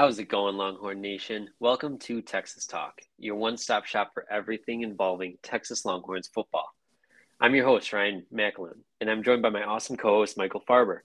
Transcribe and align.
How's 0.00 0.18
it 0.18 0.30
going, 0.30 0.56
Longhorn 0.56 1.02
Nation? 1.02 1.50
Welcome 1.58 1.98
to 1.98 2.22
Texas 2.22 2.64
Talk, 2.64 3.02
your 3.18 3.34
one 3.34 3.58
stop 3.58 3.84
shop 3.84 4.12
for 4.14 4.24
everything 4.30 4.80
involving 4.80 5.36
Texas 5.42 5.84
Longhorns 5.84 6.26
football. 6.26 6.74
I'm 7.38 7.54
your 7.54 7.66
host, 7.66 7.92
Ryan 7.92 8.24
Macklin, 8.30 8.82
and 9.02 9.10
I'm 9.10 9.22
joined 9.22 9.42
by 9.42 9.50
my 9.50 9.62
awesome 9.62 9.98
co 9.98 10.20
host, 10.20 10.38
Michael 10.38 10.62
Farber. 10.66 11.00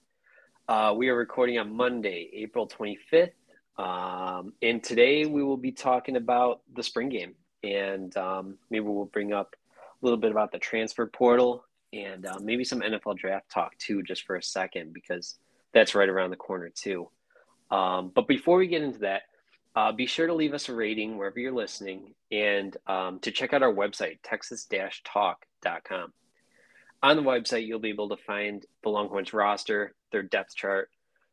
Uh, 0.66 0.94
we 0.96 1.10
are 1.10 1.14
recording 1.14 1.58
on 1.58 1.76
Monday, 1.76 2.30
April 2.32 2.66
25th, 2.66 3.32
um, 3.76 4.54
and 4.62 4.82
today 4.82 5.26
we 5.26 5.44
will 5.44 5.58
be 5.58 5.72
talking 5.72 6.16
about 6.16 6.62
the 6.74 6.82
spring 6.82 7.10
game, 7.10 7.34
and 7.62 8.16
um, 8.16 8.56
maybe 8.70 8.86
we'll 8.86 9.04
bring 9.04 9.34
up 9.34 9.56
a 9.76 10.06
little 10.06 10.16
bit 10.18 10.30
about 10.30 10.52
the 10.52 10.58
transfer 10.58 11.06
portal 11.06 11.66
and 11.92 12.24
uh, 12.24 12.38
maybe 12.40 12.64
some 12.64 12.80
NFL 12.80 13.18
draft 13.18 13.50
talk 13.50 13.76
too, 13.76 14.02
just 14.02 14.24
for 14.24 14.36
a 14.36 14.42
second, 14.42 14.94
because 14.94 15.36
that's 15.74 15.94
right 15.94 16.08
around 16.08 16.30
the 16.30 16.36
corner 16.36 16.70
too. 16.74 17.10
Um, 17.70 18.12
but 18.14 18.28
before 18.28 18.58
we 18.58 18.66
get 18.66 18.82
into 18.82 19.00
that, 19.00 19.22
uh, 19.74 19.92
be 19.92 20.06
sure 20.06 20.26
to 20.26 20.34
leave 20.34 20.54
us 20.54 20.68
a 20.68 20.74
rating 20.74 21.18
wherever 21.18 21.38
you're 21.38 21.52
listening 21.52 22.14
and 22.32 22.76
um, 22.86 23.18
to 23.20 23.30
check 23.30 23.52
out 23.52 23.62
our 23.62 23.72
website, 23.72 24.18
texas-talk.com. 24.22 26.12
On 27.02 27.16
the 27.16 27.22
website, 27.22 27.66
you'll 27.66 27.78
be 27.78 27.90
able 27.90 28.08
to 28.08 28.16
find 28.16 28.64
the 28.82 28.88
Longhorns 28.88 29.34
roster, 29.34 29.94
their 30.12 30.22
depth 30.22 30.56
chart, 30.56 30.88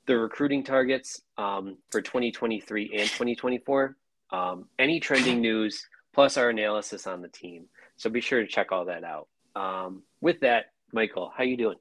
their 0.06 0.20
recruiting 0.20 0.64
targets 0.64 1.22
um, 1.38 1.78
for 1.90 2.02
2023 2.02 2.92
and 2.94 3.10
2024, 3.10 3.96
um, 4.32 4.66
any 4.78 5.00
trending 5.00 5.40
news, 5.40 5.88
plus 6.14 6.36
our 6.36 6.50
analysis 6.50 7.08
on 7.08 7.22
the 7.22 7.30
team. 7.30 7.66
So 7.96 8.10
be 8.10 8.20
sure 8.20 8.42
to 8.42 8.48
check 8.48 8.72
all 8.72 8.86
that 8.86 9.06
out. 9.06 9.28
Um, 9.56 10.04
with 10.20 10.42
that, 10.42 10.66
Michael, 10.92 11.32
how 11.36 11.44
you 11.44 11.56
doing? 11.56 11.78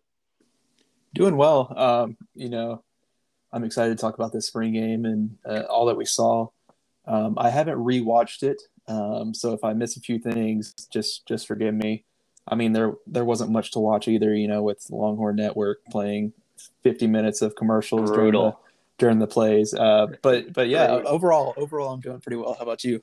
Doing 1.14 1.36
well. 1.36 1.72
Um, 1.76 2.16
you 2.34 2.48
know, 2.48 2.84
I'm 3.52 3.64
excited 3.64 3.96
to 3.96 4.00
talk 4.00 4.14
about 4.14 4.32
this 4.32 4.46
spring 4.46 4.72
game 4.72 5.04
and 5.04 5.36
uh, 5.44 5.64
all 5.68 5.86
that 5.86 5.96
we 5.96 6.04
saw. 6.04 6.48
Um, 7.06 7.34
I 7.36 7.50
haven't 7.50 7.78
rewatched 7.78 8.42
it, 8.42 8.62
um, 8.86 9.34
so 9.34 9.52
if 9.52 9.64
I 9.64 9.72
miss 9.72 9.96
a 9.96 10.00
few 10.00 10.18
things, 10.18 10.72
just 10.92 11.26
just 11.26 11.46
forgive 11.46 11.74
me. 11.74 12.04
I 12.46 12.54
mean, 12.54 12.72
there 12.72 12.94
there 13.06 13.24
wasn't 13.24 13.50
much 13.50 13.72
to 13.72 13.80
watch 13.80 14.08
either. 14.08 14.34
You 14.34 14.48
know, 14.48 14.62
with 14.62 14.86
Longhorn 14.90 15.36
Network 15.36 15.84
playing 15.90 16.32
50 16.82 17.06
minutes 17.06 17.42
of 17.42 17.54
commercials 17.54 18.10
during 18.10 18.32
the 18.32 18.54
during 18.98 19.18
the 19.18 19.26
plays. 19.26 19.74
Uh, 19.74 20.08
but 20.22 20.52
but 20.52 20.68
yeah, 20.68 20.88
Brutal. 20.88 21.08
overall 21.12 21.54
overall, 21.56 21.92
I'm 21.92 22.00
doing 22.00 22.20
pretty 22.20 22.36
well. 22.36 22.54
How 22.54 22.62
about 22.62 22.84
you? 22.84 23.02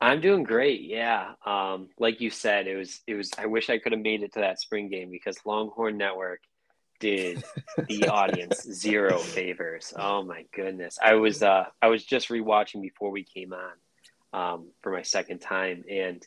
I'm 0.00 0.20
doing 0.20 0.42
great. 0.42 0.82
Yeah, 0.82 1.34
um, 1.46 1.88
like 1.98 2.20
you 2.20 2.30
said, 2.30 2.66
it 2.66 2.76
was 2.76 3.00
it 3.06 3.14
was. 3.14 3.30
I 3.38 3.46
wish 3.46 3.70
I 3.70 3.78
could 3.78 3.92
have 3.92 4.00
made 4.00 4.22
it 4.22 4.32
to 4.34 4.40
that 4.40 4.60
spring 4.60 4.88
game 4.88 5.10
because 5.10 5.38
Longhorn 5.44 5.96
Network 5.96 6.40
did 7.02 7.42
the 7.88 8.08
audience 8.08 8.62
zero 8.62 9.18
favors. 9.18 9.92
Oh 9.98 10.22
my 10.22 10.46
goodness. 10.54 10.98
I 11.02 11.14
was 11.14 11.42
uh 11.42 11.64
I 11.82 11.88
was 11.88 12.04
just 12.04 12.28
rewatching 12.28 12.80
before 12.80 13.10
we 13.10 13.24
came 13.24 13.52
on 13.52 13.72
um 14.32 14.68
for 14.80 14.92
my 14.92 15.02
second 15.02 15.40
time 15.40 15.84
and 15.90 16.24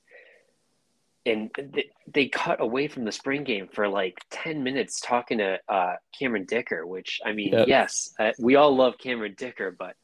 and 1.26 1.50
they, 1.58 1.90
they 2.06 2.28
cut 2.28 2.62
away 2.62 2.88
from 2.88 3.04
the 3.04 3.12
spring 3.12 3.44
game 3.44 3.68
for 3.72 3.88
like 3.88 4.20
10 4.30 4.64
minutes 4.64 5.00
talking 5.02 5.40
to 5.40 5.58
uh, 5.68 5.96
Cameron 6.20 6.46
Dicker, 6.46 6.86
which 6.86 7.20
I 7.26 7.32
mean, 7.32 7.52
yep. 7.52 7.68
yes, 7.68 8.14
uh, 8.20 8.32
we 8.38 8.58
all 8.58 8.76
love 8.76 9.00
Cameron 9.00 9.34
Dicker, 9.36 9.76
but 9.78 9.96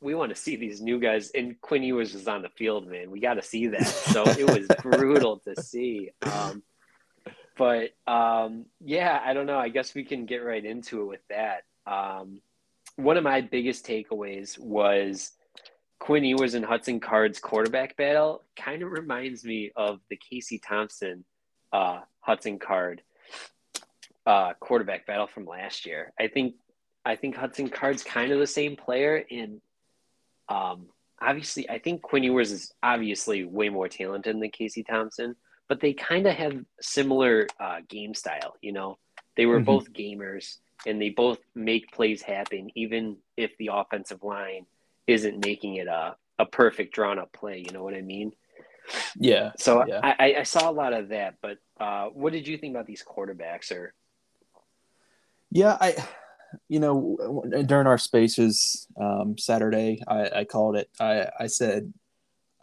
we 0.00 0.14
want 0.14 0.30
to 0.30 0.36
see 0.40 0.54
these 0.54 0.80
new 0.80 1.00
guys. 1.00 1.32
And 1.34 1.60
Quinn 1.60 1.82
Ewers 1.82 2.14
was 2.14 2.28
on 2.28 2.42
the 2.42 2.50
field, 2.50 2.86
man. 2.86 3.10
We 3.10 3.18
got 3.18 3.34
to 3.34 3.42
see 3.42 3.66
that. 3.66 3.84
So 3.88 4.22
it 4.22 4.48
was 4.48 4.68
brutal 4.80 5.40
to 5.40 5.60
see. 5.60 6.10
Um, 6.22 6.62
but 7.56 7.90
um, 8.06 8.66
yeah, 8.80 9.20
I 9.24 9.32
don't 9.34 9.46
know. 9.46 9.58
I 9.58 9.68
guess 9.68 9.94
we 9.94 10.04
can 10.04 10.26
get 10.26 10.38
right 10.38 10.64
into 10.64 11.02
it 11.02 11.06
with 11.06 11.20
that. 11.30 11.62
Um, 11.86 12.40
one 12.96 13.16
of 13.16 13.24
my 13.24 13.40
biggest 13.40 13.86
takeaways 13.86 14.58
was 14.58 15.32
Quinn 15.98 16.24
Ewers 16.24 16.54
and 16.54 16.64
Hudson 16.64 17.00
Card's 17.00 17.38
quarterback 17.38 17.96
battle. 17.96 18.42
Kind 18.56 18.82
of 18.82 18.90
reminds 18.90 19.44
me 19.44 19.72
of 19.76 20.00
the 20.10 20.16
Casey 20.16 20.58
Thompson 20.58 21.24
uh, 21.72 22.00
Hudson 22.20 22.58
Card 22.58 23.02
uh, 24.26 24.54
quarterback 24.54 25.06
battle 25.06 25.26
from 25.26 25.46
last 25.46 25.86
year. 25.86 26.12
I 26.18 26.28
think 26.28 26.54
I 27.04 27.16
think 27.16 27.36
Hudson 27.36 27.68
Card's 27.68 28.02
kind 28.02 28.32
of 28.32 28.38
the 28.38 28.46
same 28.46 28.76
player, 28.76 29.24
and 29.30 29.60
um, 30.48 30.86
obviously, 31.20 31.68
I 31.68 31.78
think 31.78 32.02
Quinn 32.02 32.22
Ewers 32.22 32.50
is 32.50 32.72
obviously 32.82 33.44
way 33.44 33.68
more 33.68 33.88
talented 33.88 34.40
than 34.40 34.50
Casey 34.50 34.82
Thompson 34.82 35.36
but 35.68 35.80
they 35.80 35.92
kind 35.92 36.26
of 36.26 36.34
have 36.34 36.64
similar 36.80 37.46
uh, 37.58 37.80
game 37.88 38.14
style. 38.14 38.56
You 38.60 38.72
know, 38.72 38.98
they 39.36 39.46
were 39.46 39.56
mm-hmm. 39.56 39.64
both 39.64 39.92
gamers 39.92 40.56
and 40.86 41.00
they 41.00 41.10
both 41.10 41.38
make 41.54 41.92
plays 41.92 42.22
happen, 42.22 42.70
even 42.74 43.16
if 43.36 43.56
the 43.58 43.70
offensive 43.72 44.22
line 44.22 44.66
isn't 45.06 45.44
making 45.44 45.76
it 45.76 45.86
a, 45.86 46.16
a 46.38 46.46
perfect 46.46 46.94
drawn 46.94 47.18
up 47.18 47.32
play. 47.32 47.64
You 47.66 47.72
know 47.72 47.82
what 47.82 47.94
I 47.94 48.02
mean? 48.02 48.32
Yeah. 49.16 49.52
So 49.58 49.86
yeah. 49.86 50.00
I, 50.02 50.36
I 50.40 50.42
saw 50.42 50.68
a 50.68 50.72
lot 50.72 50.92
of 50.92 51.08
that, 51.08 51.36
but 51.40 51.58
uh, 51.80 52.06
what 52.06 52.32
did 52.32 52.46
you 52.46 52.58
think 52.58 52.74
about 52.74 52.86
these 52.86 53.02
quarterbacks? 53.02 53.72
Or 53.72 53.94
yeah, 55.50 55.76
I, 55.80 55.96
you 56.68 56.80
know, 56.80 57.44
during 57.66 57.86
our 57.86 57.98
spaces 57.98 58.86
um, 59.00 59.38
Saturday, 59.38 60.02
I, 60.06 60.40
I 60.40 60.44
called 60.44 60.76
it. 60.76 60.90
I, 61.00 61.28
I 61.38 61.46
said 61.46 61.92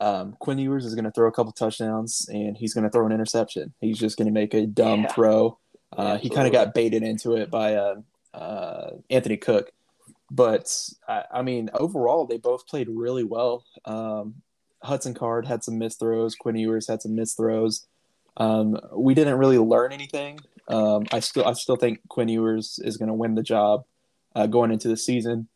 um, 0.01 0.35
Quinn 0.39 0.57
Ewers 0.57 0.83
is 0.83 0.95
going 0.95 1.05
to 1.05 1.11
throw 1.11 1.27
a 1.27 1.31
couple 1.31 1.51
touchdowns 1.51 2.27
and 2.27 2.57
he's 2.57 2.73
going 2.73 2.83
to 2.83 2.89
throw 2.89 3.05
an 3.05 3.11
interception. 3.11 3.71
He's 3.79 3.99
just 3.99 4.17
going 4.17 4.25
to 4.25 4.33
make 4.33 4.55
a 4.55 4.65
dumb 4.65 5.03
yeah. 5.03 5.07
throw. 5.13 5.59
Uh, 5.95 6.17
he 6.17 6.29
kind 6.29 6.47
of 6.47 6.53
got 6.53 6.73
baited 6.73 7.03
into 7.03 7.35
it 7.35 7.51
by 7.51 7.75
uh, 7.75 7.95
uh, 8.33 8.89
Anthony 9.11 9.37
Cook. 9.37 9.71
But 10.31 10.75
I, 11.07 11.25
I, 11.31 11.41
mean, 11.43 11.69
overall, 11.75 12.25
they 12.25 12.37
both 12.37 12.65
played 12.65 12.87
really 12.89 13.23
well. 13.23 13.63
Um, 13.85 14.41
Hudson 14.81 15.13
Card 15.13 15.45
had 15.45 15.63
some 15.63 15.77
missed 15.77 15.99
throws. 15.99 16.33
Quinn 16.33 16.55
Ewers 16.55 16.87
had 16.87 17.03
some 17.03 17.13
missed 17.13 17.37
throws. 17.37 17.85
Um, 18.37 18.79
we 18.95 19.13
didn't 19.13 19.37
really 19.37 19.59
learn 19.59 19.91
anything. 19.91 20.39
Um, 20.67 21.05
I 21.11 21.19
still, 21.19 21.45
I 21.45 21.53
still 21.53 21.75
think 21.75 21.99
Quinn 22.07 22.29
Ewers 22.29 22.79
is 22.83 22.97
going 22.97 23.09
to 23.09 23.13
win 23.13 23.35
the 23.35 23.43
job 23.43 23.83
uh, 24.33 24.47
going 24.47 24.71
into 24.71 24.87
the 24.87 24.97
season. 24.97 25.47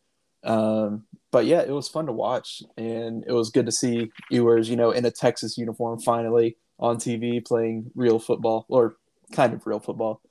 Um, 0.46 1.04
but 1.32 1.44
yeah, 1.44 1.60
it 1.60 1.70
was 1.70 1.88
fun 1.88 2.06
to 2.06 2.12
watch, 2.12 2.62
and 2.76 3.24
it 3.26 3.32
was 3.32 3.50
good 3.50 3.66
to 3.66 3.72
see 3.72 4.10
Ewers, 4.30 4.70
you 4.70 4.76
know, 4.76 4.92
in 4.92 5.04
a 5.04 5.10
Texas 5.10 5.58
uniform 5.58 6.00
finally 6.00 6.56
on 6.78 6.96
TV 6.96 7.44
playing 7.44 7.90
real 7.94 8.18
football 8.18 8.64
or 8.68 8.96
kind 9.32 9.52
of 9.52 9.66
real 9.66 9.80
football. 9.80 10.22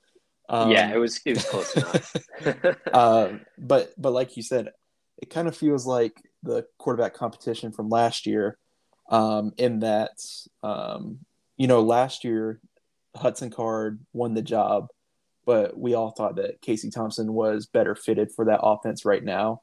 Um, 0.48 0.70
yeah, 0.70 0.92
it 0.92 0.96
was 0.96 1.20
it 1.24 1.36
was 1.36 1.44
close 1.44 1.76
enough. 1.76 2.76
uh, 2.92 3.28
but 3.58 3.92
but 3.98 4.12
like 4.12 4.36
you 4.36 4.42
said, 4.42 4.70
it 5.18 5.30
kind 5.30 5.48
of 5.48 5.56
feels 5.56 5.86
like 5.86 6.14
the 6.42 6.66
quarterback 6.78 7.14
competition 7.14 7.72
from 7.72 7.88
last 7.88 8.26
year, 8.26 8.56
um, 9.10 9.52
in 9.58 9.80
that 9.80 10.12
um, 10.62 11.18
you 11.56 11.66
know 11.66 11.82
last 11.82 12.24
year 12.24 12.60
Hudson 13.14 13.50
Card 13.50 14.00
won 14.12 14.34
the 14.34 14.42
job, 14.42 14.88
but 15.44 15.78
we 15.78 15.94
all 15.94 16.10
thought 16.10 16.36
that 16.36 16.62
Casey 16.62 16.90
Thompson 16.90 17.32
was 17.32 17.66
better 17.66 17.94
fitted 17.94 18.32
for 18.34 18.46
that 18.46 18.60
offense 18.62 19.04
right 19.04 19.22
now. 19.22 19.60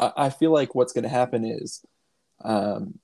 I, 0.00 0.30
feel 0.30 0.52
like 0.52 0.74
what's 0.74 0.92
going 0.92 1.04
to 1.04 1.10
happen 1.10 1.44
is, 1.44 1.84
um, 2.42 2.98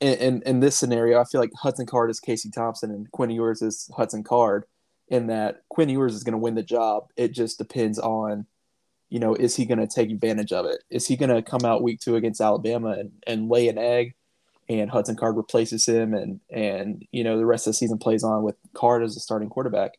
in, 0.00 0.14
in, 0.14 0.42
in 0.46 0.60
this 0.60 0.76
scenario, 0.76 1.20
I 1.20 1.24
feel 1.24 1.40
like 1.40 1.50
Hudson 1.54 1.86
Card 1.86 2.10
is 2.10 2.20
Casey 2.20 2.50
Thompson 2.50 2.90
and 2.90 3.10
Quinn 3.10 3.30
Ewers 3.30 3.62
is 3.62 3.90
Hudson 3.96 4.24
Card. 4.24 4.64
In 5.10 5.28
that 5.28 5.62
Quinn 5.70 5.88
Ewers 5.88 6.14
is 6.14 6.22
going 6.22 6.32
to 6.32 6.38
win 6.38 6.54
the 6.54 6.62
job. 6.62 7.08
It 7.16 7.32
just 7.32 7.56
depends 7.56 7.98
on, 7.98 8.44
you 9.08 9.18
know, 9.18 9.34
is 9.34 9.56
he 9.56 9.64
going 9.64 9.78
to 9.78 9.86
take 9.86 10.10
advantage 10.10 10.52
of 10.52 10.66
it? 10.66 10.84
Is 10.90 11.06
he 11.06 11.16
going 11.16 11.34
to 11.34 11.40
come 11.40 11.64
out 11.64 11.82
week 11.82 12.00
two 12.00 12.16
against 12.16 12.42
Alabama 12.42 12.90
and, 12.90 13.12
and 13.26 13.48
lay 13.48 13.68
an 13.68 13.78
egg, 13.78 14.14
and 14.68 14.90
Hudson 14.90 15.16
Card 15.16 15.36
replaces 15.36 15.88
him, 15.88 16.12
and 16.12 16.40
and 16.50 17.06
you 17.10 17.24
know 17.24 17.38
the 17.38 17.46
rest 17.46 17.66
of 17.66 17.70
the 17.70 17.78
season 17.78 17.96
plays 17.96 18.22
on 18.22 18.42
with 18.42 18.56
Card 18.74 19.02
as 19.02 19.16
a 19.16 19.20
starting 19.20 19.48
quarterback? 19.48 19.98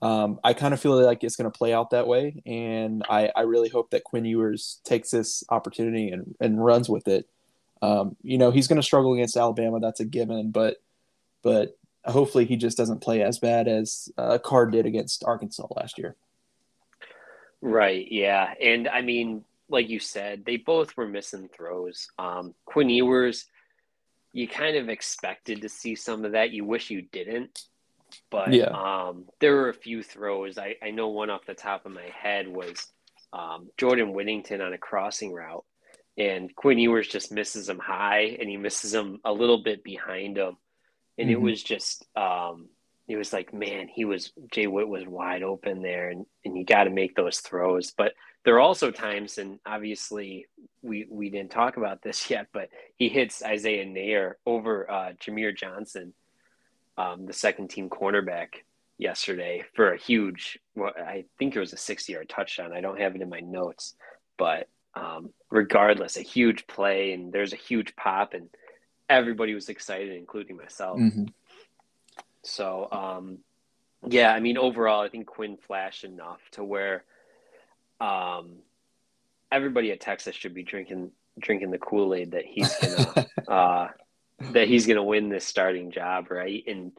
Um, 0.00 0.38
I 0.44 0.52
kind 0.52 0.72
of 0.72 0.80
feel 0.80 1.00
like 1.04 1.24
it's 1.24 1.36
going 1.36 1.50
to 1.50 1.56
play 1.56 1.72
out 1.72 1.90
that 1.90 2.06
way, 2.06 2.40
and 2.46 3.04
I, 3.08 3.30
I 3.34 3.42
really 3.42 3.68
hope 3.68 3.90
that 3.90 4.04
Quinn 4.04 4.24
Ewers 4.24 4.80
takes 4.84 5.10
this 5.10 5.42
opportunity 5.48 6.10
and, 6.10 6.36
and 6.40 6.64
runs 6.64 6.88
with 6.88 7.08
it. 7.08 7.28
Um, 7.82 8.16
you 8.22 8.38
know, 8.38 8.50
he's 8.50 8.68
going 8.68 8.80
to 8.80 8.86
struggle 8.86 9.14
against 9.14 9.36
Alabama, 9.36 9.80
that's 9.80 10.00
a 10.00 10.04
given, 10.04 10.50
but 10.50 10.76
but 11.42 11.76
hopefully 12.04 12.44
he 12.44 12.56
just 12.56 12.76
doesn't 12.76 13.00
play 13.00 13.22
as 13.22 13.38
bad 13.38 13.68
as 13.68 14.08
uh, 14.18 14.38
Card 14.38 14.72
did 14.72 14.86
against 14.86 15.24
Arkansas 15.24 15.66
last 15.76 15.98
year. 15.98 16.16
Right. 17.60 18.06
Yeah, 18.10 18.54
and 18.60 18.88
I 18.88 19.02
mean, 19.02 19.44
like 19.68 19.88
you 19.88 19.98
said, 19.98 20.44
they 20.44 20.56
both 20.56 20.96
were 20.96 21.08
missing 21.08 21.48
throws. 21.48 22.08
Um, 22.18 22.54
Quinn 22.64 22.88
Ewers, 22.88 23.46
you 24.32 24.46
kind 24.46 24.76
of 24.76 24.88
expected 24.88 25.62
to 25.62 25.68
see 25.68 25.96
some 25.96 26.24
of 26.24 26.32
that. 26.32 26.52
You 26.52 26.64
wish 26.64 26.90
you 26.90 27.02
didn't 27.02 27.64
but 28.30 28.52
yeah. 28.52 28.66
um, 28.66 29.24
there 29.40 29.54
were 29.54 29.68
a 29.68 29.74
few 29.74 30.02
throws. 30.02 30.58
I, 30.58 30.76
I 30.82 30.90
know 30.90 31.08
one 31.08 31.30
off 31.30 31.46
the 31.46 31.54
top 31.54 31.86
of 31.86 31.92
my 31.92 32.10
head 32.14 32.48
was 32.48 32.86
um, 33.32 33.68
Jordan 33.76 34.12
Whittington 34.12 34.60
on 34.60 34.72
a 34.72 34.78
crossing 34.78 35.32
route, 35.32 35.64
and 36.16 36.54
Quinn 36.54 36.78
Ewers 36.78 37.08
just 37.08 37.32
misses 37.32 37.68
him 37.68 37.78
high, 37.78 38.36
and 38.40 38.48
he 38.48 38.56
misses 38.56 38.94
him 38.94 39.20
a 39.24 39.32
little 39.32 39.62
bit 39.62 39.84
behind 39.84 40.36
him, 40.36 40.56
and 41.16 41.28
mm-hmm. 41.28 41.32
it 41.32 41.40
was 41.40 41.62
just 41.62 42.04
um, 42.16 42.68
it 43.08 43.16
was 43.16 43.32
like, 43.32 43.54
man, 43.54 43.88
he 43.88 44.04
was 44.04 44.32
Jay 44.52 44.66
Witt 44.66 44.88
was 44.88 45.06
wide 45.06 45.42
open 45.42 45.82
there, 45.82 46.10
and 46.10 46.26
and 46.44 46.56
you 46.56 46.64
got 46.64 46.84
to 46.84 46.90
make 46.90 47.16
those 47.16 47.38
throws. 47.38 47.92
But 47.96 48.12
there 48.44 48.54
are 48.54 48.60
also 48.60 48.90
times, 48.90 49.38
and 49.38 49.58
obviously 49.66 50.46
we 50.82 51.06
we 51.10 51.30
didn't 51.30 51.50
talk 51.50 51.76
about 51.76 52.02
this 52.02 52.30
yet, 52.30 52.48
but 52.52 52.68
he 52.96 53.08
hits 53.08 53.42
Isaiah 53.42 53.86
Neyor 53.86 54.34
over 54.44 54.90
uh, 54.90 55.12
Jahmir 55.20 55.56
Johnson, 55.56 56.12
um, 56.98 57.26
the 57.26 57.32
second 57.32 57.68
team 57.68 57.88
cornerback 57.88 58.48
yesterday 58.98 59.64
for 59.74 59.92
a 59.92 59.98
huge. 59.98 60.58
Well, 60.74 60.92
I 60.96 61.24
think 61.38 61.54
it 61.54 61.60
was 61.60 61.72
a 61.72 61.78
sixty 61.78 62.12
yard 62.12 62.28
touchdown. 62.28 62.72
I 62.72 62.80
don't 62.80 63.00
have 63.00 63.14
it 63.14 63.22
in 63.22 63.28
my 63.28 63.40
notes, 63.40 63.94
but 64.36 64.68
um, 64.94 65.30
regardless, 65.50 66.16
a 66.16 66.22
huge 66.22 66.66
play, 66.66 67.12
and 67.12 67.32
there's 67.32 67.52
a 67.52 67.56
huge 67.56 67.94
pop, 67.94 68.34
and 68.34 68.48
everybody 69.08 69.54
was 69.54 69.68
excited, 69.68 70.16
including 70.16 70.56
myself. 70.56 70.98
Mm-hmm. 70.98 71.26
So, 72.42 72.88
um, 72.90 73.38
yeah, 74.06 74.32
I 74.32 74.40
mean, 74.40 74.58
overall, 74.58 75.02
I 75.02 75.08
think 75.08 75.26
Quinn 75.26 75.56
flashed 75.56 76.04
enough 76.04 76.40
to 76.52 76.64
where 76.64 77.04
um, 78.00 78.56
everybody 79.50 79.92
at 79.92 80.00
Texas 80.00 80.34
should 80.34 80.54
be 80.54 80.62
drinking 80.62 81.12
drinking 81.38 81.70
the 81.70 81.78
Kool 81.78 82.14
Aid 82.14 82.32
that 82.32 82.44
he's 82.44 82.74
gonna 82.76 83.26
uh, 83.48 83.88
that 84.52 84.68
he's 84.68 84.86
gonna 84.86 85.02
win 85.02 85.28
this 85.28 85.46
starting 85.46 85.90
job, 85.90 86.30
right? 86.30 86.62
And 86.66 86.92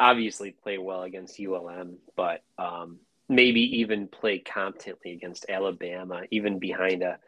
obviously 0.00 0.52
play 0.52 0.78
well 0.78 1.02
against 1.02 1.40
ULM, 1.40 1.98
but 2.16 2.42
um, 2.58 2.98
maybe 3.28 3.60
even 3.80 4.08
play 4.08 4.38
competently 4.38 5.12
against 5.12 5.46
Alabama, 5.48 6.22
even 6.30 6.58
behind 6.58 7.02
a 7.02 7.18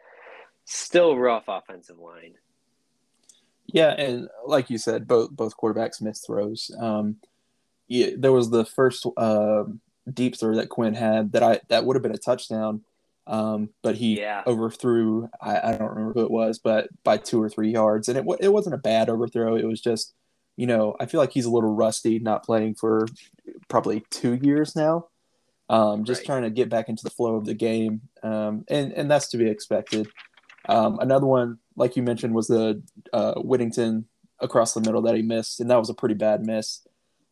still 0.65 1.17
rough 1.17 1.45
offensive 1.47 1.99
line. 1.99 2.33
Yeah, 3.67 3.91
and 3.91 4.27
like 4.45 4.69
you 4.69 4.77
said, 4.77 5.07
both 5.07 5.31
both 5.31 5.55
quarterbacks 5.55 6.01
missed 6.01 6.27
throws. 6.27 6.71
Um, 6.79 7.17
yeah, 7.87 8.11
there 8.17 8.31
was 8.31 8.49
the 8.49 8.65
first 8.65 9.05
uh, 9.17 9.63
deep 10.11 10.37
throw 10.37 10.55
that 10.55 10.69
Quinn 10.69 10.93
had 10.93 11.31
that 11.33 11.43
I 11.43 11.61
that 11.69 11.85
would 11.85 11.95
have 11.95 12.03
been 12.03 12.13
a 12.13 12.17
touchdown, 12.17 12.81
um, 13.27 13.69
but 13.83 13.95
he 13.95 14.19
yeah. 14.19 14.43
overthrew. 14.45 15.29
I, 15.41 15.59
I, 15.59 15.77
don't 15.77 15.89
remember 15.89 16.13
who 16.13 16.25
it 16.25 16.31
was, 16.31 16.59
but 16.59 16.89
by 17.03 17.17
two 17.17 17.41
or 17.41 17.49
three 17.49 17.71
yards, 17.71 18.09
and 18.09 18.17
it 18.17 18.25
it 18.39 18.49
wasn't 18.49 18.75
a 18.75 18.79
bad 18.79 19.09
overthrow. 19.09 19.55
It 19.55 19.65
was 19.65 19.81
just, 19.81 20.13
you 20.57 20.67
know, 20.67 20.95
I 20.99 21.05
feel 21.05 21.19
like 21.19 21.31
he's 21.31 21.45
a 21.45 21.51
little 21.51 21.73
rusty, 21.73 22.19
not 22.19 22.43
playing 22.43 22.75
for 22.75 23.07
probably 23.67 24.03
two 24.09 24.35
years 24.41 24.75
now. 24.75 25.07
Um, 25.69 26.03
just 26.03 26.21
right. 26.21 26.25
trying 26.25 26.43
to 26.43 26.49
get 26.49 26.69
back 26.69 26.89
into 26.89 27.03
the 27.03 27.09
flow 27.09 27.35
of 27.35 27.45
the 27.45 27.53
game, 27.53 28.01
um, 28.23 28.65
and 28.67 28.91
and 28.91 29.09
that's 29.09 29.29
to 29.29 29.37
be 29.37 29.49
expected. 29.49 30.07
Um, 30.67 30.99
another 30.99 31.25
one, 31.25 31.59
like 31.75 31.95
you 31.95 32.03
mentioned, 32.03 32.33
was 32.33 32.47
the 32.47 32.83
uh, 33.13 33.35
Whittington 33.35 34.05
across 34.39 34.73
the 34.73 34.81
middle 34.81 35.03
that 35.03 35.15
he 35.15 35.21
missed, 35.21 35.61
and 35.61 35.69
that 35.69 35.79
was 35.79 35.89
a 35.89 35.93
pretty 35.93 36.15
bad 36.15 36.45
miss. 36.45 36.85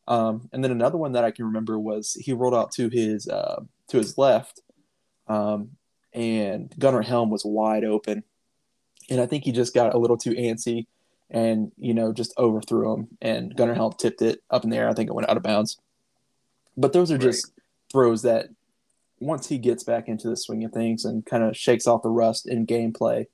Um, 0.08 0.50
and 0.54 0.64
then 0.64 0.72
another 0.72 0.98
one 0.98 1.12
that 1.12 1.24
I 1.24 1.32
can 1.32 1.46
remember 1.46 1.78
was 1.78 2.14
he 2.14 2.34
rolled 2.34 2.56
out 2.56 2.72
to 2.74 2.90
his 2.90 3.28
uh, 3.28 3.62
to 3.90 3.98
his 3.98 4.18
left, 4.18 4.62
um, 5.28 5.72
and 6.14 6.74
Gunnar 6.78 7.02
Helm 7.02 7.30
was 7.30 7.44
wide 7.46 7.84
open, 7.84 8.24
and 9.10 9.20
I 9.22 9.26
think 9.26 9.44
he 9.44 9.52
just 9.52 9.74
got 9.74 9.94
a 9.94 9.98
little 9.98 10.18
too 10.18 10.32
antsy, 10.32 10.88
and 11.30 11.72
you 11.78 11.94
know 11.94 12.14
just 12.14 12.34
overthrew 12.38 12.94
him, 12.94 13.08
and 13.22 13.56
Gunnar 13.56 13.76
Helm 13.76 13.94
tipped 13.98 14.22
it 14.22 14.42
up 14.50 14.64
in 14.64 14.70
the 14.70 14.78
air. 14.78 14.90
I 14.90 14.94
think 14.94 15.10
it 15.10 15.16
went 15.16 15.30
out 15.30 15.38
of 15.38 15.44
bounds. 15.44 15.78
But 16.78 16.94
those 16.94 17.12
are 17.12 17.18
just 17.18 17.52
throws 17.92 18.22
that 18.22 18.48
once 19.20 19.48
he 19.48 19.58
gets 19.58 19.84
back 19.84 20.08
into 20.08 20.30
the 20.30 20.38
swing 20.38 20.64
of 20.64 20.72
things 20.72 21.04
and 21.04 21.26
kind 21.26 21.44
of 21.44 21.58
shakes 21.58 21.88
off 21.88 22.04
the 22.04 22.10
rust 22.10 22.48
in 22.48 22.66
gameplay, 22.66 23.26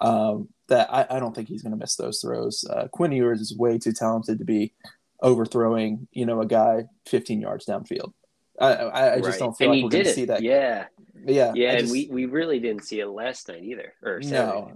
um, 0.00 0.48
that 0.68 0.92
I, 0.92 1.06
I, 1.08 1.20
don't 1.20 1.34
think 1.34 1.48
he's 1.48 1.62
going 1.62 1.72
to 1.72 1.78
miss 1.78 1.96
those 1.96 2.20
throws. 2.20 2.64
Uh, 2.68 2.88
Quinn 2.88 3.12
Ewers 3.12 3.40
is 3.40 3.56
way 3.56 3.78
too 3.78 3.92
talented 3.92 4.38
to 4.38 4.44
be 4.44 4.72
overthrowing, 5.22 6.08
you 6.12 6.26
know, 6.26 6.40
a 6.40 6.46
guy 6.46 6.84
15 7.06 7.40
yards 7.40 7.66
downfield. 7.66 8.12
I, 8.62 8.72
I, 8.72 9.12
I 9.14 9.16
just 9.16 9.28
right. 9.28 9.38
don't 9.38 9.56
feel 9.56 9.72
and 9.72 9.82
like 9.82 9.84
we're 9.84 9.90
going 9.90 10.04
to 10.04 10.12
see 10.12 10.24
that. 10.26 10.42
Yeah. 10.42 10.86
Yeah. 11.26 11.52
Yeah. 11.54 11.72
Just, 11.72 11.84
and 11.84 11.92
we, 11.92 12.08
we 12.10 12.26
really 12.26 12.60
didn't 12.60 12.84
see 12.84 13.00
it 13.00 13.08
last 13.08 13.48
night 13.48 13.62
either. 13.62 13.94
Or 14.02 14.20
no, 14.20 14.72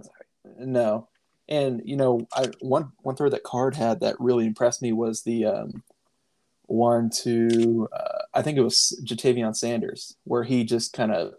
no. 0.59 1.07
And, 1.49 1.81
you 1.85 1.95
know, 1.95 2.27
I, 2.33 2.47
one, 2.59 2.91
one 3.01 3.15
throw 3.15 3.29
that 3.29 3.43
Card 3.43 3.75
had 3.75 4.01
that 4.01 4.15
really 4.19 4.45
impressed 4.45 4.81
me 4.81 4.91
was 4.91 5.23
the, 5.23 5.45
um, 5.45 5.83
one 6.69 7.09
to 7.09 7.87
uh, 7.93 8.23
I 8.33 8.41
think 8.41 8.57
it 8.57 8.61
was 8.61 8.99
Ja'Tavion 9.05 9.55
Sanders, 9.55 10.17
where 10.25 10.43
he 10.43 10.65
just 10.65 10.91
kind 10.91 11.13
of 11.13 11.35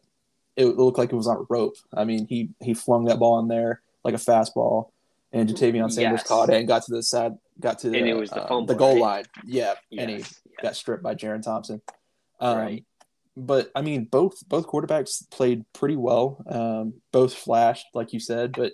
it 0.57 0.65
looked 0.79 0.97
like 0.97 1.13
it 1.13 1.17
was 1.17 1.27
on 1.27 1.37
a 1.37 1.47
rope. 1.51 1.77
I 1.95 2.05
mean, 2.05 2.27
he 2.27 2.49
he 2.63 2.73
flung 2.73 3.05
that 3.05 3.19
ball 3.19 3.39
in 3.39 3.49
there 3.49 3.83
like 4.05 4.15
a 4.15 4.17
fastball, 4.17 4.89
and 5.31 5.47
Ja'Tavion 5.47 5.93
Sanders 5.93 6.21
yes. 6.21 6.27
caught 6.27 6.49
it 6.49 6.57
and 6.57 6.67
got 6.67 6.85
to 6.85 6.93
the 6.93 7.03
side, 7.03 7.37
got 7.61 7.79
to 7.81 7.91
the, 7.91 7.99
and 7.99 8.09
it 8.09 8.15
was 8.15 8.31
the, 8.31 8.43
uh, 8.43 8.65
the 8.65 8.75
goal 8.75 8.95
right? 8.95 9.01
line. 9.03 9.25
Yeah, 9.45 9.75
yes. 9.91 10.01
and 10.01 10.11
he 10.11 10.17
yes. 10.17 10.41
got 10.63 10.77
stripped 10.77 11.03
by 11.03 11.15
Jerrin 11.15 11.43
Thompson. 11.43 11.83
Um, 12.41 12.59
right. 12.59 12.85
But 13.37 13.71
I 13.75 13.83
mean, 13.83 14.05
both 14.05 14.47
both 14.49 14.67
quarterbacks 14.67 15.29
played 15.31 15.65
pretty 15.73 15.97
well. 15.97 16.43
Um, 16.49 16.95
both 17.13 17.35
flashed, 17.35 17.87
like 17.95 18.13
you 18.13 18.19
said, 18.19 18.53
but 18.53 18.73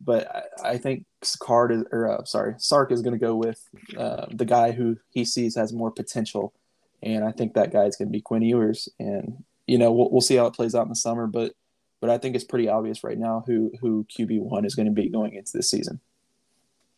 but 0.00 0.28
I, 0.64 0.70
I 0.70 0.78
think 0.78 1.04
Card 1.40 1.72
is, 1.72 1.84
or 1.90 2.08
uh, 2.08 2.24
sorry, 2.24 2.54
Sark 2.58 2.92
is 2.92 3.02
going 3.02 3.18
to 3.18 3.24
go 3.24 3.34
with 3.34 3.60
uh, 3.96 4.26
the 4.30 4.44
guy 4.44 4.72
who 4.72 4.98
he 5.10 5.24
sees 5.24 5.56
has 5.56 5.72
more 5.72 5.90
potential, 5.90 6.52
and 7.02 7.24
I 7.24 7.32
think 7.32 7.54
that 7.54 7.72
guy 7.72 7.84
is 7.84 7.96
going 7.96 8.08
to 8.08 8.12
be 8.12 8.20
Quinn 8.20 8.42
Ewers. 8.42 8.88
And 8.98 9.44
you 9.66 9.78
know, 9.78 9.92
we'll, 9.92 10.10
we'll 10.10 10.20
see 10.20 10.36
how 10.36 10.46
it 10.46 10.54
plays 10.54 10.74
out 10.74 10.84
in 10.84 10.88
the 10.88 10.96
summer, 10.96 11.26
but 11.26 11.54
but 12.00 12.10
I 12.10 12.18
think 12.18 12.34
it's 12.34 12.44
pretty 12.44 12.68
obvious 12.68 13.02
right 13.02 13.18
now 13.18 13.42
who 13.46 13.72
who 13.80 14.04
QB 14.04 14.40
one 14.40 14.64
is 14.64 14.74
going 14.74 14.86
to 14.86 14.92
be 14.92 15.08
going 15.08 15.34
into 15.34 15.52
this 15.54 15.70
season. 15.70 16.00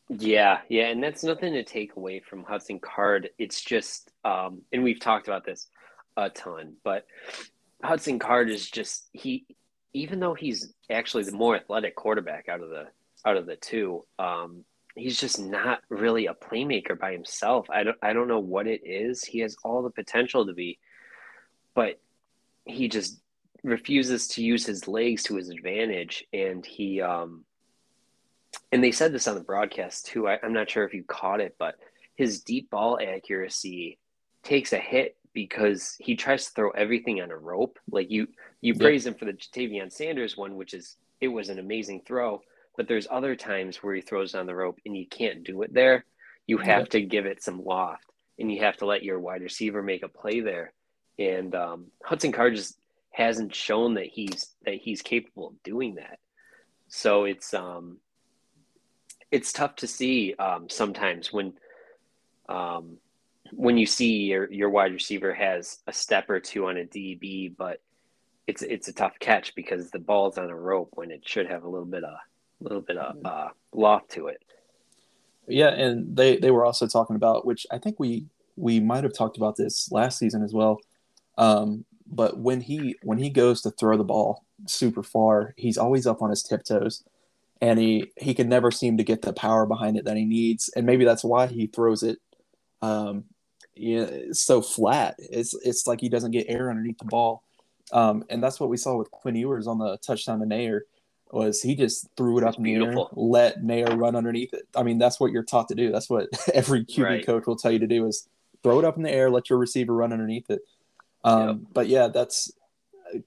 Yeah, 0.09 0.61
yeah, 0.69 0.89
and 0.89 1.03
that's 1.03 1.25
nothing 1.25 1.55
to 1.55 1.63
take 1.63 1.97
away 1.97 2.21
from 2.21 2.45
Hudson 2.45 2.79
Card. 2.79 3.31
It's 3.39 3.63
just, 3.63 4.13
um, 4.23 4.61
and 4.71 4.85
we've 4.85 5.01
talked 5.01 5.29
about 5.29 5.47
this 5.47 5.69
a 6.17 6.31
ton, 6.31 6.75
but 6.85 7.07
Hudson 7.83 8.19
Card 8.19 8.51
is 8.51 8.71
just 8.71 9.09
he 9.13 9.47
even 9.93 10.19
though 10.21 10.35
he's 10.35 10.73
actually 10.91 11.25
the 11.25 11.33
more 11.33 11.57
athletic 11.57 11.95
quarterback 11.95 12.49
out 12.49 12.61
of 12.61 12.69
the 12.69 12.87
out 13.25 13.37
of 13.37 13.47
the 13.47 13.57
two, 13.57 14.05
um, 14.19 14.65
he's 14.97 15.19
just 15.19 15.41
not 15.41 15.81
really 15.89 16.27
a 16.27 16.35
playmaker 16.35 16.99
by 16.99 17.13
himself. 17.13 17.69
I 17.71 17.85
don't 17.85 17.97
I 18.03 18.13
don't 18.13 18.29
know 18.29 18.41
what 18.41 18.67
it 18.67 18.83
is. 18.85 19.25
He 19.25 19.41
has 19.41 19.57
all 19.65 19.83
the 19.83 19.91
potential 19.91 20.47
to 20.47 20.53
be, 20.53 20.79
but 21.75 22.01
he 22.65 22.89
just 22.89 23.21
refuses 23.63 24.29
to 24.29 24.43
use 24.43 24.67
his 24.67 24.87
legs 24.89 25.23
to 25.25 25.37
his 25.37 25.49
advantage, 25.49 26.25
and 26.33 26.65
he 26.65 27.01
um, 27.01 27.45
and 28.73 28.83
they 28.83 28.93
said 28.93 29.13
this 29.13 29.29
on 29.29 29.35
the 29.35 29.41
broadcast 29.41 30.07
too. 30.07 30.29
I, 30.29 30.39
I'm 30.43 30.53
not 30.53 30.71
sure 30.71 30.85
if 30.85 30.95
you 30.95 31.05
caught 31.05 31.41
it, 31.41 31.57
but 31.59 31.77
his 32.17 32.41
deep 32.41 32.71
ball 32.71 32.99
accuracy 33.01 33.99
takes 34.43 34.73
a 34.73 34.79
hit 34.79 35.17
because 35.35 35.97
he 35.99 36.17
tries 36.17 36.47
to 36.47 36.53
throw 36.53 36.71
everything 36.71 37.21
on 37.21 37.31
a 37.31 37.37
rope. 37.37 37.79
Like 37.91 38.11
you, 38.11 38.29
you 38.61 38.75
praise 38.75 39.05
him 39.05 39.15
for 39.15 39.27
the 39.27 39.33
Tavion 39.33 39.93
Sanders 39.93 40.37
one, 40.37 40.57
which 40.57 40.73
is 40.73 40.97
it 41.21 41.29
was 41.29 41.49
an 41.49 41.59
amazing 41.59 42.03
throw. 42.07 42.41
But 42.77 42.89
there's 42.89 43.07
other 43.11 43.37
times 43.37 43.77
where 43.77 43.95
he 43.95 44.01
throws 44.01 44.35
on 44.35 44.47
the 44.47 44.55
rope 44.55 44.81
and 44.87 44.97
you 44.97 45.07
can't 45.07 45.45
do 45.45 45.63
it 45.63 45.75
there. 45.75 46.05
You 46.47 46.59
have 46.59 46.83
yep. 46.83 46.89
to 46.91 47.01
give 47.03 47.27
it 47.27 47.43
some 47.43 47.65
loft, 47.65 48.05
and 48.39 48.53
you 48.53 48.61
have 48.61 48.77
to 48.79 48.87
let 48.87 49.03
your 49.03 49.19
wide 49.19 49.43
receiver 49.43 49.83
make 49.83 50.03
a 50.03 50.09
play 50.09 50.41
there. 50.41 50.73
And 51.19 51.55
um, 51.55 51.87
Hudson 52.03 52.33
Card 52.33 52.57
just 52.57 52.77
hasn't 53.11 53.55
shown 53.55 53.95
that 53.95 54.07
he's 54.07 54.55
that 54.65 54.75
he's 54.75 55.03
capable 55.03 55.49
of 55.49 55.63
doing 55.63 55.95
that. 55.97 56.19
So 56.89 57.25
it's 57.25 57.55
um, 57.55 57.99
it's 59.31 59.53
tough 59.53 59.77
to 59.77 59.87
see 59.87 60.35
um, 60.35 60.69
sometimes 60.69 61.33
when 61.33 61.55
um, 62.49 62.99
when 63.57 63.79
you 63.79 63.87
see 63.87 64.25
your 64.25 64.51
your 64.53 64.71
wide 64.71 64.93
receiver 64.93 65.33
has 65.35 65.79
a 65.87 65.93
step 65.93 66.29
or 66.31 66.41
two 66.41 66.67
on 66.67 66.77
a 66.77 66.85
DB, 66.85 67.55
but 67.57 67.81
it's 68.47 68.63
it's 68.63 68.89
a 68.89 68.93
tough 68.93 69.19
catch 69.21 69.55
because 69.55 69.91
the 69.91 69.99
ball's 69.99 70.39
on 70.39 70.51
a 70.51 70.57
rope 70.57 70.91
when 70.95 71.11
it 71.11 71.27
should 71.27 71.47
have 71.47 71.65
a 71.65 71.69
little 71.69 71.87
bit 71.87 72.05
of 72.05 72.15
a 72.15 72.65
little 72.65 72.81
bit 72.81 72.97
of 72.97 73.17
uh, 73.25 73.49
loft 73.73 74.11
to 74.13 74.29
it. 74.29 74.43
Yeah, 75.47 75.69
and 75.69 76.17
they 76.17 76.37
they 76.37 76.51
were 76.51 76.65
also 76.65 76.87
talking 76.87 77.17
about 77.17 77.47
which 77.47 77.67
I 77.71 77.79
think 77.79 77.99
we 77.99 78.27
we 78.57 78.81
might 78.81 79.05
have 79.05 79.15
talked 79.15 79.37
about 79.37 79.57
this 79.57 79.91
last 79.91 80.19
season 80.19 80.43
as 80.43 80.53
well. 80.53 80.79
Um, 81.37 81.85
but 82.07 82.39
when 82.39 82.61
he 82.61 82.97
when 83.03 83.19
he 83.19 83.31
goes 83.31 83.63
to 83.63 83.71
throw 83.71 83.97
the 83.97 84.05
ball 84.05 84.45
super 84.67 85.03
far, 85.03 85.55
he's 85.57 85.79
always 85.79 86.07
up 86.07 86.23
on 86.23 86.31
his 86.31 86.43
tiptoes, 86.43 87.05
and 87.61 87.79
he 87.79 88.11
he 88.17 88.35
can 88.35 88.49
never 88.49 88.71
seem 88.71 88.97
to 88.97 89.05
get 89.05 89.23
the 89.23 89.33
power 89.33 89.67
behind 89.67 89.97
it 89.97 90.05
that 90.05 90.17
he 90.17 90.25
needs, 90.25 90.71
and 90.77 90.87
maybe 90.87 91.05
that's 91.05 91.25
why 91.25 91.47
he 91.47 91.67
throws 91.67 92.03
it 92.03 92.19
um, 92.83 93.25
you 93.77 94.01
know, 94.01 94.09
it's 94.11 94.43
so 94.43 94.63
flat. 94.63 95.17
It's 95.19 95.55
it's 95.65 95.87
like 95.87 96.01
he 96.01 96.09
doesn't 96.09 96.31
get 96.31 96.47
air 96.49 96.71
underneath 96.71 96.99
the 96.99 97.05
ball, 97.05 97.43
um, 97.93 98.25
and 98.31 98.43
that's 98.43 98.61
what 98.61 98.71
we 98.71 98.77
saw 98.77 98.97
with 98.97 99.11
Quinn 99.11 99.37
Ewers 99.37 99.67
on 99.67 99.79
the 99.79 99.99
touchdown 99.99 100.41
to 100.41 100.47
Neyor 100.47 100.81
Was 101.33 101.63
he 101.63 101.75
just 101.75 102.09
threw 102.17 102.39
it 102.39 102.45
up 102.45 102.57
in 102.57 102.65
the 102.65 102.75
air, 102.75 102.95
let 103.13 103.63
Neyor 103.63 103.99
run 103.99 104.17
underneath 104.17 104.55
it? 104.55 104.69
I 104.77 104.83
mean, 104.83 104.99
that's 104.99 105.19
what 105.19 105.33
you're 105.33 105.43
taught 105.43 105.69
to 105.69 105.75
do. 105.75 105.91
That's 105.91 106.11
what 106.11 106.29
every 106.55 106.85
QB 106.85 107.05
right. 107.05 107.27
coach 107.27 107.47
will 107.47 107.57
tell 107.57 107.73
you 107.73 107.81
to 107.81 107.87
do: 107.87 108.07
is 108.07 108.29
throw 108.63 108.79
it 108.79 108.85
up 108.85 108.97
in 108.97 109.03
the 109.03 109.13
air, 109.13 109.31
let 109.31 109.51
your 109.51 109.59
receiver 109.59 109.95
run 109.95 110.13
underneath 110.13 110.51
it. 110.51 110.63
Um, 111.25 111.49
yep. 111.49 111.57
But 111.73 111.89
yeah, 111.89 112.09
that's 112.09 112.53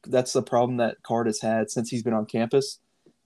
that's 0.05 0.33
the 0.33 0.41
problem 0.41 0.77
that 0.77 1.03
Card 1.03 1.27
has 1.27 1.41
had 1.41 1.71
since 1.71 1.89
he's 1.89 2.03
been 2.03 2.13
on 2.13 2.25
campus. 2.25 2.79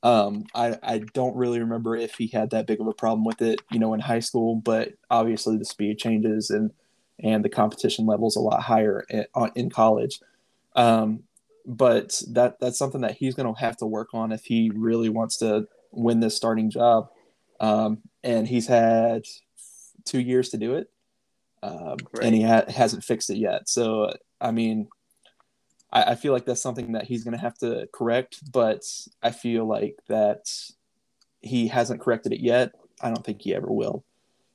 Um, 0.03 0.45
I, 0.55 0.77
I 0.81 0.97
don't 1.13 1.35
really 1.35 1.59
remember 1.59 1.95
if 1.95 2.15
he 2.15 2.27
had 2.27 2.49
that 2.51 2.65
big 2.65 2.81
of 2.81 2.87
a 2.87 2.93
problem 2.93 3.23
with 3.23 3.41
it, 3.41 3.61
you 3.71 3.77
know, 3.77 3.93
in 3.93 3.99
high 3.99 4.19
school, 4.19 4.55
but 4.55 4.93
obviously 5.11 5.57
the 5.57 5.65
speed 5.65 5.99
changes 5.99 6.49
and 6.49 6.71
and 7.19 7.43
the 7.43 7.49
competition 7.49 8.05
level 8.05 8.27
is 8.27 8.35
a 8.35 8.39
lot 8.39 8.61
higher 8.61 9.05
in, 9.09 9.25
in 9.55 9.69
college. 9.69 10.19
Um, 10.75 11.23
but 11.65 12.21
that 12.29 12.59
that's 12.59 12.77
something 12.77 13.01
that 13.01 13.17
he's 13.17 13.35
going 13.35 13.53
to 13.53 13.59
have 13.59 13.77
to 13.77 13.85
work 13.85 14.09
on 14.13 14.31
if 14.31 14.43
he 14.45 14.71
really 14.73 15.09
wants 15.09 15.37
to 15.37 15.67
win 15.91 16.19
this 16.19 16.35
starting 16.35 16.69
job. 16.69 17.09
Um, 17.59 17.99
and 18.23 18.47
he's 18.47 18.67
had 18.67 19.25
two 20.05 20.19
years 20.19 20.49
to 20.49 20.57
do 20.57 20.75
it, 20.75 20.89
um, 21.61 21.97
right. 22.13 22.23
and 22.23 22.35
he 22.35 22.41
ha- 22.41 22.65
hasn't 22.67 23.03
fixed 23.03 23.29
it 23.29 23.37
yet. 23.37 23.69
So, 23.69 24.13
I 24.39 24.51
mean, 24.51 24.87
I, 25.91 26.03
I 26.03 26.15
feel 26.15 26.33
like 26.33 26.45
that's 26.45 26.61
something 26.61 26.93
that 26.93 27.05
he's 27.05 27.23
going 27.23 27.35
to 27.35 27.41
have 27.41 27.57
to 27.59 27.87
correct. 27.93 28.39
But 28.51 28.83
I 29.21 29.31
feel 29.31 29.65
like 29.65 29.99
that 30.07 30.49
he 31.41 31.67
hasn't 31.67 32.01
corrected 32.01 32.33
it 32.33 32.39
yet. 32.39 32.73
I 32.99 33.09
don't 33.09 33.23
think 33.23 33.41
he 33.41 33.53
ever 33.53 33.71
will. 33.71 34.03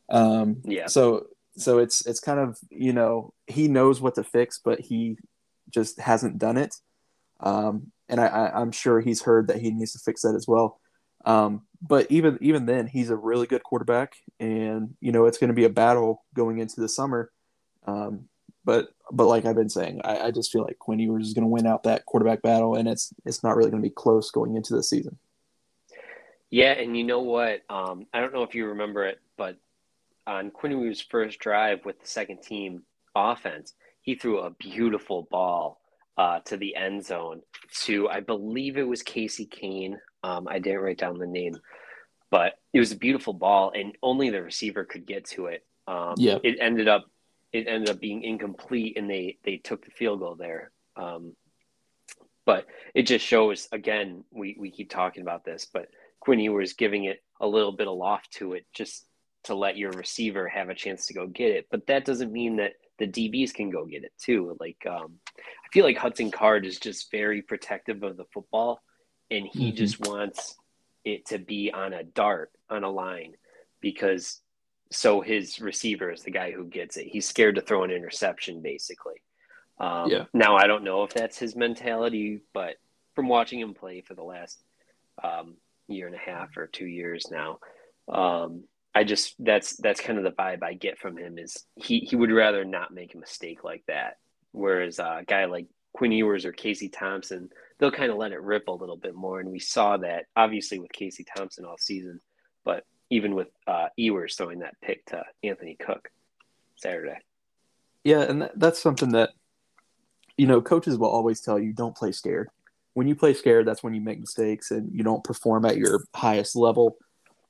Um, 0.09 0.63
yeah. 0.65 0.87
So 0.87 1.27
so 1.57 1.79
it's 1.79 2.05
it's 2.07 2.21
kind 2.21 2.39
of 2.39 2.59
you 2.71 2.93
know 2.93 3.33
he 3.47 3.69
knows 3.69 4.01
what 4.01 4.15
to 4.17 4.25
fix, 4.25 4.61
but 4.63 4.81
he 4.81 5.17
just 5.71 5.99
hasn't 6.01 6.39
done 6.39 6.57
it. 6.57 6.75
Um, 7.41 7.93
and 8.09 8.21
I, 8.21 8.53
am 8.55 8.73
sure 8.73 9.01
he's 9.01 9.23
heard 9.23 9.49
that 9.49 9.61
he 9.61 9.71
needs 9.71 9.93
to 9.93 9.99
fix 9.99 10.23
that 10.23 10.35
as 10.35 10.47
well. 10.47 10.81
Um, 11.25 11.63
but 11.83 12.07
even 12.11 12.39
even 12.41 12.67
then, 12.67 12.87
he's 12.87 13.11
a 13.11 13.17
really 13.17 13.47
good 13.47 13.63
quarterback, 13.63 14.15
and 14.39 14.95
you 15.01 15.13
know 15.13 15.27
it's 15.27 15.39
going 15.39 15.49
to 15.49 15.55
be 15.55 15.65
a 15.65 15.71
battle 15.71 16.25
going 16.35 16.59
into 16.59 16.81
the 16.81 16.89
summer. 16.89 17.31
Um, 17.87 18.29
but 18.65 18.91
but 19.11 19.27
like 19.27 19.45
I've 19.45 19.57
been 19.57 19.69
saying, 19.69 20.01
I, 20.05 20.19
I 20.27 20.31
just 20.31 20.53
feel 20.53 20.63
like 20.63 20.79
Quinn 20.79 20.99
Ewers 20.99 21.27
is 21.27 21.35
going 21.35 21.45
to 21.45 21.49
win 21.49 21.67
out 21.67 21.83
that 21.83 22.07
quarterback 22.07 22.43
battle, 22.43 22.77
and 22.77 22.89
it's 22.89 23.13
it's 23.25 23.43
not 23.43 23.57
really 23.57 23.71
going 23.71 23.83
to 23.83 23.89
be 23.89 23.95
close 23.95 24.31
going 24.31 24.57
into 24.57 24.75
the 24.75 24.83
season. 24.83 25.19
Yeah, 26.51 26.73
and 26.73 26.97
you 26.97 27.05
know 27.05 27.21
what? 27.21 27.63
Um, 27.69 28.07
I 28.15 28.21
don't 28.21 28.33
know 28.33 28.45
if 28.45 28.55
you 28.55 28.67
remember 28.69 29.05
it, 29.05 29.21
on 30.27 30.51
Quinn 30.51 30.73
Ewers' 30.73 31.01
first 31.01 31.39
drive 31.39 31.85
with 31.85 32.01
the 32.01 32.07
second 32.07 32.43
team 32.43 32.83
offense, 33.15 33.75
he 34.03 34.15
threw 34.15 34.41
a 34.41 34.51
beautiful 34.51 35.27
ball 35.31 35.81
uh, 36.19 36.41
to 36.47 36.57
the 36.57 36.75
end 36.77 37.05
zone 37.05 37.43
to 37.83 38.09
I 38.09 38.21
believe 38.21 38.77
it 38.77 38.89
was 38.89 39.03
Casey 39.03 39.47
Cain. 39.47 39.99
Um, 40.23 40.49
I 40.49 40.59
didn't 40.59 40.81
write 40.81 40.99
down 40.99 41.19
the 41.19 41.27
name, 41.27 41.57
but 42.31 42.55
it 42.73 42.81
was 42.81 42.93
a 42.93 42.97
beautiful 42.97 43.35
ball, 43.35 43.73
and 43.75 43.97
only 44.03 44.31
the 44.31 44.43
receiver 44.43 44.85
could 44.85 45.07
get 45.07 45.27
to 45.31 45.47
it. 45.47 45.65
Um, 45.87 46.15
yeah, 46.17 46.39
it 46.43 46.59
ended 46.61 46.89
up 46.89 47.05
it 47.53 47.67
ended 47.69 47.91
up 47.91 48.01
being 48.01 48.23
incomplete, 48.23 48.97
and 48.97 49.11
they 49.11 49.39
they 49.45 49.59
took 49.59 49.85
the 49.85 49.91
field 49.91 50.21
goal 50.21 50.37
there. 50.37 50.71
Um, 50.97 51.35
but 52.45 52.67
it 52.95 53.03
just 53.03 53.25
shows 53.25 53.69
again. 53.73 54.25
We 54.31 54.57
we 54.59 54.71
keep 54.71 54.91
talking 54.91 55.23
about 55.23 55.45
this, 55.45 55.67
but 55.73 55.89
Quinn 56.21 56.41
Ewers 56.41 56.73
giving 56.73 57.05
it 57.05 57.23
a 57.41 57.47
little 57.47 57.73
bit 57.73 57.89
of 57.89 57.97
loft 57.97 58.33
to 58.35 58.55
it, 58.55 58.67
just 58.73 59.05
to 59.47 59.55
let 59.55 59.77
your 59.77 59.91
receiver 59.93 60.49
have 60.49 60.69
a 60.69 60.75
chance 60.75 61.07
to 61.07 61.15
go 61.15 61.27
get 61.27 61.51
it. 61.51 61.67
But 61.71 61.87
that 61.87 62.05
doesn't 62.05 62.33
mean 62.33 62.57
that 62.57 62.75
the 62.99 63.07
DBs 63.07 63.53
can 63.53 63.71
go 63.71 63.85
get 63.85 64.05
it 64.05 64.13
too. 64.19 64.57
Like 64.61 64.85
um, 64.89 65.15
I 65.37 65.69
feel 65.73 65.85
like 65.85 65.99
Hudson 65.99 66.31
Card 66.31 66.67
is 66.67 66.79
just 66.79 67.11
very 67.11 67.43
protective 67.43 68.03
of 68.03 68.17
the 68.17 68.25
football, 68.33 68.83
and 69.31 69.47
he 69.47 69.69
mm-hmm. 69.69 69.77
just 69.77 70.01
wants 70.07 70.57
it 71.05 71.27
to 71.27 71.39
be 71.39 71.71
on 71.73 71.93
a 71.93 72.03
dart 72.03 72.51
on 72.69 72.85
a 72.85 72.91
line 72.91 73.35
because 73.81 74.41
so 74.91 75.21
his 75.21 75.61
receiver 75.61 76.11
is 76.11 76.23
the 76.23 76.31
guy 76.31 76.53
who 76.53 76.65
gets 76.65 76.97
it. 76.97 77.07
He's 77.07 77.27
scared 77.27 77.57
to 77.57 77.61
throw 77.61 77.85
an 77.85 77.91
interception, 77.91 78.63
basically. 78.63 79.23
Um, 79.79 80.11
yeah. 80.11 80.25
Now 80.33 80.57
I 80.57 80.67
don't 80.67 80.85
know 80.85 81.03
if 81.03 81.13
that's 81.13 81.39
his 81.39 81.57
mentality, 81.57 82.41
but 82.55 82.77
from 83.15 83.29
watching 83.29 83.61
him 83.61 83.75
play 83.75 84.01
for 84.01 84.15
the 84.15 84.23
last 84.23 84.59
um, 85.23 85.57
year 85.89 86.07
and 86.07 86.15
a 86.15 86.19
half 86.19 86.57
or 86.57 86.67
two 86.67 86.87
years 86.87 87.27
now, 87.31 87.59
um, 88.09 88.65
I 88.97 89.05
just 89.05 89.35
that's 89.39 89.77
that's 89.77 90.01
kind 90.01 90.17
of 90.17 90.25
the 90.25 90.31
vibe 90.31 90.63
I 90.63 90.73
get 90.73 90.99
from 90.99 91.19
him 91.19 91.39
is 91.39 91.67
he 91.75 91.99
he 91.99 92.17
would 92.17 92.33
rather 92.33 92.65
not 92.65 92.95
make 92.95 93.15
a 93.15 93.19
mistake 93.19 93.63
like 93.63 93.85
that. 93.89 94.17
Whereas 94.53 94.99
uh, 94.99 95.19
a 95.21 95.25
guy 95.27 95.45
like 95.45 95.67
Quinn 95.93 96.13
Ewers 96.13 96.47
or 96.47 96.53
Casey 96.53 96.89
Thompson, 96.89 97.51
they'll 97.79 97.91
kind 97.91 98.11
of 98.11 98.17
let 98.17 98.33
it 98.33 98.41
rip 98.41 98.69
a 98.69 98.73
little 98.73 98.97
bit 98.97 99.15
more, 99.15 99.39
and 99.39 99.51
we 99.51 99.59
saw 99.59 99.99
that 99.99 100.25
obviously 100.35 100.79
with 100.79 100.91
Casey 100.93 101.27
Thompson 101.37 101.67
all 101.67 101.77
season, 101.77 102.23
but 102.65 102.85
even 103.11 103.35
with 103.35 103.49
uh, 103.67 103.89
Ewers 103.99 104.35
throwing 104.35 104.61
that 104.61 104.81
pick 104.81 105.05
to 105.07 105.23
Anthony 105.45 105.77
Cook 105.79 106.09
Saturday. 106.77 107.19
Yeah, 108.03 108.23
and 108.23 108.41
that, 108.41 108.59
that's 108.59 108.81
something 108.81 109.11
that 109.11 109.33
you 110.39 110.47
know 110.47 110.63
coaches 110.63 110.97
will 110.97 111.11
always 111.11 111.43
tell 111.43 111.59
you: 111.59 111.75
don't 111.75 111.95
play 111.95 112.13
scared. 112.13 112.49
When 112.95 113.07
you 113.07 113.15
play 113.15 113.35
scared, 113.35 113.67
that's 113.67 113.83
when 113.83 113.93
you 113.93 114.01
make 114.01 114.21
mistakes 114.21 114.71
and 114.71 114.91
you 114.91 115.05
don't 115.05 115.23
perform 115.23 115.67
at 115.67 115.77
your 115.77 116.01
highest 116.15 116.57
level. 116.57 116.97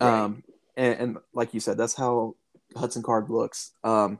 Right. 0.01 0.25
Um, 0.25 0.43
and, 0.77 1.01
and, 1.01 1.17
like 1.33 1.55
you 1.55 1.61
said, 1.61 1.79
that's 1.79 1.95
how 1.95 2.37
Hudson 2.77 3.03
Card 3.03 3.31
looks. 3.31 3.73
Um, 3.85 4.19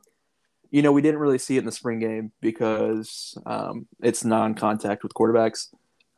you 0.71 0.83
know, 0.83 0.93
we 0.93 1.03
didn't 1.03 1.21
really 1.21 1.39
see 1.39 1.57
it 1.57 1.61
in 1.61 1.67
the 1.67 1.73
spring 1.73 1.99
game 1.99 2.33
because 2.41 3.39
um, 3.47 3.87
it's 4.03 4.25
non-contact 4.25 5.03
with 5.03 5.15
quarterbacks. 5.15 5.69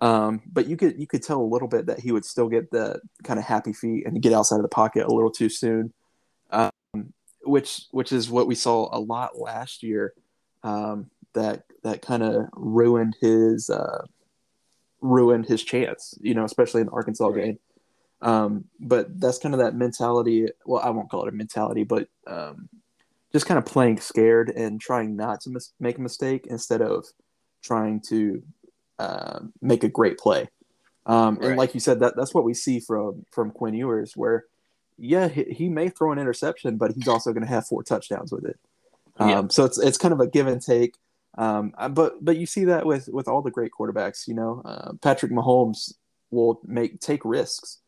Um, 0.00 0.42
but 0.50 0.68
you 0.68 0.76
could 0.76 0.98
you 0.98 1.06
could 1.06 1.24
tell 1.24 1.40
a 1.40 1.42
little 1.42 1.66
bit 1.66 1.86
that 1.86 1.98
he 1.98 2.12
would 2.12 2.24
still 2.24 2.48
get 2.48 2.70
the 2.70 3.00
kind 3.24 3.38
of 3.38 3.44
happy 3.44 3.72
feet 3.72 4.06
and 4.06 4.22
get 4.22 4.32
outside 4.32 4.56
of 4.56 4.62
the 4.62 4.68
pocket 4.68 5.06
a 5.06 5.12
little 5.12 5.30
too 5.30 5.48
soon, 5.48 5.92
um, 6.50 6.70
which 7.42 7.82
which 7.90 8.12
is 8.12 8.30
what 8.30 8.46
we 8.46 8.54
saw 8.54 8.88
a 8.96 9.00
lot 9.00 9.38
last 9.38 9.82
year. 9.82 10.14
Um, 10.62 11.10
that 11.34 11.64
that 11.82 12.00
kind 12.00 12.22
of 12.22 12.46
ruined 12.54 13.16
his 13.20 13.70
uh, 13.70 14.04
ruined 15.00 15.46
his 15.46 15.62
chance, 15.62 16.14
you 16.20 16.34
know, 16.34 16.44
especially 16.44 16.80
in 16.80 16.86
the 16.86 16.92
Arkansas 16.92 17.26
right. 17.28 17.44
game. 17.44 17.58
Um, 18.20 18.64
but 18.80 19.20
that's 19.20 19.38
kind 19.38 19.54
of 19.54 19.60
that 19.60 19.74
mentality. 19.74 20.48
Well, 20.64 20.82
I 20.82 20.90
won't 20.90 21.10
call 21.10 21.24
it 21.24 21.28
a 21.28 21.36
mentality, 21.36 21.84
but 21.84 22.08
um, 22.26 22.68
just 23.32 23.46
kind 23.46 23.58
of 23.58 23.64
playing 23.64 24.00
scared 24.00 24.50
and 24.50 24.80
trying 24.80 25.16
not 25.16 25.40
to 25.42 25.50
mis- 25.50 25.72
make 25.78 25.98
a 25.98 26.00
mistake 26.00 26.46
instead 26.48 26.82
of 26.82 27.06
trying 27.62 28.00
to 28.08 28.42
uh, 28.98 29.40
make 29.62 29.84
a 29.84 29.88
great 29.88 30.18
play. 30.18 30.48
Um, 31.06 31.36
right. 31.36 31.50
And 31.50 31.56
like 31.56 31.74
you 31.74 31.80
said, 31.80 32.00
that 32.00 32.16
that's 32.16 32.34
what 32.34 32.44
we 32.44 32.54
see 32.54 32.80
from 32.80 33.24
from 33.30 33.50
Quinn 33.50 33.74
Ewers, 33.74 34.16
where 34.16 34.44
yeah, 34.98 35.28
he, 35.28 35.44
he 35.44 35.68
may 35.68 35.88
throw 35.88 36.12
an 36.12 36.18
interception, 36.18 36.76
but 36.76 36.92
he's 36.92 37.08
also 37.08 37.32
going 37.32 37.44
to 37.44 37.48
have 37.48 37.66
four 37.66 37.82
touchdowns 37.82 38.32
with 38.32 38.44
it. 38.44 38.58
Yeah. 39.20 39.38
Um, 39.38 39.50
so 39.50 39.64
it's 39.64 39.78
it's 39.78 39.98
kind 39.98 40.12
of 40.12 40.20
a 40.20 40.26
give 40.26 40.46
and 40.46 40.60
take. 40.60 40.96
Um, 41.36 41.72
but 41.90 42.22
but 42.22 42.36
you 42.36 42.46
see 42.46 42.64
that 42.64 42.84
with 42.84 43.08
with 43.08 43.28
all 43.28 43.42
the 43.42 43.50
great 43.50 43.70
quarterbacks. 43.78 44.26
You 44.26 44.34
know, 44.34 44.62
uh, 44.64 44.92
Patrick 45.00 45.32
Mahomes 45.32 45.94
will 46.30 46.60
make 46.64 47.00
take 47.00 47.24
risks 47.24 47.78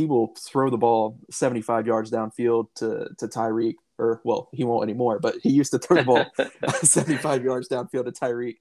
he 0.00 0.06
will 0.06 0.34
throw 0.38 0.70
the 0.70 0.78
ball 0.78 1.18
75 1.30 1.86
yards 1.86 2.10
downfield 2.10 2.68
to, 2.76 3.10
to 3.18 3.28
Tyreek, 3.28 3.74
or 3.98 4.22
well, 4.24 4.48
he 4.50 4.64
won't 4.64 4.82
anymore, 4.82 5.18
but 5.18 5.34
he 5.42 5.50
used 5.50 5.72
to 5.72 5.78
throw 5.78 5.98
the 5.98 6.04
ball 6.04 6.24
75 6.82 7.44
yards 7.44 7.68
downfield 7.68 8.06
to 8.06 8.12
Tyreek. 8.12 8.56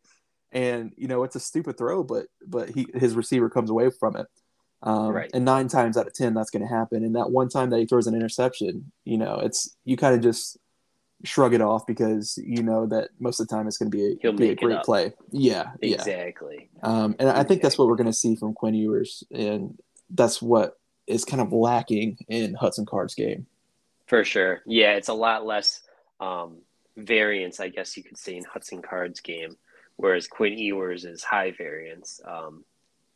And, 0.51 0.91
you 0.98 1.08
know, 1.08 1.24
it's 1.24 1.38
a 1.38 1.39
stupid 1.39 1.77
throw, 1.77 2.03
but, 2.03 2.25
but 2.46 2.69
he, 2.69 2.88
his 2.93 3.15
receiver 3.15 3.50
comes 3.50 3.69
away 3.69 3.89
from 3.89 4.17
it. 4.17 4.27
Um, 4.84 5.10
right. 5.10 5.29
And 5.34 5.46
nine 5.46 5.69
times 5.69 5.96
out 5.96 6.08
of 6.08 6.13
10, 6.13 6.34
that's 6.34 6.50
going 6.50 6.67
to 6.67 6.74
happen. 6.74 7.05
And 7.05 7.15
that 7.15 7.31
one 7.31 7.48
time 7.48 7.69
that 7.69 7.79
he 7.79 7.86
throws 7.86 8.08
an 8.08 8.15
interception, 8.15 8.91
you 9.05 9.17
know, 9.17 9.36
it's, 9.36 9.77
you 9.86 9.96
kind 9.96 10.15
of 10.15 10.22
just 10.22 10.58
shrug 11.24 11.53
it 11.53 11.62
off 11.62 11.86
because 11.88 12.38
you 12.41 12.63
know 12.63 12.86
that 12.88 13.10
most 13.19 13.39
of 13.39 13.48
the 13.48 13.55
time 13.55 13.67
it's 13.67 13.77
going 13.77 13.91
to 13.91 13.98
be 13.98 14.27
a, 14.27 14.34
be 14.34 14.50
a 14.50 14.55
great 14.55 14.81
play. 14.84 15.13
Yeah. 15.31 15.72
Exactly. 15.81 16.69
Yeah. 16.75 16.81
Um, 16.81 17.15
and 17.19 17.29
exactly. 17.29 17.39
I 17.39 17.43
think 17.43 17.62
that's 17.62 17.77
what 17.77 17.88
we're 17.88 17.96
going 17.96 18.08
to 18.08 18.13
see 18.13 18.36
from 18.36 18.53
Quinn 18.53 18.74
Ewers. 18.74 19.24
And 19.31 19.77
that's 20.10 20.41
what 20.41 20.78
is 21.09 21.25
kind 21.25 21.41
of 21.41 21.51
lacking 21.51 22.17
in 22.27 22.53
Hudson 22.53 22.85
Card's 22.85 23.15
game. 23.15 23.47
For 24.07 24.23
sure. 24.23 24.61
Yeah, 24.65 24.93
it's 24.93 25.09
a 25.09 25.13
lot 25.13 25.45
less 25.45 25.81
um, 26.19 26.57
variance, 26.95 27.59
I 27.59 27.69
guess 27.69 27.97
you 27.97 28.03
could 28.03 28.17
say, 28.17 28.35
in 28.35 28.43
Hudson 28.43 28.81
Card's 28.81 29.19
game, 29.19 29.57
whereas 29.97 30.27
Quinn 30.27 30.57
Ewers 30.57 31.05
is 31.05 31.23
high 31.23 31.51
variance 31.51 32.21
um, 32.25 32.63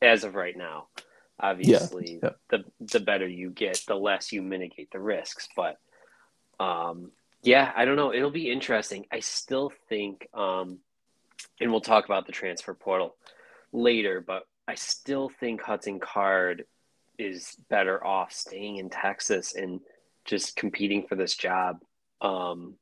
as 0.01 0.23
of 0.23 0.35
right 0.35 0.57
now. 0.57 0.88
Obviously, 1.39 2.19
yeah, 2.21 2.29
yeah. 2.29 2.29
the 2.50 2.63
the 2.79 3.00
better 3.00 3.27
you 3.27 3.50
get, 3.50 3.83
the 3.88 3.95
less 3.95 4.31
you 4.31 4.41
mitigate 4.41 4.91
the 4.91 5.00
risks. 5.00 5.50
But 5.55 5.79
um, 6.59 7.12
yeah, 7.41 7.71
I 7.75 7.85
don't 7.85 7.95
know. 7.95 8.13
It'll 8.13 8.29
be 8.29 8.51
interesting. 8.51 9.07
I 9.12 9.19
still 9.19 9.71
think, 9.89 10.27
um, 10.33 10.77
and 11.59 11.71
we'll 11.71 11.81
talk 11.81 12.05
about 12.05 12.27
the 12.27 12.31
transfer 12.31 12.73
portal 12.73 13.15
later, 13.71 14.21
but 14.21 14.43
I 14.67 14.75
still 14.75 15.29
think 15.39 15.62
Hudson 15.62 16.00
Card 16.00 16.65
is 17.17 17.55
better 17.70 18.03
off 18.05 18.32
staying 18.32 18.77
in 18.77 18.89
Texas 18.89 19.55
and 19.55 19.79
just 20.25 20.55
competing 20.55 21.05
for 21.08 21.15
this 21.15 21.36
job 21.36 21.79
um, 22.22 22.75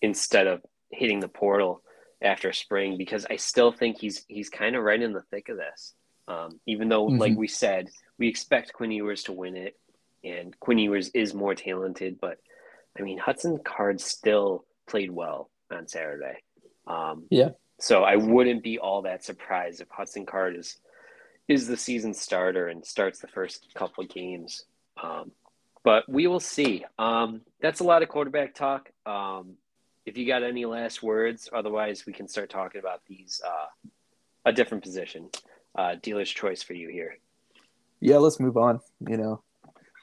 instead 0.00 0.46
of 0.46 0.62
hitting 0.90 1.20
the 1.20 1.28
portal 1.28 1.82
after 2.22 2.52
spring 2.52 2.96
because 2.96 3.26
I 3.28 3.36
still 3.36 3.72
think 3.72 3.98
he's 3.98 4.24
he's 4.28 4.48
kind 4.48 4.76
of 4.76 4.82
right 4.82 5.00
in 5.00 5.12
the 5.12 5.22
thick 5.30 5.48
of 5.48 5.56
this. 5.56 5.94
Um, 6.26 6.60
even 6.66 6.88
though, 6.88 7.06
mm-hmm. 7.06 7.18
like 7.18 7.36
we 7.36 7.48
said, 7.48 7.88
we 8.18 8.28
expect 8.28 8.74
Quinn 8.74 8.90
Ewers 8.90 9.24
to 9.24 9.32
win 9.32 9.56
it, 9.56 9.78
and 10.22 10.58
Quinn 10.60 10.78
Ewers 10.78 11.08
is 11.10 11.34
more 11.34 11.54
talented, 11.54 12.18
but 12.20 12.38
I 12.98 13.02
mean 13.02 13.18
Hudson 13.18 13.58
Card 13.64 14.00
still 14.00 14.64
played 14.86 15.10
well 15.10 15.50
on 15.70 15.88
Saturday. 15.88 16.38
Um, 16.86 17.26
yeah. 17.30 17.50
So 17.80 18.02
I 18.02 18.16
wouldn't 18.16 18.64
be 18.64 18.78
all 18.78 19.02
that 19.02 19.24
surprised 19.24 19.80
if 19.80 19.88
Hudson 19.88 20.26
Card 20.26 20.56
is 20.56 20.78
is 21.48 21.66
the 21.66 21.76
season 21.76 22.14
starter 22.14 22.68
and 22.68 22.84
starts 22.84 23.20
the 23.20 23.26
first 23.26 23.66
couple 23.74 24.04
of 24.04 24.10
games. 24.10 24.64
Um, 25.02 25.32
but 25.82 26.08
we 26.08 26.26
will 26.26 26.40
see. 26.40 26.84
Um, 26.98 27.40
that's 27.60 27.80
a 27.80 27.84
lot 27.84 28.02
of 28.02 28.08
quarterback 28.08 28.54
talk. 28.54 28.90
Um, 29.06 29.54
if 30.04 30.18
you 30.18 30.26
got 30.26 30.42
any 30.42 30.64
last 30.64 31.02
words, 31.02 31.48
otherwise 31.52 32.04
we 32.06 32.12
can 32.12 32.28
start 32.28 32.50
talking 32.50 32.78
about 32.78 33.00
these 33.06 33.40
uh, 33.46 33.88
a 34.44 34.52
different 34.52 34.82
position. 34.82 35.30
Uh, 35.76 35.96
dealer's 36.02 36.30
choice 36.30 36.62
for 36.62 36.74
you 36.74 36.88
here. 36.88 37.16
Yeah, 38.00 38.16
let's 38.16 38.40
move 38.40 38.56
on. 38.56 38.80
You 39.06 39.16
know, 39.16 39.42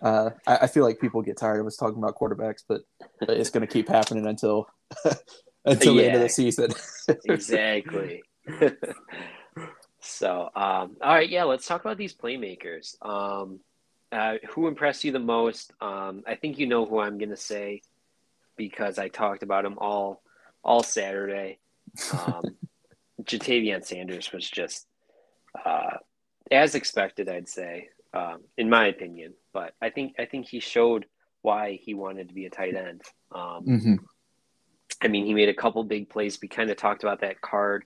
uh, 0.01 0.31
I, 0.45 0.57
I, 0.57 0.67
feel 0.67 0.83
like 0.83 0.99
people 0.99 1.21
get 1.21 1.37
tired 1.37 1.59
of 1.59 1.65
us 1.65 1.75
talking 1.75 1.97
about 1.97 2.15
quarterbacks, 2.15 2.63
but, 2.67 2.81
but 3.19 3.31
it's 3.31 3.49
going 3.49 3.65
to 3.65 3.71
keep 3.71 3.89
happening 3.89 4.25
until 4.27 4.67
until 5.65 5.95
yeah, 5.95 6.01
the 6.01 6.07
end 6.07 6.15
of 6.15 6.21
the 6.21 6.29
season. 6.29 6.71
exactly. 7.25 8.23
so, 10.05 10.49
um, 10.55 10.97
all 11.01 11.13
right, 11.13 11.29
yeah, 11.29 11.43
let's 11.43 11.67
talk 11.67 11.81
about 11.81 11.97
these 11.97 12.13
playmakers. 12.13 12.95
Um, 13.01 13.59
uh, 14.11 14.35
who 14.49 14.67
impressed 14.67 15.03
you 15.03 15.11
the 15.11 15.19
most? 15.19 15.73
Um, 15.81 16.23
I 16.25 16.35
think 16.35 16.57
you 16.57 16.67
know 16.67 16.85
who 16.85 16.99
I'm 16.99 17.17
going 17.17 17.29
to 17.29 17.37
say 17.37 17.81
because 18.55 18.97
I 18.97 19.09
talked 19.09 19.43
about 19.43 19.65
him 19.65 19.77
all 19.77 20.21
all 20.63 20.83
Saturday. 20.83 21.59
Um, 22.13 22.43
Ja'Tavion 23.23 23.83
Sanders 23.83 24.31
was 24.31 24.49
just 24.49 24.87
uh, 25.65 25.97
as 26.51 26.75
expected, 26.75 27.27
I'd 27.27 27.49
say, 27.49 27.89
um, 28.13 28.41
in 28.57 28.69
my 28.69 28.87
opinion. 28.87 29.33
But 29.53 29.73
I 29.81 29.89
think 29.89 30.15
I 30.19 30.25
think 30.25 30.47
he 30.47 30.59
showed 30.59 31.05
why 31.41 31.79
he 31.81 31.93
wanted 31.93 32.29
to 32.29 32.35
be 32.35 32.45
a 32.45 32.49
tight 32.49 32.75
end. 32.75 33.01
Um, 33.31 33.65
mm-hmm. 33.65 33.95
I 35.01 35.07
mean, 35.07 35.25
he 35.25 35.33
made 35.33 35.49
a 35.49 35.53
couple 35.53 35.83
big 35.83 36.09
plays. 36.09 36.39
We 36.41 36.47
kind 36.47 36.69
of 36.69 36.77
talked 36.77 37.03
about 37.03 37.21
that 37.21 37.41
card 37.41 37.85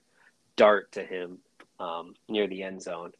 dart 0.56 0.92
to 0.92 1.02
him 1.02 1.38
um, 1.80 2.14
near 2.28 2.46
the 2.46 2.62
end 2.62 2.82
zone. 2.82 3.12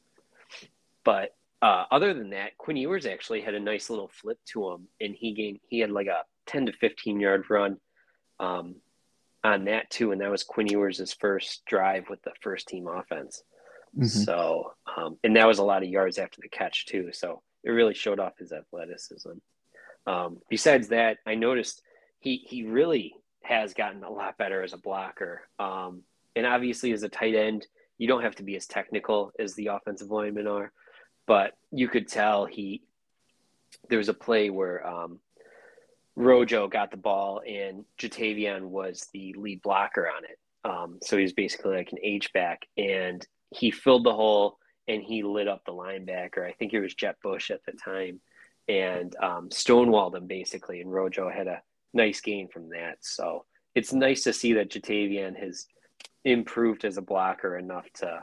But 1.04 1.34
uh, 1.62 1.84
other 1.90 2.14
than 2.14 2.30
that, 2.30 2.56
Quinn 2.58 2.76
Ewers 2.76 3.06
actually 3.06 3.40
had 3.40 3.54
a 3.54 3.60
nice 3.60 3.90
little 3.90 4.08
flip 4.08 4.38
to 4.52 4.70
him, 4.70 4.88
and 5.00 5.14
he 5.14 5.32
gained 5.32 5.60
he 5.68 5.80
had 5.80 5.90
like 5.90 6.06
a 6.06 6.22
ten 6.46 6.66
to 6.66 6.72
fifteen 6.72 7.18
yard 7.18 7.44
run 7.50 7.78
um, 8.38 8.76
on 9.42 9.64
that 9.64 9.90
too, 9.90 10.12
and 10.12 10.20
that 10.20 10.30
was 10.30 10.44
Quinn 10.44 10.68
Ewers' 10.68 11.12
first 11.18 11.64
drive 11.66 12.04
with 12.08 12.22
the 12.22 12.32
first 12.40 12.68
team 12.68 12.86
offense. 12.86 13.42
Mm-hmm. 13.96 14.06
So, 14.06 14.72
um, 14.96 15.18
and 15.24 15.34
that 15.36 15.48
was 15.48 15.58
a 15.58 15.64
lot 15.64 15.82
of 15.82 15.88
yards 15.88 16.18
after 16.18 16.40
the 16.40 16.48
catch 16.48 16.86
too. 16.86 17.10
So 17.12 17.42
it 17.64 17.70
really 17.70 17.94
showed 17.94 18.20
off 18.20 18.38
his 18.38 18.52
athleticism. 18.52 19.32
Um, 20.06 20.38
besides 20.48 20.88
that, 20.88 21.18
I 21.26 21.34
noticed 21.34 21.82
he 22.20 22.36
he 22.36 22.62
really 22.62 23.14
has 23.42 23.74
gotten 23.74 24.04
a 24.04 24.10
lot 24.10 24.38
better 24.38 24.62
as 24.62 24.72
a 24.72 24.78
blocker. 24.78 25.42
Um, 25.58 26.02
and 26.36 26.46
obviously, 26.46 26.92
as 26.92 27.02
a 27.02 27.08
tight 27.08 27.34
end, 27.34 27.66
you 28.00 28.08
don't 28.08 28.22
have 28.22 28.36
to 28.36 28.42
be 28.42 28.56
as 28.56 28.66
technical 28.66 29.30
as 29.38 29.54
the 29.54 29.66
offensive 29.66 30.10
linemen 30.10 30.46
are, 30.46 30.72
but 31.26 31.52
you 31.70 31.86
could 31.86 32.08
tell 32.08 32.46
he. 32.46 32.82
There 33.90 33.98
was 33.98 34.08
a 34.08 34.14
play 34.14 34.48
where 34.48 34.84
um, 34.86 35.20
Rojo 36.16 36.66
got 36.66 36.90
the 36.90 36.96
ball 36.96 37.42
and 37.46 37.84
Ja'Tavion 38.00 38.62
was 38.62 39.06
the 39.12 39.34
lead 39.36 39.60
blocker 39.60 40.08
on 40.08 40.24
it. 40.24 40.38
Um, 40.64 40.98
so 41.02 41.18
he 41.18 41.24
was 41.24 41.34
basically 41.34 41.76
like 41.76 41.92
an 41.92 41.98
H 42.02 42.32
back, 42.32 42.66
and 42.78 43.24
he 43.50 43.70
filled 43.70 44.04
the 44.04 44.14
hole 44.14 44.56
and 44.88 45.02
he 45.02 45.22
lit 45.22 45.46
up 45.46 45.62
the 45.66 45.72
linebacker. 45.72 46.48
I 46.48 46.52
think 46.52 46.72
it 46.72 46.80
was 46.80 46.94
Jett 46.94 47.16
Bush 47.22 47.50
at 47.50 47.60
the 47.66 47.72
time, 47.72 48.18
and 48.66 49.14
um, 49.22 49.50
stonewalled 49.50 50.14
him 50.14 50.26
basically. 50.26 50.80
And 50.80 50.90
Rojo 50.90 51.28
had 51.28 51.48
a 51.48 51.60
nice 51.92 52.22
gain 52.22 52.48
from 52.48 52.70
that. 52.70 52.96
So 53.02 53.44
it's 53.74 53.92
nice 53.92 54.22
to 54.22 54.32
see 54.32 54.54
that 54.54 54.70
Ja'Tavion 54.70 55.38
has 55.38 55.66
improved 56.24 56.84
as 56.84 56.96
a 56.96 57.02
blocker 57.02 57.56
enough 57.56 57.90
to, 57.94 58.22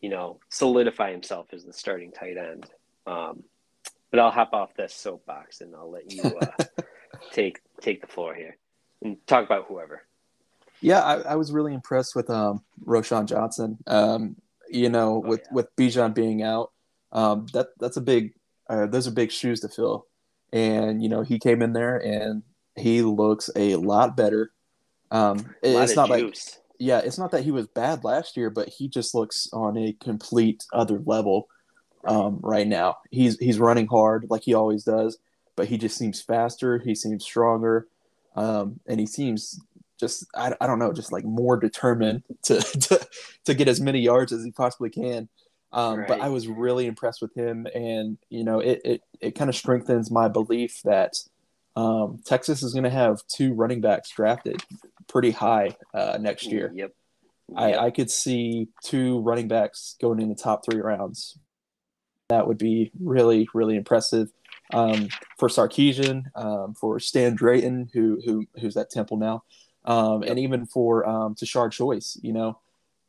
you 0.00 0.10
know, 0.10 0.40
solidify 0.48 1.10
himself 1.10 1.48
as 1.52 1.64
the 1.64 1.72
starting 1.72 2.12
tight 2.12 2.36
end. 2.36 2.66
Um, 3.06 3.44
but 4.10 4.20
I'll 4.20 4.30
hop 4.30 4.52
off 4.52 4.74
this 4.74 4.94
soapbox 4.94 5.60
and 5.60 5.74
I'll 5.74 5.90
let 5.90 6.10
you 6.12 6.22
uh, 6.22 6.64
take 7.32 7.60
take 7.80 8.00
the 8.00 8.06
floor 8.06 8.34
here 8.34 8.56
and 9.02 9.16
talk 9.26 9.44
about 9.44 9.66
whoever. 9.66 10.02
Yeah, 10.80 11.00
I, 11.00 11.32
I 11.32 11.34
was 11.36 11.52
really 11.52 11.74
impressed 11.74 12.14
with 12.14 12.30
um, 12.30 12.62
Roschon 12.84 13.26
Johnson. 13.26 13.78
Um, 13.86 14.36
you 14.70 14.88
know, 14.88 15.16
oh, 15.16 15.28
with 15.28 15.40
yeah. 15.40 15.54
with 15.54 15.76
Bijan 15.76 16.14
being 16.14 16.42
out, 16.42 16.72
um, 17.12 17.46
that 17.52 17.68
that's 17.78 17.96
a 17.96 18.00
big 18.00 18.34
uh, 18.68 18.86
those 18.86 19.06
are 19.06 19.12
big 19.12 19.30
shoes 19.30 19.60
to 19.60 19.68
fill. 19.68 20.06
And 20.52 21.02
you 21.02 21.08
know, 21.08 21.22
he 21.22 21.38
came 21.38 21.62
in 21.62 21.72
there 21.72 21.96
and 21.96 22.42
he 22.76 23.02
looks 23.02 23.50
a 23.56 23.76
lot 23.76 24.16
better. 24.16 24.52
Um, 25.10 25.54
it's 25.62 25.96
not 25.96 26.08
juice. 26.08 26.56
like 26.56 26.57
yeah, 26.78 26.98
it's 26.98 27.18
not 27.18 27.32
that 27.32 27.44
he 27.44 27.50
was 27.50 27.66
bad 27.66 28.04
last 28.04 28.36
year, 28.36 28.50
but 28.50 28.68
he 28.68 28.88
just 28.88 29.14
looks 29.14 29.48
on 29.52 29.76
a 29.76 29.96
complete 30.00 30.64
other 30.72 31.00
level 31.04 31.48
um, 32.06 32.38
right 32.42 32.66
now. 32.66 32.98
He's 33.10 33.38
he's 33.38 33.58
running 33.58 33.86
hard 33.86 34.26
like 34.30 34.42
he 34.42 34.54
always 34.54 34.84
does, 34.84 35.18
but 35.56 35.68
he 35.68 35.76
just 35.76 35.96
seems 35.96 36.22
faster. 36.22 36.78
He 36.78 36.94
seems 36.94 37.24
stronger, 37.24 37.88
um, 38.36 38.80
and 38.86 39.00
he 39.00 39.06
seems 39.06 39.60
just 39.98 40.26
I, 40.36 40.54
I 40.60 40.66
don't 40.66 40.78
know, 40.78 40.92
just 40.92 41.12
like 41.12 41.24
more 41.24 41.56
determined 41.56 42.22
to, 42.44 42.60
to 42.60 43.08
to 43.46 43.54
get 43.54 43.68
as 43.68 43.80
many 43.80 44.00
yards 44.00 44.32
as 44.32 44.44
he 44.44 44.52
possibly 44.52 44.90
can. 44.90 45.28
Um, 45.70 45.98
right. 45.98 46.08
But 46.08 46.20
I 46.20 46.28
was 46.28 46.48
really 46.48 46.86
impressed 46.86 47.20
with 47.20 47.34
him, 47.34 47.66
and 47.74 48.18
you 48.30 48.44
know, 48.44 48.60
it 48.60 48.80
it, 48.84 49.02
it 49.20 49.30
kind 49.32 49.50
of 49.50 49.56
strengthens 49.56 50.10
my 50.10 50.28
belief 50.28 50.80
that 50.84 51.16
um, 51.76 52.20
Texas 52.24 52.62
is 52.62 52.72
going 52.72 52.84
to 52.84 52.90
have 52.90 53.20
two 53.26 53.52
running 53.52 53.80
backs 53.80 54.10
drafted 54.10 54.62
pretty 55.08 55.30
high 55.30 55.76
uh, 55.94 56.18
next 56.20 56.46
year. 56.46 56.72
Yep. 56.74 56.92
I, 57.56 57.74
I 57.74 57.90
could 57.90 58.10
see 58.10 58.68
two 58.84 59.20
running 59.20 59.48
backs 59.48 59.96
going 60.00 60.20
in 60.20 60.28
the 60.28 60.34
top 60.34 60.64
three 60.64 60.80
rounds. 60.80 61.38
That 62.28 62.46
would 62.46 62.58
be 62.58 62.92
really, 63.00 63.48
really 63.54 63.76
impressive 63.76 64.30
um, 64.74 65.08
for 65.38 65.48
Sarkisian, 65.48 66.24
um, 66.34 66.74
for 66.74 67.00
Stan 67.00 67.34
Drayton, 67.34 67.88
who 67.94 68.20
who 68.22 68.44
who's 68.60 68.76
at 68.76 68.90
Temple 68.90 69.16
now, 69.16 69.44
um, 69.86 70.22
yep. 70.22 70.32
and 70.32 70.38
even 70.38 70.66
for 70.66 71.08
um, 71.08 71.34
Tashard 71.34 71.72
Choice. 71.72 72.18
You 72.22 72.34
know, 72.34 72.58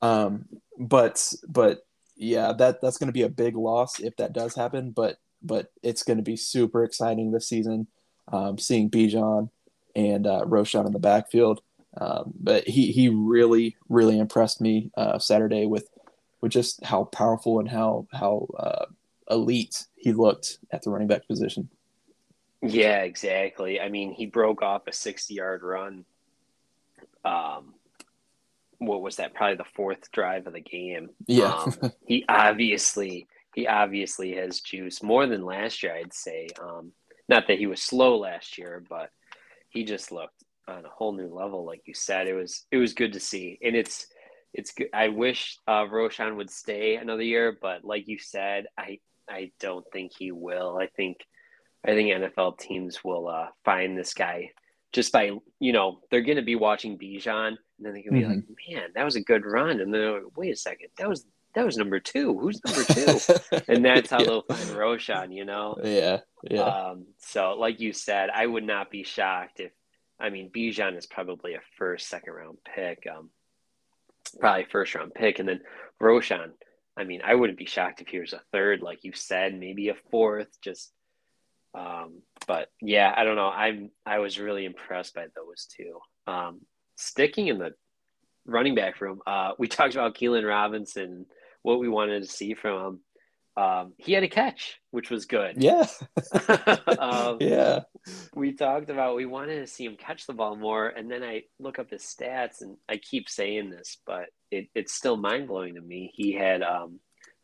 um, 0.01 0.45
but 0.77 1.33
but 1.49 1.85
yeah, 2.15 2.53
that 2.53 2.79
that's 2.79 2.97
going 2.97 3.09
to 3.09 3.13
be 3.13 3.23
a 3.23 3.29
big 3.29 3.57
loss 3.57 3.99
if 3.99 4.15
that 4.17 4.31
does 4.31 4.55
happen. 4.55 4.91
But 4.91 5.17
but 5.41 5.73
it's 5.83 6.03
going 6.03 6.17
to 6.17 6.23
be 6.23 6.38
super 6.38 6.85
exciting 6.85 7.31
this 7.31 7.49
season 7.49 7.88
um, 8.31 8.57
seeing 8.57 8.89
Bijan 8.89 9.49
and 9.95 10.27
uh, 10.27 10.43
Roschon 10.45 10.85
in 10.85 10.93
the 10.93 10.99
backfield. 10.99 11.62
Um, 11.97 12.34
but 12.39 12.67
he 12.67 12.91
he 12.91 13.10
really 13.10 13.75
really 13.88 14.19
impressed 14.19 14.62
me 14.62 14.91
uh, 14.95 15.19
Saturday 15.19 15.65
with 15.65 15.89
with 16.41 16.52
just 16.52 16.84
how 16.84 17.06
powerful 17.06 17.60
and 17.60 17.69
how 17.69 18.08
how 18.12 18.47
uh, 18.58 18.86
elite 19.30 19.86
he 19.95 20.13
looked 20.13 20.60
at 20.71 20.84
the 20.84 20.91
running 20.91 21.08
back 21.08 21.28
position. 21.28 21.69
Yeah, 22.62 23.02
exactly. 23.02 23.80
I 23.80 23.89
mean, 23.89 24.12
he 24.13 24.25
broke 24.25 24.62
off 24.62 24.88
a 24.88 24.93
sixty-yard 24.93 25.63
run. 25.63 26.06
Um, 27.25 27.73
what 28.78 29.02
was 29.02 29.17
that? 29.17 29.34
Probably 29.34 29.56
the 29.56 29.63
fourth 29.63 30.12
drive 30.12 30.47
of 30.47 30.54
the 30.54 30.62
game. 30.62 31.10
Yeah, 31.25 31.54
um, 31.54 31.91
he 32.06 32.23
obviously 32.30 33.28
he 33.56 33.67
obviously 33.67 34.36
has 34.36 34.60
juice 34.60 35.02
more 35.02 35.25
than 35.25 35.43
last 35.43 35.82
year. 35.84 35.95
I'd 35.95 36.13
say. 36.13 36.49
Um, 36.62 36.91
not 37.28 37.47
that 37.47 37.60
he 37.60 37.67
was 37.67 37.82
slow 37.82 38.17
last 38.17 38.58
year, 38.58 38.84
but 38.89 39.12
he 39.69 39.84
just 39.86 40.12
looked 40.12 40.38
on 40.71 40.86
a 40.86 40.89
whole 40.89 41.13
new 41.13 41.34
level. 41.34 41.65
Like 41.65 41.82
you 41.86 41.93
said, 41.93 42.27
it 42.27 42.34
was 42.34 42.65
it 42.71 42.77
was 42.77 42.93
good 42.93 43.13
to 43.13 43.19
see, 43.19 43.60
and 43.62 43.75
it's 43.75 44.08
it's 44.53 44.71
good. 44.71 44.89
I 44.93 45.10
wish 45.10 45.58
uh, 45.67 45.86
Roschon 45.86 46.36
would 46.38 46.49
stay 46.49 46.95
another 46.95 47.23
year, 47.23 47.58
but 47.60 47.84
like 47.84 48.08
you 48.08 48.19
said, 48.19 48.65
I 48.77 48.99
I 49.29 49.51
don't 49.60 49.86
think 49.91 50.13
he 50.17 50.32
will. 50.32 50.77
I 50.79 50.88
think 50.88 51.17
I 51.86 51.93
think 51.93 52.12
NFL 52.12 52.58
teams 52.60 53.03
will 53.03 53.27
uh, 53.27 53.47
find 53.63 53.97
this 53.97 54.13
guy 54.13 54.51
just 54.91 55.12
by 55.12 55.32
you 55.60 55.73
know 55.73 55.99
they're 56.10 56.21
going 56.21 56.38
to 56.38 56.43
be 56.43 56.55
watching 56.55 56.97
Bijan, 56.97 57.47
and 57.47 57.58
then 57.79 57.93
they 57.93 58.01
can 58.01 58.13
be 58.13 58.21
mm-hmm. 58.21 58.32
like, 58.32 58.43
man, 58.69 58.89
that 58.95 59.05
was 59.05 59.15
a 59.15 59.21
good 59.21 59.45
run, 59.45 59.79
and 59.79 59.93
then 59.93 60.13
like, 60.13 60.38
wait 60.38 60.53
a 60.53 60.58
second, 60.58 60.89
that 60.97 61.08
was 61.08 61.25
that 61.55 61.65
was 61.65 61.77
number 61.77 61.99
two. 61.99 62.38
Who's 62.38 62.62
number 62.65 62.84
two? 62.84 63.62
and 63.67 63.84
that's 63.84 64.10
how 64.10 64.19
yeah. 64.19 64.25
they'll 64.25 64.41
find 64.43 64.69
Roschon, 64.69 65.34
you 65.34 65.45
know? 65.45 65.77
Yeah. 65.84 66.19
Yeah. 66.49 66.62
Um, 66.62 67.08
so 67.17 67.55
like 67.58 67.79
you 67.79 67.93
said, 67.93 68.29
I 68.34 68.45
would 68.45 68.63
not 68.63 68.91
be 68.91 69.03
shocked 69.03 69.60
if 69.60 69.71
I 70.19 70.29
mean 70.29 70.51
Bijan 70.51 70.97
is 70.97 71.05
probably 71.05 71.53
a 71.53 71.62
first, 71.77 72.08
second 72.08 72.34
round 72.34 72.58
pick. 72.75 73.08
Um, 73.13 73.29
probably 74.39 74.65
first 74.65 74.95
round 74.95 75.13
pick. 75.13 75.39
And 75.39 75.47
then 75.47 75.62
Roschon, 76.01 76.51
I 76.97 77.03
mean, 77.03 77.21
I 77.23 77.36
wouldn't 77.36 77.58
be 77.58 77.65
shocked 77.65 78.01
if 78.01 78.08
he 78.08 78.19
was 78.19 78.34
a 78.34 78.41
third, 78.51 78.82
like 78.82 79.03
you 79.03 79.13
said, 79.13 79.58
maybe 79.58 79.89
a 79.89 79.95
fourth, 80.12 80.49
just 80.62 80.91
um, 81.73 82.21
but 82.47 82.69
yeah, 82.82 83.13
I 83.15 83.23
don't 83.23 83.36
know. 83.36 83.49
I'm 83.49 83.91
I 84.05 84.19
was 84.19 84.39
really 84.39 84.65
impressed 84.65 85.13
by 85.13 85.27
those 85.36 85.67
two. 85.75 85.99
Um, 86.25 86.62
sticking 86.95 87.47
in 87.47 87.60
the 87.60 87.73
running 88.45 88.75
back 88.75 88.99
room, 89.01 89.21
uh, 89.27 89.51
we 89.58 89.67
talked 89.69 89.93
about 89.93 90.15
Keelan 90.15 90.47
Robinson 90.47 91.25
what 91.62 91.79
we 91.79 91.89
wanted 91.89 92.21
to 92.21 92.27
see 92.27 92.53
from 92.53 92.86
him. 92.86 92.99
Um, 93.57 93.93
he 93.97 94.13
had 94.13 94.23
a 94.23 94.27
catch, 94.27 94.79
which 94.91 95.09
was 95.09 95.25
good. 95.25 95.62
Yeah. 95.62 95.85
um, 96.99 97.38
yeah. 97.41 97.81
We 98.33 98.53
talked 98.53 98.89
about 98.89 99.15
we 99.15 99.25
wanted 99.25 99.59
to 99.59 99.67
see 99.67 99.85
him 99.85 99.97
catch 99.97 100.25
the 100.25 100.33
ball 100.33 100.55
more, 100.55 100.88
and 100.88 101.12
then 101.12 101.23
I 101.23 101.43
look 101.59 101.79
up 101.79 101.91
his 101.91 102.03
stats, 102.03 102.62
and 102.62 102.77
I 102.88 102.97
keep 102.97 103.29
saying 103.29 103.69
this, 103.69 103.97
but 104.05 104.27
it, 104.51 104.67
it's 104.75 104.93
still 104.93 105.17
mind 105.17 105.47
blowing 105.47 105.75
to 105.75 105.81
me. 105.81 106.12
He 106.13 106.31
had 106.33 106.62
um, 106.62 106.99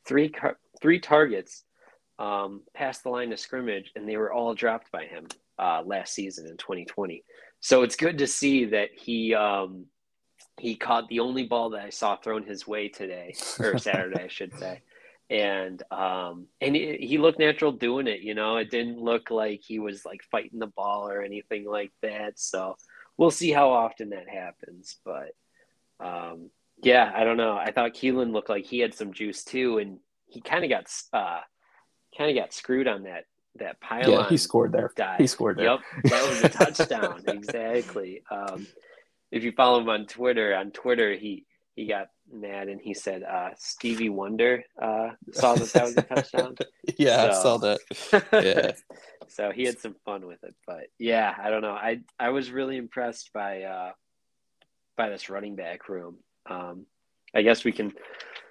three 0.07 0.29
car- 0.29 0.57
three 0.81 0.99
targets 0.99 1.63
um, 2.19 2.61
past 2.73 3.03
the 3.03 3.09
line 3.09 3.33
of 3.33 3.39
scrimmage, 3.39 3.91
and 3.95 4.07
they 4.07 4.17
were 4.17 4.31
all 4.31 4.53
dropped 4.53 4.91
by 4.91 5.05
him 5.05 5.27
uh, 5.59 5.81
last 5.85 6.13
season 6.13 6.47
in 6.47 6.57
2020. 6.57 7.23
So 7.59 7.83
it's 7.83 7.95
good 7.95 8.19
to 8.19 8.27
see 8.27 8.65
that 8.65 8.89
he 8.95 9.33
um, 9.33 9.85
he 10.59 10.75
caught 10.75 11.07
the 11.09 11.19
only 11.19 11.43
ball 11.43 11.71
that 11.71 11.81
I 11.81 11.89
saw 11.89 12.15
thrown 12.15 12.43
his 12.43 12.67
way 12.67 12.87
today 12.87 13.35
or 13.59 13.77
Saturday, 13.77 14.23
I 14.23 14.27
should 14.27 14.57
say. 14.57 14.81
And 15.29 15.81
um, 15.91 16.47
and 16.61 16.75
he, 16.75 16.97
he 16.97 17.17
looked 17.17 17.39
natural 17.39 17.71
doing 17.71 18.07
it. 18.07 18.21
You 18.21 18.35
know, 18.35 18.57
it 18.57 18.69
didn't 18.69 18.99
look 18.99 19.31
like 19.31 19.61
he 19.61 19.79
was 19.79 20.05
like 20.05 20.21
fighting 20.29 20.59
the 20.59 20.67
ball 20.67 21.09
or 21.09 21.21
anything 21.21 21.65
like 21.65 21.91
that. 22.01 22.39
So 22.39 22.75
we'll 23.17 23.31
see 23.31 23.51
how 23.51 23.71
often 23.71 24.09
that 24.09 24.29
happens. 24.29 24.97
But 25.03 25.31
um, 25.99 26.51
yeah, 26.83 27.11
I 27.13 27.23
don't 27.23 27.37
know. 27.37 27.57
I 27.57 27.71
thought 27.71 27.93
Keelan 27.93 28.33
looked 28.33 28.49
like 28.49 28.65
he 28.65 28.79
had 28.79 28.93
some 28.93 29.13
juice 29.13 29.43
too, 29.43 29.79
and 29.79 29.99
he 30.27 30.41
kind 30.41 30.63
of 30.63 30.69
got 30.69 30.91
uh, 31.13 31.41
kind 32.17 32.29
of 32.29 32.35
got 32.35 32.53
screwed 32.53 32.87
on 32.87 33.03
that 33.03 33.25
that 33.55 33.79
pile. 33.79 34.09
Yeah, 34.09 34.29
he 34.29 34.37
scored 34.37 34.71
there. 34.71 34.91
Dive. 34.95 35.19
He 35.19 35.27
scored 35.27 35.57
there. 35.57 35.65
Yep, 35.65 35.79
that 36.03 36.29
was 36.29 36.43
a 36.43 36.49
touchdown. 36.75 37.23
exactly. 37.27 38.23
Um, 38.29 38.67
if 39.31 39.43
you 39.43 39.51
follow 39.53 39.81
him 39.81 39.89
on 39.89 40.05
Twitter, 40.05 40.55
on 40.55 40.71
Twitter 40.71 41.13
he 41.13 41.45
he 41.75 41.85
got 41.85 42.07
mad 42.31 42.69
and 42.69 42.79
he 42.81 42.93
said 42.93 43.23
uh, 43.23 43.49
Stevie 43.57 44.09
Wonder 44.09 44.63
uh, 44.81 45.09
saw 45.31 45.55
that 45.55 45.73
that 45.73 45.83
was 45.83 45.97
a 45.97 46.01
touchdown. 46.01 46.55
yeah, 46.97 47.17
so, 47.17 47.27
I 47.29 47.43
saw 47.43 47.57
that. 47.57 47.79
Yeah. 48.31 48.71
so 49.27 49.51
he 49.51 49.63
had 49.65 49.79
some 49.79 49.95
fun 50.05 50.25
with 50.25 50.43
it, 50.43 50.55
but 50.65 50.87
yeah, 50.97 51.35
I 51.37 51.49
don't 51.49 51.61
know. 51.61 51.71
I 51.71 51.99
I 52.19 52.29
was 52.29 52.51
really 52.51 52.77
impressed 52.77 53.31
by 53.33 53.63
uh, 53.63 53.91
by 54.95 55.09
this 55.09 55.29
running 55.29 55.55
back 55.55 55.89
room. 55.89 56.17
Um, 56.49 56.85
I 57.33 57.41
guess 57.41 57.65
we 57.65 57.73
can 57.73 57.93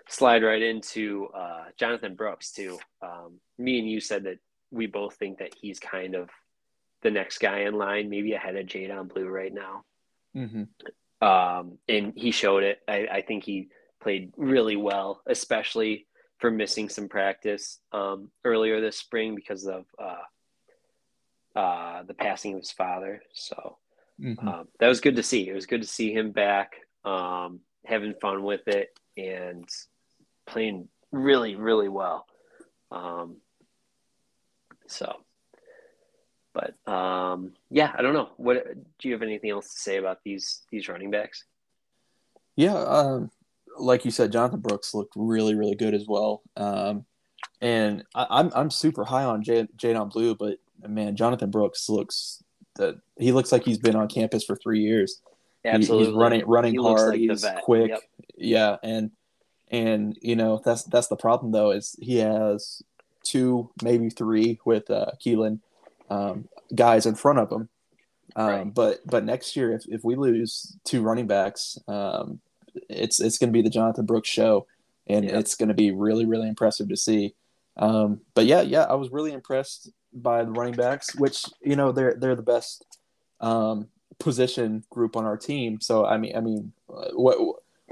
slide 0.09 0.43
right 0.43 0.63
into 0.63 1.29
uh, 1.35 1.65
Jonathan 1.79 2.15
Brooks 2.15 2.53
too. 2.53 2.79
Um, 3.03 3.41
me 3.59 3.79
and 3.79 3.89
you 3.89 4.01
said 4.01 4.25
that 4.25 4.39
we 4.71 4.87
both 4.87 5.15
think 5.15 5.39
that 5.39 5.55
he's 5.59 5.79
kind 5.81 6.15
of 6.15 6.29
the 7.03 7.11
next 7.11 7.39
guy 7.39 7.61
in 7.61 7.75
line, 7.75 8.11
maybe 8.11 8.35
ahead 8.35 8.57
of 8.57 8.67
Jaydon 8.67 9.13
Blue 9.13 9.29
right 9.29 9.53
now. 9.53 9.85
Mm-hmm. 10.37 10.65
Um, 11.25 11.79
and 11.89 12.13
he 12.15 12.33
showed 12.33 12.65
it. 12.65 12.81
I, 12.87 13.07
I, 13.11 13.21
think 13.23 13.45
he 13.45 13.69
played 14.03 14.35
really 14.37 14.77
well, 14.77 15.23
especially 15.27 16.07
for 16.37 16.51
missing 16.51 16.91
some 16.91 17.09
practice 17.09 17.79
um, 17.93 18.31
earlier 18.45 18.81
this 18.81 18.99
spring 18.99 19.35
because 19.35 19.67
of 19.67 19.87
uh, 19.99 21.59
uh, 21.59 22.03
the 22.03 22.13
passing 22.13 22.53
of 22.53 22.61
his 22.61 22.73
father. 22.73 23.23
So 23.33 23.79
mm-hmm. 24.21 24.47
um, 24.47 24.69
that 24.81 24.89
was 24.89 25.01
good 25.01 25.17
to 25.17 25.23
see. 25.23 25.49
It 25.49 25.55
was 25.55 25.65
good 25.65 25.81
to 25.81 25.89
see 25.89 26.13
him 26.13 26.33
back, 26.33 26.75
um, 27.07 27.61
having 27.87 28.13
fun 28.21 28.43
with 28.43 28.69
it, 28.69 28.91
and 29.17 29.67
playing 30.47 30.89
really, 31.11 31.55
really 31.55 31.89
well. 31.89 32.27
Um, 32.91 33.37
so, 34.89 35.24
but 36.55 36.91
um, 36.91 37.53
yeah, 37.71 37.93
I 37.99 38.03
don't 38.03 38.15
know. 38.15 38.31
What 38.37 38.65
do 38.99 39.09
you 39.09 39.13
have 39.13 39.23
anything 39.23 39.51
else 39.51 39.75
to 39.75 39.81
say 39.81 39.97
about 39.97 40.21
these 40.25 40.63
these 40.71 40.89
running 40.89 41.11
backs? 41.11 41.45
Yeah, 42.57 42.77
um, 42.77 43.31
like 43.77 44.05
you 44.05 44.11
said, 44.11 44.33
Jonathan 44.33 44.61
Brooks 44.61 44.95
looked 44.95 45.15
really, 45.17 45.55
really 45.55 45.75
good 45.75 45.93
as 45.93 46.07
well. 46.07 46.43
Um, 46.57 47.05
and 47.61 48.05
I, 48.15 48.23
am 48.23 48.29
I'm, 48.31 48.53
I'm 48.55 48.71
super 48.71 49.05
high 49.05 49.25
on 49.25 49.43
Jay, 49.43 49.67
Jaydon 49.77 50.13
Blue, 50.13 50.37
but 50.37 50.59
man, 50.87 51.17
Jonathan 51.17 51.51
Brooks 51.51 51.89
looks 51.89 52.43
that 52.77 52.97
he 53.19 53.33
looks 53.33 53.53
like 53.53 53.65
he's 53.65 53.79
been 53.79 53.97
on 53.97 54.09
campus 54.09 54.45
for 54.45 54.57
three 54.57 54.81
years. 54.81 55.21
Absolutely, 55.65 56.07
he, 56.07 56.11
he's 56.11 56.17
running 56.17 56.47
running 56.47 56.73
he 56.75 56.79
hard. 56.79 57.11
Like 57.11 57.19
he's 57.19 57.45
quick. 57.63 57.91
Yep. 57.91 58.01
Yeah, 58.37 58.77
and 58.83 59.11
and 59.71 60.17
you 60.21 60.37
know 60.37 60.63
that's 60.65 60.85
that's 60.85 61.09
the 61.09 61.17
problem 61.17 61.53
though 61.53 61.73
is 61.73 61.97
he 62.01 62.19
has 62.19 62.83
two 63.25 63.71
maybe 63.83 64.11
three 64.11 64.61
with 64.65 64.91
uh, 64.91 65.07
Keelan 65.25 65.61
um, 66.11 66.49
guys 66.75 67.07
in 67.07 67.15
front 67.15 67.39
of 67.39 67.51
him. 67.51 67.69
Um, 68.37 68.47
right. 68.47 68.75
But 68.75 69.07
but 69.07 69.25
next 69.25 69.57
year 69.57 69.73
if, 69.73 69.85
if 69.87 70.03
we 70.05 70.17
lose 70.17 70.77
two 70.85 71.03
running 71.03 71.27
backs, 71.27 71.79
um, 71.89 72.41
it's 72.89 73.21
it's 73.21 73.39
going 73.39 73.51
to 73.51 73.53
be 73.53 73.63
the 73.63 73.71
Jonathan 73.71 74.07
Brooks 74.07 74.29
show, 74.29 74.67
and 75.07 75.25
yeah. 75.25 75.39
it's 75.39 75.55
going 75.55 75.69
to 75.69 75.75
be 75.75 75.91
really 75.91 76.27
really 76.27 76.49
impressive 76.49 76.89
to 76.89 76.97
see. 76.97 77.35
Um, 77.77 78.21
but 78.35 78.47
yeah 78.47 78.61
yeah 78.61 78.85
I 78.85 78.95
was 78.95 79.11
really 79.11 79.33
impressed 79.33 79.91
by 80.13 80.45
the 80.45 80.51
running 80.53 80.75
backs, 80.75 81.15
which 81.15 81.45
you 81.61 81.77
know 81.77 81.93
they're 81.93 82.15
they're 82.15 82.37
the 82.37 82.43
best 82.43 82.99
um, 83.41 83.89
position 84.19 84.85
group 84.91 85.17
on 85.17 85.25
our 85.25 85.37
team. 85.37 85.81
So 85.81 86.07
I 86.07 86.17
mean 86.17 86.37
I 86.37 86.41
mean 86.41 86.73
uh, 86.89 87.11
what 87.13 87.39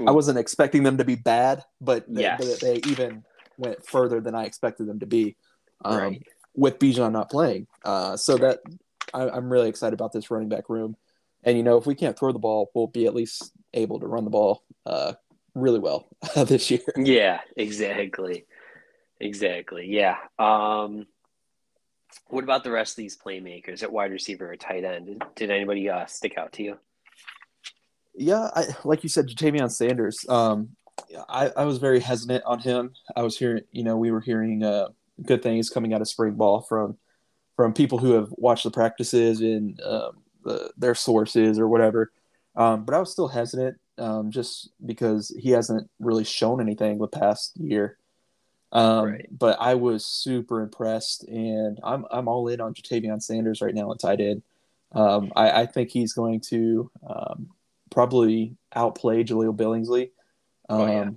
I 0.05 0.11
wasn't 0.11 0.39
expecting 0.39 0.83
them 0.83 0.97
to 0.97 1.05
be 1.05 1.15
bad, 1.15 1.63
but 1.79 2.05
they, 2.11 2.21
yes. 2.21 2.59
they, 2.59 2.79
they 2.79 2.89
even 2.89 3.23
went 3.57 3.85
further 3.85 4.19
than 4.21 4.35
I 4.35 4.45
expected 4.45 4.87
them 4.87 4.99
to 4.99 5.05
be. 5.05 5.35
Um, 5.85 5.97
right. 5.97 6.27
With 6.55 6.79
Bijan 6.79 7.11
not 7.11 7.31
playing, 7.31 7.67
uh, 7.83 8.15
so 8.15 8.37
that 8.37 8.59
I, 9.13 9.29
I'm 9.29 9.51
really 9.51 9.69
excited 9.69 9.93
about 9.93 10.13
this 10.13 10.29
running 10.29 10.49
back 10.49 10.69
room. 10.69 10.95
And 11.43 11.57
you 11.57 11.63
know, 11.63 11.77
if 11.77 11.85
we 11.85 11.95
can't 11.95 12.17
throw 12.17 12.31
the 12.31 12.39
ball, 12.39 12.71
we'll 12.73 12.87
be 12.87 13.05
at 13.05 13.15
least 13.15 13.51
able 13.73 13.99
to 13.99 14.07
run 14.07 14.23
the 14.23 14.29
ball 14.29 14.63
uh, 14.85 15.13
really 15.55 15.79
well 15.79 16.07
this 16.35 16.69
year. 16.71 16.81
Yeah, 16.95 17.41
exactly, 17.57 18.45
exactly. 19.19 19.87
Yeah. 19.89 20.17
Um, 20.39 21.07
what 22.27 22.43
about 22.43 22.63
the 22.63 22.71
rest 22.71 22.93
of 22.93 22.97
these 22.97 23.17
playmakers 23.17 23.83
at 23.83 23.91
wide 23.91 24.11
receiver 24.11 24.51
or 24.51 24.55
tight 24.55 24.83
end? 24.83 25.07
Did, 25.07 25.23
did 25.35 25.51
anybody 25.51 25.89
uh, 25.89 26.05
stick 26.05 26.37
out 26.37 26.53
to 26.53 26.63
you? 26.63 26.77
Yeah, 28.15 28.49
I, 28.55 28.67
like 28.83 29.03
you 29.03 29.09
said, 29.09 29.27
Ja'Tavion 29.27 29.71
Sanders. 29.71 30.23
Um, 30.29 30.69
I, 31.27 31.51
I 31.57 31.65
was 31.65 31.79
very 31.79 31.99
hesitant 31.99 32.43
on 32.45 32.59
him. 32.59 32.93
I 33.15 33.23
was 33.23 33.37
hearing, 33.37 33.63
you 33.71 33.83
know, 33.83 33.97
we 33.97 34.11
were 34.11 34.21
hearing 34.21 34.63
uh, 34.63 34.89
good 35.21 35.43
things 35.43 35.69
coming 35.69 35.93
out 35.93 36.01
of 36.01 36.07
spring 36.07 36.33
ball 36.33 36.61
from 36.61 36.97
from 37.55 37.73
people 37.73 37.97
who 37.97 38.13
have 38.13 38.29
watched 38.31 38.63
the 38.63 38.71
practices 38.71 39.41
and 39.41 39.79
um, 39.81 40.17
the, 40.43 40.71
their 40.75 40.95
sources 40.95 41.59
or 41.59 41.67
whatever. 41.67 42.11
Um, 42.55 42.83
but 42.83 42.95
I 42.95 42.99
was 42.99 43.11
still 43.11 43.27
hesitant 43.27 43.79
um, 43.97 44.31
just 44.31 44.71
because 44.83 45.35
he 45.39 45.51
hasn't 45.51 45.89
really 45.99 46.23
shown 46.23 46.59
anything 46.61 46.97
the 46.97 47.07
past 47.07 47.55
year. 47.57 47.97
Um, 48.71 49.05
right. 49.05 49.27
But 49.31 49.57
I 49.59 49.75
was 49.75 50.05
super 50.05 50.61
impressed, 50.61 51.25
and 51.25 51.79
I'm 51.83 52.05
I'm 52.09 52.27
all 52.27 52.47
in 52.47 52.59
on 52.59 52.73
Ja'Tavion 52.73 53.21
Sanders 53.21 53.61
right 53.61 53.73
now 53.73 53.91
at 53.91 53.99
tight 53.99 54.19
end. 54.19 54.41
Um, 54.93 55.31
I, 55.35 55.61
I, 55.61 55.65
think 55.65 55.89
he's 55.89 56.13
going 56.13 56.39
to 56.49 56.91
um, 57.07 57.49
probably 57.89 58.55
outplay 58.75 59.23
Jahleel 59.23 59.55
Billingsley. 59.55 60.11
Um, 60.69 60.81
oh, 60.81 60.85
yeah. 60.85 61.09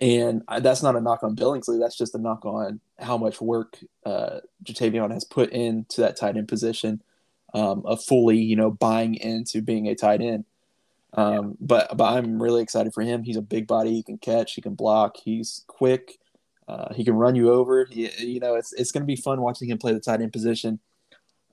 And 0.00 0.42
that's 0.60 0.82
not 0.82 0.96
a 0.96 1.00
knock 1.00 1.22
on 1.22 1.36
Billingsley. 1.36 1.78
That's 1.78 1.96
just 1.96 2.14
a 2.14 2.18
knock 2.18 2.44
on 2.44 2.80
how 2.98 3.16
much 3.16 3.40
work 3.40 3.78
uh, 4.04 4.40
Ja'Tavion 4.64 5.12
has 5.12 5.24
put 5.24 5.50
into 5.50 6.00
that 6.00 6.16
tight 6.16 6.36
end 6.36 6.48
position 6.48 7.02
um, 7.54 7.82
of 7.86 8.02
fully, 8.02 8.38
you 8.38 8.56
know, 8.56 8.70
buying 8.70 9.14
into 9.14 9.62
being 9.62 9.86
a 9.86 9.94
tight 9.94 10.20
end. 10.20 10.44
Um, 11.12 11.34
yeah. 11.34 11.52
But 11.60 11.96
but 11.96 12.12
I'm 12.12 12.42
really 12.42 12.62
excited 12.62 12.92
for 12.92 13.02
him. 13.02 13.22
He's 13.22 13.36
a 13.36 13.42
big 13.42 13.68
body. 13.68 13.92
He 13.92 14.02
can 14.02 14.18
catch. 14.18 14.54
He 14.54 14.60
can 14.60 14.74
block. 14.74 15.16
He's 15.16 15.64
quick. 15.68 16.18
Uh, 16.66 16.92
he 16.94 17.04
can 17.04 17.14
run 17.14 17.36
you 17.36 17.52
over. 17.52 17.84
He, 17.84 18.10
you 18.18 18.40
know, 18.40 18.56
it's 18.56 18.72
it's 18.72 18.90
going 18.90 19.02
to 19.02 19.06
be 19.06 19.16
fun 19.16 19.40
watching 19.40 19.68
him 19.68 19.78
play 19.78 19.92
the 19.92 20.00
tight 20.00 20.20
end 20.20 20.32
position. 20.32 20.80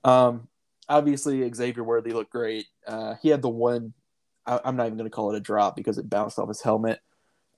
Um, 0.04 0.48
obviously, 0.88 1.48
Xavier 1.52 1.84
Worthy 1.84 2.12
looked 2.12 2.32
great. 2.32 2.66
Uh, 2.86 3.14
he 3.22 3.28
had 3.28 3.42
the 3.42 3.48
one 3.48 3.94
I, 4.46 4.60
am 4.64 4.76
not 4.76 4.86
even 4.86 4.98
going 4.98 5.08
to 5.08 5.14
call 5.14 5.32
it 5.32 5.36
a 5.36 5.40
drop 5.40 5.76
because 5.76 5.98
it 5.98 6.10
bounced 6.10 6.38
off 6.38 6.48
his 6.48 6.62
helmet. 6.62 7.00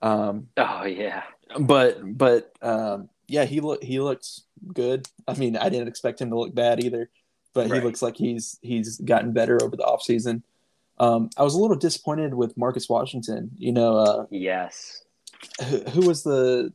Um, 0.05 0.49
oh 0.57 0.85
yeah, 0.85 1.23
but 1.59 1.97
but 2.17 2.55
um, 2.61 3.09
yeah, 3.27 3.45
he 3.45 3.59
look 3.59 3.83
he 3.83 3.99
looks 3.99 4.43
good. 4.71 5.07
I 5.27 5.33
mean, 5.33 5.57
I 5.57 5.69
didn't 5.69 5.87
expect 5.87 6.21
him 6.21 6.29
to 6.29 6.37
look 6.37 6.53
bad 6.53 6.83
either, 6.83 7.09
but 7.53 7.69
right. 7.69 7.79
he 7.79 7.85
looks 7.85 8.03
like 8.03 8.15
he's 8.15 8.59
he's 8.61 8.99
gotten 8.99 9.31
better 9.31 9.57
over 9.63 9.75
the 9.75 9.83
offseason. 9.83 10.43
Um, 10.99 11.31
I 11.37 11.43
was 11.43 11.55
a 11.55 11.59
little 11.59 11.75
disappointed 11.75 12.35
with 12.35 12.55
Marcus 12.55 12.87
Washington. 12.87 13.49
You 13.57 13.73
know, 13.73 13.97
uh, 13.97 14.25
yes. 14.29 15.03
Who, 15.67 15.79
who 15.79 16.07
was 16.07 16.21
the 16.21 16.71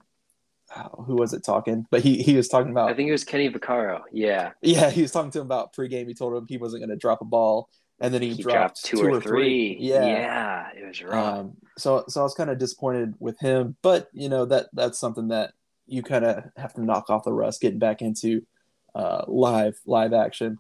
oh, 0.77 1.05
who 1.07 1.15
was 1.15 1.33
it 1.33 1.45
talking? 1.45 1.87
But 1.89 2.03
he 2.03 2.23
he 2.23 2.35
was 2.35 2.49
talking 2.49 2.73
about. 2.73 2.91
I 2.91 2.95
think 2.95 3.09
it 3.09 3.13
was 3.13 3.25
Kenny 3.25 3.49
Vaccaro. 3.49 4.03
Yeah. 4.11 4.51
Yeah, 4.61 4.91
he 4.91 5.03
was 5.03 5.13
talking 5.13 5.31
to 5.31 5.39
him 5.39 5.47
about 5.47 5.73
pregame. 5.73 6.09
He 6.09 6.15
told 6.15 6.35
him 6.35 6.47
he 6.49 6.59
wasn't 6.59 6.81
going 6.81 6.91
to 6.91 6.97
drop 6.97 7.21
a 7.21 7.25
ball, 7.25 7.69
and 8.01 8.15
then 8.15 8.23
he, 8.23 8.35
he 8.35 8.43
dropped, 8.43 8.83
dropped, 8.83 8.85
two, 8.85 9.07
or 9.07 9.21
three. 9.21 9.77
three. 9.77 9.77
Yeah, 9.81 10.05
yeah, 10.05 10.69
it 10.77 10.87
was 10.87 11.03
rough. 11.03 11.39
Um, 11.39 11.57
so 11.77 12.05
so 12.09 12.21
I 12.21 12.25
was 12.25 12.35
kind 12.35 12.51
of 12.51 12.59
disappointed 12.59 13.15
with 13.19 13.39
him, 13.39 13.77
but 13.83 14.09
you 14.13 14.29
know 14.29 14.47
that 14.47 14.69
that's 14.73 14.99
something 14.99 15.29
that 15.29 15.53
you 15.87 16.03
kind 16.03 16.25
of 16.25 16.45
have 16.57 16.73
to 16.75 16.85
knock 16.85 17.11
off 17.11 17.25
the 17.25 17.33
rust, 17.33 17.61
getting 17.61 17.79
back 17.79 18.01
into 18.01 18.47
uh, 18.95 19.25
live 19.29 19.79
live 19.85 20.13
action. 20.13 20.59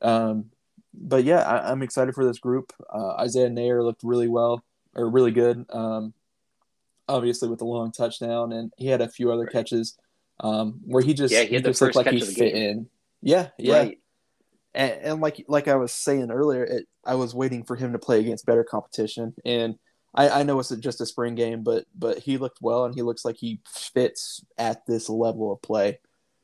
Um, 0.00 0.46
but 0.94 1.24
yeah, 1.24 1.40
I, 1.40 1.70
am 1.70 1.82
excited 1.82 2.14
for 2.14 2.24
this 2.24 2.38
group. 2.38 2.72
Uh, 2.92 3.14
Isaiah 3.16 3.50
Neyor 3.50 3.84
looked 3.84 4.02
really 4.02 4.28
well 4.28 4.64
or 4.94 5.10
really 5.10 5.32
good. 5.32 5.66
Um, 5.70 6.14
obviously 7.08 7.48
with 7.48 7.58
the 7.58 7.64
long 7.64 7.92
touchdown, 7.92 8.52
and 8.52 8.72
he 8.76 8.86
had 8.86 9.00
a 9.00 9.08
few 9.08 9.30
other 9.30 9.44
right. 9.44 9.52
catches 9.52 9.98
um, 10.40 10.80
where 10.84 11.02
he 11.02 11.12
just 11.12 11.34
yeah 11.34 11.42
he, 11.42 11.56
he 11.56 11.60
just 11.60 11.82
looked 11.82 11.96
like 11.96 12.08
he 12.08 12.20
fit 12.20 12.54
game. 12.54 12.56
in. 12.56 12.88
Yeah, 13.20 13.48
yeah. 13.58 13.76
Right 13.76 13.98
and, 14.74 14.92
and 14.92 15.20
like 15.20 15.44
like 15.48 15.68
I 15.68 15.76
was 15.76 15.92
saying 15.92 16.30
earlier, 16.30 16.64
it, 16.64 16.86
I 17.04 17.14
was 17.14 17.34
waiting 17.34 17.64
for 17.64 17.76
him 17.76 17.92
to 17.92 17.98
play 17.98 18.20
against 18.20 18.46
better 18.46 18.64
competition, 18.64 19.34
and 19.44 19.76
I, 20.14 20.28
I 20.28 20.42
know 20.42 20.58
it's 20.58 20.70
just 20.76 21.00
a 21.00 21.06
spring 21.06 21.34
game, 21.34 21.62
but 21.62 21.84
but 21.94 22.18
he 22.18 22.38
looked 22.38 22.58
well, 22.60 22.84
and 22.84 22.94
he 22.94 23.02
looks 23.02 23.24
like 23.24 23.36
he 23.36 23.60
fits 23.68 24.44
at 24.56 24.86
this 24.86 25.08
level 25.08 25.52
of 25.52 25.62
play. 25.62 25.98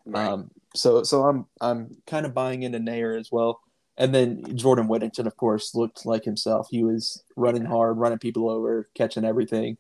Right. 0.06 0.28
Um, 0.28 0.50
so 0.74 1.02
so 1.02 1.24
I'm 1.24 1.46
I'm 1.60 1.96
kind 2.06 2.26
of 2.26 2.34
buying 2.34 2.62
into 2.62 2.78
Neyor 2.78 3.18
as 3.18 3.30
well. 3.32 3.60
And 3.96 4.12
then 4.12 4.56
Jordan 4.56 4.88
Whittington, 4.88 5.28
of 5.28 5.36
course, 5.36 5.74
looked 5.74 6.04
like 6.04 6.24
himself. 6.24 6.66
He 6.68 6.82
was 6.82 7.22
running 7.36 7.64
hard, 7.64 7.96
running 7.96 8.18
people 8.18 8.50
over, 8.50 8.88
catching 8.96 9.24
everything. 9.24 9.76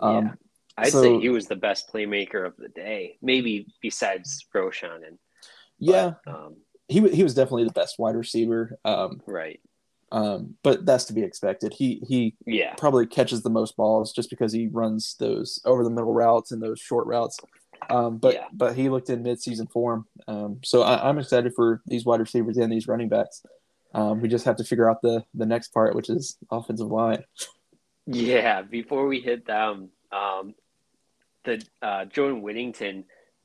Um, 0.00 0.24
yeah. 0.24 0.32
I'd 0.78 0.92
so, 0.92 1.02
say 1.02 1.20
he 1.20 1.28
was 1.28 1.46
the 1.46 1.56
best 1.56 1.92
playmaker 1.92 2.44
of 2.44 2.56
the 2.56 2.70
day, 2.70 3.18
maybe 3.22 3.68
besides 3.80 4.44
Roschon. 4.52 5.06
And 5.06 5.18
yeah, 5.78 6.14
but, 6.24 6.34
um, 6.34 6.56
he 6.92 7.08
he 7.08 7.22
was 7.22 7.34
definitely 7.34 7.64
the 7.64 7.72
best 7.72 7.98
wide 7.98 8.16
receiver. 8.16 8.78
Um, 8.84 9.20
right. 9.26 9.60
Um, 10.12 10.56
but 10.62 10.84
that's 10.84 11.04
to 11.06 11.14
be 11.14 11.22
expected. 11.22 11.72
He 11.72 12.02
he 12.06 12.34
yeah 12.46 12.74
probably 12.74 13.06
catches 13.06 13.42
the 13.42 13.50
most 13.50 13.76
balls 13.76 14.12
just 14.12 14.30
because 14.30 14.52
he 14.52 14.68
runs 14.68 15.16
those 15.18 15.60
over 15.64 15.82
the 15.82 15.90
middle 15.90 16.12
routes 16.12 16.52
and 16.52 16.62
those 16.62 16.78
short 16.78 17.06
routes. 17.06 17.38
Um, 17.90 18.18
but 18.18 18.34
yeah. 18.34 18.46
but 18.52 18.76
he 18.76 18.88
looked 18.88 19.10
in 19.10 19.24
midseason 19.24 19.70
form. 19.70 20.06
Um, 20.28 20.60
so 20.62 20.82
I, 20.82 21.08
am 21.08 21.18
excited 21.18 21.54
for 21.56 21.82
these 21.86 22.04
wide 22.04 22.20
receivers 22.20 22.58
and 22.58 22.70
these 22.70 22.86
running 22.86 23.08
backs. 23.08 23.42
Um, 23.94 24.20
we 24.20 24.28
just 24.28 24.44
have 24.44 24.56
to 24.56 24.64
figure 24.64 24.90
out 24.90 25.02
the 25.02 25.24
the 25.34 25.46
next 25.46 25.68
part, 25.68 25.94
which 25.94 26.10
is 26.10 26.36
offensive 26.50 26.88
line. 26.88 27.24
Yeah, 28.06 28.62
before 28.62 29.06
we 29.06 29.20
hit 29.20 29.46
them, 29.46 29.90
um, 30.10 30.54
the 31.44 31.64
uh, 31.80 32.04
Jordan 32.06 32.42
Whittington 32.42 33.04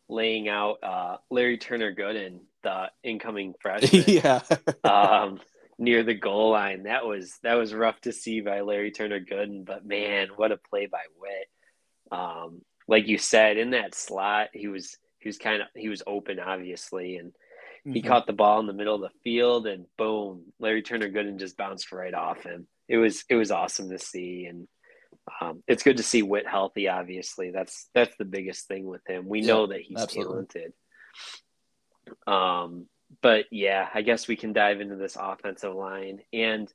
laying 0.10 0.48
out 0.48 0.78
uh, 0.84 1.18
Larry 1.30 1.58
Turner 1.58 1.94
Gooden, 1.94 2.40
the 2.64 2.90
incoming 3.04 3.54
freshman. 3.62 4.04
yeah. 4.08 4.42
um, 4.84 5.40
near 5.78 6.04
the 6.04 6.14
goal 6.14 6.52
line. 6.52 6.84
That 6.84 7.06
was 7.06 7.38
that 7.44 7.56
was 7.56 7.74
rough 7.74 8.00
to 8.02 8.12
see 8.12 8.42
by 8.42 8.62
Larry 8.62 8.92
Turner 8.92 9.20
Gooden, 9.20 9.66
but 9.66 9.86
man, 9.86 10.30
what 10.36 10.52
a 10.52 10.58
play 10.58 10.88
by 10.88 11.02
Witt. 11.20 12.20
Um, 12.20 12.62
like 12.88 13.08
you 13.08 13.18
said, 13.18 13.58
in 13.58 13.72
that 13.72 13.96
slot, 13.96 14.50
he 14.54 14.68
was 14.68 14.98
he 15.20 15.30
was 15.30 15.38
kind 15.38 15.62
of 15.62 15.68
he 15.76 15.90
was 15.90 16.04
open 16.08 16.40
obviously, 16.40 17.18
and 17.18 17.34
he 17.84 18.00
mm-hmm. 18.00 18.08
caught 18.08 18.28
the 18.28 18.34
ball 18.34 18.60
in 18.60 18.68
the 18.68 18.74
middle 18.74 18.96
of 18.96 19.02
the 19.02 19.18
field, 19.24 19.68
and 19.68 19.86
boom, 19.98 20.46
Larry 20.60 20.82
Turner 20.82 21.10
Gooden 21.10 21.40
just 21.40 21.58
bounced 21.58 21.92
right 21.92 22.14
off 22.14 22.44
him. 22.44 22.68
It 22.88 22.98
was 22.98 23.24
it 23.30 23.36
was 23.36 23.52
awesome 23.52 23.90
to 23.90 24.00
see, 24.00 24.46
and 24.46 24.68
um, 25.42 25.64
it's 25.68 25.84
good 25.84 25.98
to 25.98 26.04
see 26.04 26.22
Witt 26.22 26.48
healthy. 26.48 26.88
Obviously, 26.88 27.52
that's 27.52 27.90
that's 27.94 28.16
the 28.18 28.26
biggest 28.26 28.68
thing 28.68 28.86
with 28.86 29.02
him. 29.08 29.28
We 29.28 29.42
yeah, 29.42 29.48
know 29.48 29.68
that 29.68 29.82
he's 29.82 30.02
absolutely. 30.02 30.34
talented. 30.34 30.74
Um, 32.26 32.88
but 33.22 33.46
yeah, 33.52 33.88
I 33.94 34.02
guess 34.02 34.28
we 34.28 34.36
can 34.36 34.54
dive 34.54 34.82
into 34.82 34.96
this 34.96 35.18
offensive 35.20 35.74
line, 35.74 36.20
and 36.34 36.72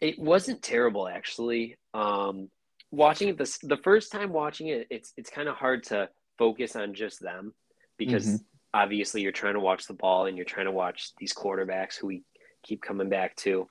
it 0.00 0.18
wasn't 0.18 0.62
terrible 0.62 1.08
actually. 1.08 1.76
Um, 1.94 2.50
watching 2.90 3.28
it 3.28 3.38
this 3.38 3.58
the 3.58 3.76
first 3.76 4.12
time 4.12 4.32
watching 4.32 4.68
it, 4.68 4.86
it's 4.90 5.12
it's 5.16 5.30
kind 5.30 5.48
of 5.48 5.56
hard 5.56 5.84
to 5.84 6.08
focus 6.38 6.76
on 6.76 6.94
just 6.94 7.20
them 7.20 7.54
because 7.96 8.26
mm-hmm. 8.26 8.36
obviously 8.74 9.22
you're 9.22 9.32
trying 9.32 9.54
to 9.54 9.60
watch 9.60 9.86
the 9.86 9.94
ball 9.94 10.26
and 10.26 10.36
you're 10.36 10.44
trying 10.44 10.66
to 10.66 10.72
watch 10.72 11.12
these 11.18 11.32
quarterbacks 11.32 11.96
who 11.98 12.08
we 12.08 12.22
keep 12.62 12.82
coming 12.82 13.08
back 13.08 13.34
to. 13.36 13.68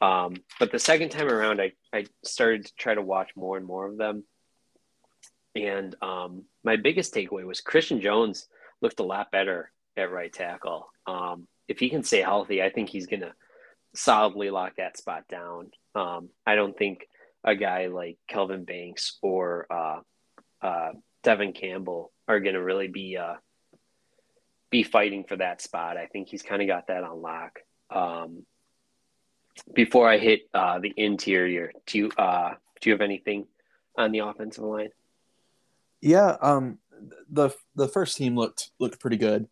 Um, 0.00 0.34
but 0.60 0.70
the 0.70 0.78
second 0.78 1.10
time 1.10 1.28
around, 1.28 1.60
I, 1.60 1.72
I 1.92 2.06
started 2.24 2.66
to 2.66 2.74
try 2.76 2.94
to 2.94 3.02
watch 3.02 3.30
more 3.36 3.56
and 3.56 3.66
more 3.66 3.86
of 3.86 3.98
them. 3.98 4.24
And 5.54 5.94
um, 6.02 6.44
my 6.62 6.76
biggest 6.76 7.14
takeaway 7.14 7.44
was 7.44 7.60
Christian 7.60 8.00
Jones 8.00 8.46
looked 8.80 9.00
a 9.00 9.04
lot 9.04 9.32
better 9.32 9.72
at 9.96 10.12
right 10.12 10.32
tackle. 10.32 10.88
Um, 11.06 11.48
if 11.66 11.78
he 11.78 11.88
can 11.88 12.04
stay 12.04 12.22
healthy, 12.22 12.62
I 12.62 12.70
think 12.70 12.88
he's 12.88 13.06
going 13.06 13.20
to 13.20 13.32
solidly 13.94 14.50
lock 14.50 14.76
that 14.76 14.96
spot 14.96 15.24
down. 15.28 15.70
Um, 15.94 16.28
I 16.46 16.54
don't 16.54 16.76
think 16.76 17.06
a 17.44 17.56
guy 17.56 17.86
like 17.86 18.18
Kelvin 18.28 18.64
Banks 18.64 19.18
or 19.22 19.66
uh, 19.70 20.00
uh, 20.62 20.90
Devin 21.22 21.52
Campbell 21.52 22.12
are 22.26 22.40
going 22.40 22.54
to 22.54 22.62
really 22.62 22.88
be 22.88 23.16
uh, 23.16 23.34
be 24.70 24.82
fighting 24.82 25.24
for 25.24 25.36
that 25.36 25.62
spot. 25.62 25.96
I 25.96 26.06
think 26.06 26.28
he's 26.28 26.42
kind 26.42 26.62
of 26.62 26.68
got 26.68 26.88
that 26.88 27.04
on 27.04 27.22
lock. 27.22 27.58
Um, 27.90 28.44
before 29.74 30.08
I 30.08 30.18
hit 30.18 30.48
uh, 30.54 30.78
the 30.78 30.92
interior, 30.96 31.72
do 31.86 31.98
you 31.98 32.10
uh, 32.16 32.54
do 32.80 32.90
you 32.90 32.94
have 32.94 33.00
anything 33.00 33.46
on 33.96 34.12
the 34.12 34.20
offensive 34.20 34.64
line? 34.64 34.90
Yeah, 36.00 36.36
um, 36.40 36.78
the 37.30 37.50
the 37.74 37.88
first 37.88 38.16
team 38.16 38.36
looked 38.36 38.70
looked 38.78 39.00
pretty 39.00 39.16
good. 39.16 39.48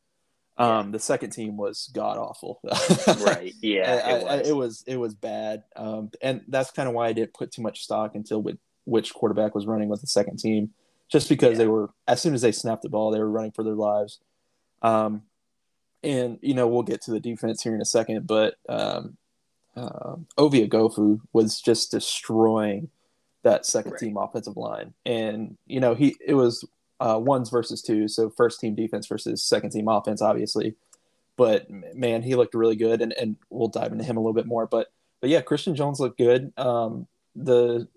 Um, 0.59 0.91
the 0.91 0.99
second 0.99 1.31
team 1.31 1.57
was 1.57 1.91
god 1.93 2.17
awful. 2.17 2.61
right. 3.21 3.53
Yeah. 3.61 4.03
I, 4.05 4.11
it, 4.11 4.23
was. 4.23 4.25
I, 4.25 4.37
it, 4.37 4.57
was. 4.57 4.85
it 4.87 4.97
was 4.97 5.15
bad. 5.15 5.65
Um, 5.77 6.11
and 6.23 6.43
that's 6.49 6.71
kind 6.71 6.89
of 6.89 6.95
why 6.95 7.09
I 7.09 7.13
didn't 7.13 7.35
put 7.35 7.53
too 7.53 7.63
much 7.63 7.85
stock 7.85 8.15
until 8.15 8.41
with 8.41 8.57
which 8.85 9.13
quarterback 9.13 9.55
was 9.55 9.67
running 9.67 9.89
with 9.89 10.01
the 10.01 10.07
second 10.07 10.39
team, 10.39 10.71
just 11.11 11.29
because 11.29 11.53
yeah. 11.53 11.59
they 11.59 11.67
were 11.67 11.91
as 12.09 12.23
soon 12.23 12.35
as 12.35 12.41
they 12.41 12.53
snapped 12.53 12.83
the 12.83 12.89
ball, 12.89 13.11
they 13.11 13.19
were 13.19 13.31
running 13.31 13.53
for 13.53 13.65
their 13.65 13.75
lives. 13.75 14.19
Um, 14.81 15.23
and 16.03 16.39
you 16.41 16.55
know 16.55 16.69
we'll 16.69 16.83
get 16.83 17.03
to 17.03 17.11
the 17.11 17.21
defense 17.21 17.63
here 17.63 17.75
in 17.75 17.81
a 17.81 17.87
second, 17.87 18.27
but 18.27 18.55
um, 18.69 19.17
uh, 19.77 20.17
Ovie 20.39 20.67
Oghoufo 20.67 21.21
was 21.33 21.61
just 21.61 21.91
destroying 21.91 22.91
that 23.43 23.67
second 23.67 23.93
right. 23.93 24.01
team 24.01 24.17
offensive 24.17 24.57
line, 24.57 24.95
and 25.05 25.57
you 25.67 25.81
know 25.81 25.95
he 25.95 26.17
it 26.25 26.35
was 26.35 26.67
uh, 27.01 27.19
ones 27.23 27.51
versus 27.51 27.83
two, 27.83 28.09
so 28.09 28.31
first 28.31 28.61
team 28.61 28.75
defense 28.75 29.07
versus 29.07 29.43
second 29.43 29.71
team 29.71 29.89
offense, 29.89 30.23
obviously. 30.23 30.75
But 31.37 31.71
man, 31.71 32.23
he 32.23 32.35
looked 32.35 32.55
really 32.55 32.77
good, 32.77 33.03
and, 33.03 33.13
and 33.13 33.37
we'll 33.51 33.69
dive 33.69 33.93
into 33.93 34.05
him 34.05 34.17
a 34.17 34.21
little 34.21 34.33
bit 34.33 34.47
more. 34.47 34.67
But 34.67 34.89
but 35.21 35.31
yeah, 35.31 35.43
Christian 35.43 35.75
Jones 35.75 36.01
looked 36.01 36.19
good. 36.19 36.53
Um, 36.57 37.07
the 37.35 37.89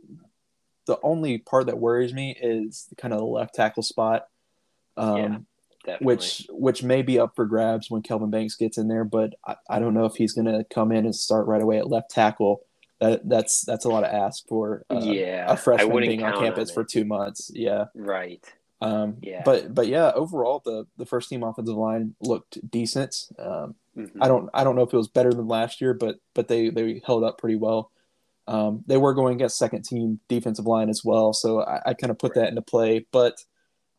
the 0.86 1.00
only 1.02 1.38
part 1.38 1.68
that 1.68 1.78
worries 1.78 2.14
me 2.14 2.36
is 2.40 2.88
kind 2.98 3.14
of 3.14 3.20
the 3.20 3.26
left 3.26 3.56
tackle 3.56 3.84
spot, 3.84 4.28
um, 4.98 5.18
yeah, 5.18 5.38
which 6.00 6.48
which 6.50 6.84
may 6.84 7.02
be 7.02 7.20
up 7.20 7.36
for 7.36 7.46
grabs 7.46 7.90
when 7.90 8.02
Kelvin 8.02 8.30
Banks 8.30 8.56
gets 8.56 8.78
in 8.78 8.88
there. 8.88 9.04
But 9.04 9.34
I, 9.46 9.56
I 9.70 9.80
don't 9.80 9.94
know 9.94 10.06
if 10.06 10.16
he's 10.16 10.34
going 10.34 10.46
to 10.46 10.64
come 10.74 10.92
in 10.92 11.06
and 11.06 11.16
start 11.16 11.48
right 11.48 11.62
away 11.62 11.78
at 11.78 11.90
left 11.90 12.12
tackle. 12.12 12.62
That 13.00 13.28
that's 13.28 13.64
that's 13.66 13.86
a 13.86 13.90
lot 13.90 14.04
of 14.04 14.14
ask 14.14 14.48
for 14.48 14.86
uh, 14.90 15.00
yeah, 15.02 15.46
a 15.52 15.56
freshman 15.56 16.02
being 16.02 16.24
on 16.24 16.40
campus 16.40 16.70
on 16.70 16.74
for 16.74 16.84
two 16.84 17.06
months. 17.06 17.50
Yeah, 17.54 17.86
right. 17.96 18.44
Um, 18.82 19.18
yeah. 19.22 19.42
But 19.44 19.74
but 19.74 19.88
yeah, 19.88 20.12
overall 20.12 20.62
the 20.64 20.86
the 20.98 21.06
first 21.06 21.30
team 21.30 21.44
offensive 21.44 21.76
line 21.76 22.16
looked 22.22 22.60
decent. 22.70 23.16
Um, 23.38 23.76
mm-hmm. 23.98 24.22
I 24.22 24.28
don't 24.28 24.50
I 24.54 24.64
don't 24.64 24.76
know 24.76 24.84
if 24.84 24.94
it 24.94 24.98
was 24.98 25.08
better 25.08 25.34
than 25.34 25.48
last 25.48 25.82
year, 25.82 25.94
but 25.94 26.18
but 26.34 26.48
they 26.48 26.70
they 26.70 27.02
held 27.06 27.24
up 27.24 27.38
pretty 27.38 27.56
well. 27.56 27.92
Um, 28.48 28.84
they 28.88 28.98
were 28.98 29.14
going 29.14 29.36
against 29.36 29.58
second 29.58 29.86
team 29.86 30.20
defensive 30.28 30.66
line 30.66 30.90
as 30.90 31.04
well, 31.06 31.34
so 31.34 31.62
I, 31.62 31.82
I 31.88 31.94
kind 31.94 32.10
of 32.10 32.18
put 32.18 32.36
right. 32.36 32.44
that 32.44 32.50
into 32.50 32.62
play. 32.62 33.06
But 33.12 33.44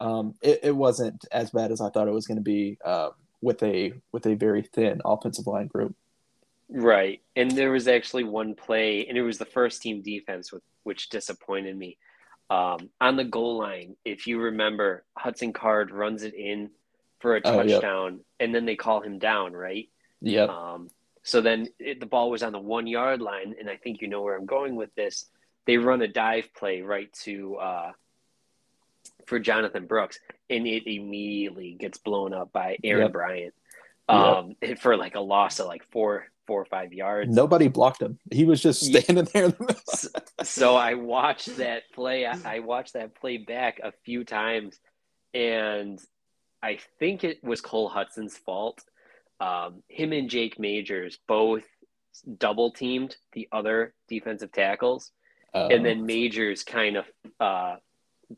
um, 0.00 0.34
it, 0.42 0.60
it 0.62 0.76
wasn't 0.76 1.24
as 1.30 1.50
bad 1.50 1.70
as 1.72 1.80
I 1.80 1.90
thought 1.90 2.08
it 2.08 2.12
was 2.12 2.26
going 2.26 2.38
to 2.38 2.42
be 2.42 2.78
uh, 2.84 3.10
with 3.40 3.62
a 3.62 3.92
with 4.12 4.26
a 4.26 4.34
very 4.34 4.62
thin 4.62 5.00
offensive 5.04 5.46
line 5.46 5.66
group. 5.66 5.94
Right, 6.68 7.20
and 7.36 7.50
there 7.50 7.72
was 7.72 7.88
actually 7.88 8.24
one 8.24 8.54
play, 8.54 9.06
and 9.06 9.18
it 9.18 9.22
was 9.22 9.38
the 9.38 9.44
first 9.44 9.82
team 9.82 10.02
defense, 10.02 10.52
with, 10.52 10.62
which 10.84 11.08
disappointed 11.08 11.76
me 11.76 11.98
um, 12.50 12.90
on 13.00 13.16
the 13.16 13.24
goal 13.24 13.58
line, 13.58 13.96
if 14.04 14.26
you 14.26 14.40
remember, 14.40 15.04
Hudson 15.16 15.52
Card 15.52 15.92
runs 15.92 16.24
it 16.24 16.34
in 16.34 16.70
for 17.20 17.36
a 17.36 17.40
touchdown, 17.40 17.82
oh, 17.82 18.06
yep. 18.08 18.20
and 18.40 18.54
then 18.54 18.66
they 18.66 18.74
call 18.74 19.00
him 19.00 19.20
down, 19.20 19.52
right? 19.52 19.88
Yeah. 20.20 20.46
Um, 20.46 20.88
so 21.22 21.40
then 21.40 21.68
it, 21.78 22.00
the 22.00 22.06
ball 22.06 22.28
was 22.28 22.42
on 22.42 22.52
the 22.52 22.58
one 22.58 22.88
yard 22.88 23.22
line, 23.22 23.54
and 23.58 23.70
I 23.70 23.76
think 23.76 24.02
you 24.02 24.08
know 24.08 24.22
where 24.22 24.36
I'm 24.36 24.46
going 24.46 24.74
with 24.74 24.92
this. 24.96 25.26
They 25.66 25.76
run 25.76 26.02
a 26.02 26.08
dive 26.08 26.52
play 26.52 26.82
right 26.82 27.12
to 27.22 27.56
uh, 27.56 27.92
for 29.30 29.38
Jonathan 29.38 29.86
Brooks, 29.86 30.18
and 30.50 30.66
it 30.66 30.86
immediately 30.86 31.76
gets 31.78 31.96
blown 31.96 32.34
up 32.34 32.52
by 32.52 32.76
Aaron 32.84 33.04
yep. 33.04 33.12
Bryant 33.12 33.54
um, 34.10 34.56
yep. 34.60 34.78
for 34.78 34.96
like 34.96 35.14
a 35.14 35.20
loss 35.20 35.60
of 35.60 35.66
like 35.66 35.84
four 35.90 36.26
four 36.46 36.60
or 36.60 36.64
five 36.66 36.92
yards. 36.92 37.34
Nobody 37.34 37.68
blocked 37.68 38.02
him. 38.02 38.18
He 38.32 38.44
was 38.44 38.60
just 38.60 38.84
standing 38.84 39.24
there. 39.32 39.54
so, 39.86 40.08
so, 40.42 40.76
I 40.76 40.94
watched 40.94 41.56
that 41.58 41.84
play. 41.94 42.26
I, 42.26 42.58
watched 42.58 42.94
that 42.94 43.14
play 43.14 43.38
back 43.38 43.80
a 43.82 43.92
few 44.04 44.24
times, 44.24 44.78
and 45.32 46.00
I 46.60 46.80
think 46.98 47.22
it 47.22 47.42
was 47.44 47.60
Cole 47.60 47.88
Hudson's 47.88 48.36
fault. 48.36 48.82
Um, 49.38 49.84
him 49.88 50.12
and 50.12 50.28
Jake 50.28 50.58
Majors 50.58 51.18
both 51.28 51.62
double 52.38 52.72
teamed 52.72 53.16
the 53.32 53.48
other 53.52 53.94
defensive 54.08 54.50
tackles, 54.50 55.12
uh, 55.54 55.68
and 55.70 55.86
then 55.86 56.04
Majors 56.04 56.64
kind 56.64 56.96
of 56.96 57.04
uh, 57.38 57.76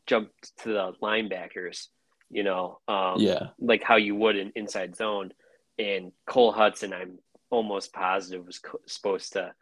jumped 0.07 0.51
to 0.63 0.69
the 0.69 0.93
linebackers. 1.01 1.87
You 2.29 2.43
know, 2.43 2.79
um, 2.87 3.15
yeah, 3.19 3.49
like 3.59 3.83
how 3.83 3.95
you 3.95 4.15
would 4.15 4.35
in 4.35 4.51
inside 4.55 4.95
zone. 4.95 5.31
And 5.77 6.11
Cole 6.27 6.51
Hudson, 6.51 6.93
I'm 6.93 7.19
almost 7.49 7.93
positive 7.93 8.45
was 8.45 8.59
co- 8.59 8.79
supposed 8.85 9.33
to 9.33 9.53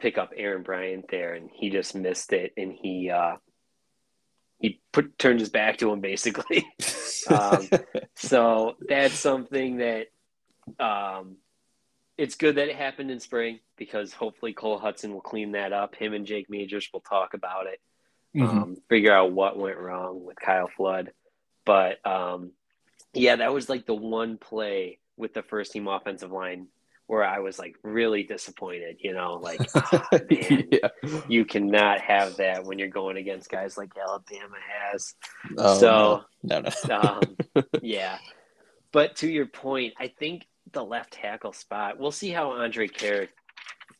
pick 0.00 0.18
up 0.18 0.30
Aaron 0.36 0.62
Bryant 0.62 1.06
there, 1.10 1.34
and 1.34 1.48
he 1.52 1.70
just 1.70 1.94
missed 1.94 2.32
it, 2.32 2.52
and 2.56 2.72
he 2.72 3.10
uh, 3.10 3.36
he 4.58 4.80
put 4.92 5.18
turned 5.18 5.40
his 5.40 5.50
back 5.50 5.78
to 5.78 5.92
him 5.92 6.00
basically. 6.00 6.64
um, 7.30 7.68
so 8.16 8.76
that's 8.88 9.14
something 9.14 9.78
that 9.78 10.06
um, 10.78 11.36
it's 12.16 12.36
good 12.36 12.56
that 12.56 12.68
it 12.68 12.76
happened 12.76 13.10
in 13.10 13.20
spring 13.20 13.58
because 13.76 14.12
hopefully 14.12 14.52
Cole 14.52 14.78
Hudson 14.78 15.12
will 15.12 15.20
clean 15.20 15.52
that 15.52 15.72
up. 15.72 15.96
Him 15.96 16.14
and 16.14 16.26
Jake 16.26 16.48
Majors 16.48 16.88
will 16.92 17.00
talk 17.00 17.34
about 17.34 17.66
it, 17.66 17.80
mm-hmm. 18.34 18.58
um, 18.58 18.76
figure 18.88 19.14
out 19.14 19.32
what 19.32 19.58
went 19.58 19.78
wrong 19.78 20.24
with 20.24 20.36
Kyle 20.40 20.70
Flood. 20.76 21.12
But 21.64 22.04
um, 22.06 22.52
Yeah, 23.14 23.36
that 23.36 23.52
was 23.52 23.68
like 23.68 23.86
the 23.86 23.94
one 23.94 24.38
play 24.38 24.98
with 25.16 25.34
the 25.34 25.42
first 25.42 25.72
team 25.72 25.88
offensive 25.88 26.32
line 26.32 26.68
where 27.06 27.24
I 27.24 27.40
was 27.40 27.58
like 27.58 27.76
really 27.82 28.22
disappointed, 28.22 28.96
you 29.00 29.12
know, 29.12 29.34
like 29.34 29.60
oh, 29.74 30.02
man, 30.12 30.68
yeah. 30.70 30.88
you 31.28 31.44
cannot 31.44 32.00
have 32.00 32.36
that 32.36 32.64
when 32.64 32.78
you're 32.78 32.88
going 32.88 33.16
against 33.16 33.50
guys 33.50 33.76
like 33.76 33.92
Alabama 34.00 34.56
has. 34.80 35.14
Oh, 35.58 35.78
so 35.78 36.24
no, 36.42 36.60
no, 36.60 36.70
no. 36.88 37.00
um, 37.00 37.64
yeah. 37.82 38.18
But 38.92 39.16
to 39.16 39.28
your 39.28 39.46
point, 39.46 39.94
I 39.98 40.08
think 40.08 40.46
the 40.72 40.84
left 40.84 41.12
tackle 41.12 41.52
spot. 41.52 41.98
We'll 41.98 42.12
see 42.12 42.30
how 42.30 42.50
Andrej 42.50 42.92
Karic 42.92 43.28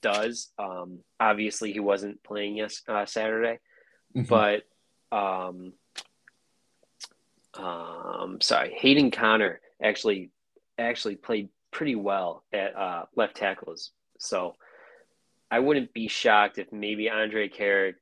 does. 0.01 0.51
Um, 0.59 1.01
obviously, 1.19 1.73
he 1.73 1.81
wasn't 1.81 2.23
playing 2.23 2.57
yes 2.57 2.83
uh, 2.89 3.07
Saturday, 3.07 3.59
mm-hmm. 4.15 4.23
but 4.23 4.63
um, 5.17 5.73
um, 7.55 8.39
sorry, 8.41 8.75
Hayden 8.79 9.11
Conner 9.11 9.61
actually 9.83 10.31
actually 10.79 11.17
played 11.17 11.49
pretty 11.71 11.95
well 11.95 12.45
at 12.53 12.77
uh, 12.77 13.05
left 13.15 13.37
tackles. 13.37 13.91
So 14.19 14.55
I 15.51 15.59
wouldn't 15.59 15.93
be 15.93 16.09
shocked 16.09 16.59
if 16.59 16.73
maybe 16.73 17.11
Andrej 17.13 17.55
Karic 17.55 17.95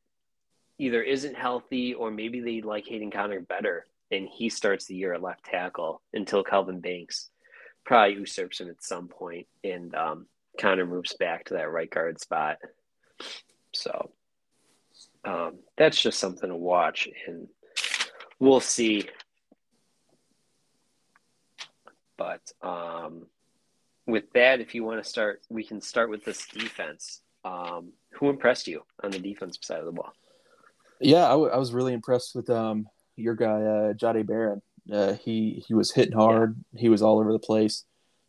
either 0.79 1.03
isn't 1.03 1.37
healthy 1.37 1.95
or 1.95 2.11
maybe 2.11 2.41
they 2.41 2.63
like 2.63 2.87
Hayden 2.87 3.11
Conner 3.11 3.41
better 3.41 3.87
and 4.11 4.29
he 4.29 4.49
starts 4.49 4.87
the 4.87 4.95
year 4.95 5.15
at 5.15 5.23
left 5.23 5.45
tackle 5.45 6.01
until 6.13 6.43
Kelvin 6.43 6.81
Banks 6.81 7.29
probably 7.85 8.17
usurps 8.17 8.61
him 8.61 8.69
at 8.69 8.83
some 8.83 9.09
point 9.09 9.47
and 9.65 9.95
um, 9.95 10.27
Conner 10.59 10.87
moves 10.87 11.15
back 11.19 11.45
to 11.47 11.55
that 11.55 11.71
right 11.71 11.91
guard 11.91 12.21
spot. 12.21 12.59
So 13.73 14.11
um, 15.25 15.59
that's 15.77 16.01
just 16.01 16.19
something 16.19 16.49
to 16.49 16.57
watch 16.57 17.09
and 17.27 17.49
we'll 18.39 18.61
see. 18.61 19.09
But 22.17 22.41
um, 22.63 23.27
with 24.07 24.31
that, 24.35 24.61
if 24.61 24.75
you 24.75 24.85
want 24.85 25.03
to 25.03 25.09
start, 25.09 25.41
we 25.49 25.65
can 25.65 25.81
start 25.81 26.11
with 26.11 26.25
this 26.25 26.47
defense. 26.49 27.23
Um, 27.45 27.93
who 28.13 28.29
impressed 28.29 28.69
you 28.69 28.83
on 29.03 29.11
the 29.11 29.19
defensive 29.19 29.65
side 29.65 29.81
of 29.81 29.87
the 29.87 29.93
ball? 29.93 30.13
Yeah, 31.01 31.25
I, 31.25 31.31
w- 31.31 31.51
I 31.51 31.57
was 31.57 31.73
really 31.73 31.95
impressed 31.95 32.35
with 32.35 32.51
um, 32.51 32.87
your 33.17 33.35
guy, 33.35 33.63
uh, 33.63 33.93
Jahdae 33.95 34.27
Barron. 34.27 34.61
Uh, 34.93 35.15
he 35.15 35.63
he 35.67 35.73
was 35.73 35.93
hitting 35.93 36.17
hard. 36.17 36.57
Yeah. 36.73 36.81
He 36.83 36.89
was 36.91 37.01
all 37.01 37.19
over 37.19 37.33
the 37.33 37.39
place, 37.39 37.85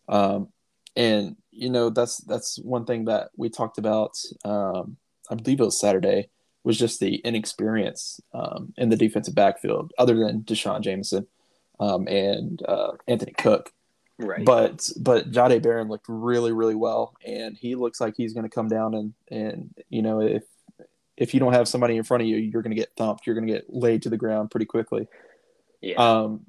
um, 0.08 0.50
and 0.96 1.36
you 1.50 1.70
know 1.70 1.90
that's 1.90 2.18
that's 2.20 2.60
one 2.60 2.86
thing 2.86 3.06
that 3.06 3.30
we 3.36 3.50
talked 3.50 3.78
about. 3.78 4.12
Um, 4.46 4.98
I 5.30 5.36
believe 5.36 5.60
it 5.60 5.66
was 5.66 5.80
Saturday. 5.80 6.30
Was 6.64 6.78
just 6.78 7.00
the 7.00 7.16
inexperience 7.16 8.22
um, 8.34 8.74
in 8.78 8.90
the 8.90 8.96
defensive 8.96 9.34
backfield, 9.34 9.94
other 9.98 10.16
than 10.16 10.44
D'Shawn 10.44 10.84
Jamison 10.84 11.26
um, 11.80 12.08
and 12.08 12.62
uh, 12.68 12.92
Anthony 13.08 13.34
Cook. 13.34 13.72
Right. 14.20 14.46
But 14.46 14.88
but 15.00 15.32
Jahdae 15.32 15.64
Barron 15.64 15.88
looked 15.88 16.06
really 16.08 16.52
really 16.52 16.76
well, 16.76 17.16
and 17.26 17.58
he 17.58 17.76
looks 17.76 18.00
like 18.00 18.14
he's 18.16 18.34
going 18.34 18.44
to 18.44 18.54
come 18.54 18.68
down 18.68 18.94
and 18.94 19.14
and 19.32 19.74
you 19.90 20.04
know 20.04 20.22
if 20.22 20.44
if 21.18 21.34
you 21.34 21.40
don't 21.40 21.54
have 21.54 21.68
somebody 21.68 21.98
in 21.98 22.04
front 22.04 22.22
of 22.22 22.28
you, 22.28 22.38
you're 22.38 22.62
going 22.62 22.76
to 22.76 22.80
get 22.80 22.96
thumped. 22.96 23.26
You're 23.26 23.36
going 23.36 23.48
to 23.48 23.54
get 23.54 23.66
laid 23.70 24.04
to 24.04 24.10
the 24.10 24.18
ground 24.18 24.52
pretty 24.52 24.66
quickly. 24.66 25.08
Yeah. 25.82 25.96
Um, 25.96 26.42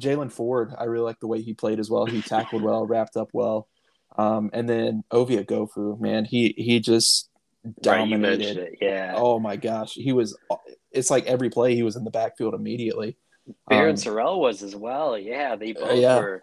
Jaylan 0.00 0.32
Ford, 0.32 0.72
I 0.78 0.84
really 0.84 1.04
like 1.04 1.20
the 1.20 1.26
way 1.26 1.42
he 1.42 1.54
played 1.54 1.78
as 1.78 1.90
well. 1.90 2.06
He 2.06 2.22
tackled 2.22 2.62
well, 2.62 2.86
wrapped 2.86 3.16
up 3.16 3.30
well. 3.32 3.68
Um, 4.16 4.50
and 4.52 4.68
then 4.68 5.04
Ovie 5.10 5.42
Oghoufo, 5.42 6.00
man, 6.00 6.24
he 6.24 6.54
he 6.56 6.80
just 6.80 7.29
dominated. 7.82 8.58
Right, 8.58 8.78
yeah. 8.80 9.14
Oh 9.16 9.38
my 9.38 9.56
gosh, 9.56 9.92
he 9.92 10.12
was. 10.12 10.36
It's 10.92 11.10
like 11.10 11.26
every 11.26 11.50
play 11.50 11.74
he 11.74 11.82
was 11.82 11.96
in 11.96 12.04
the 12.04 12.10
backfield 12.10 12.54
immediately. 12.54 13.16
Barryn 13.70 13.90
um, 13.90 13.96
Sorrell 13.96 14.38
was 14.38 14.62
as 14.62 14.76
well. 14.76 15.18
Yeah, 15.18 15.56
they 15.56 15.72
both 15.72 15.98
yeah. 15.98 16.18
were 16.18 16.42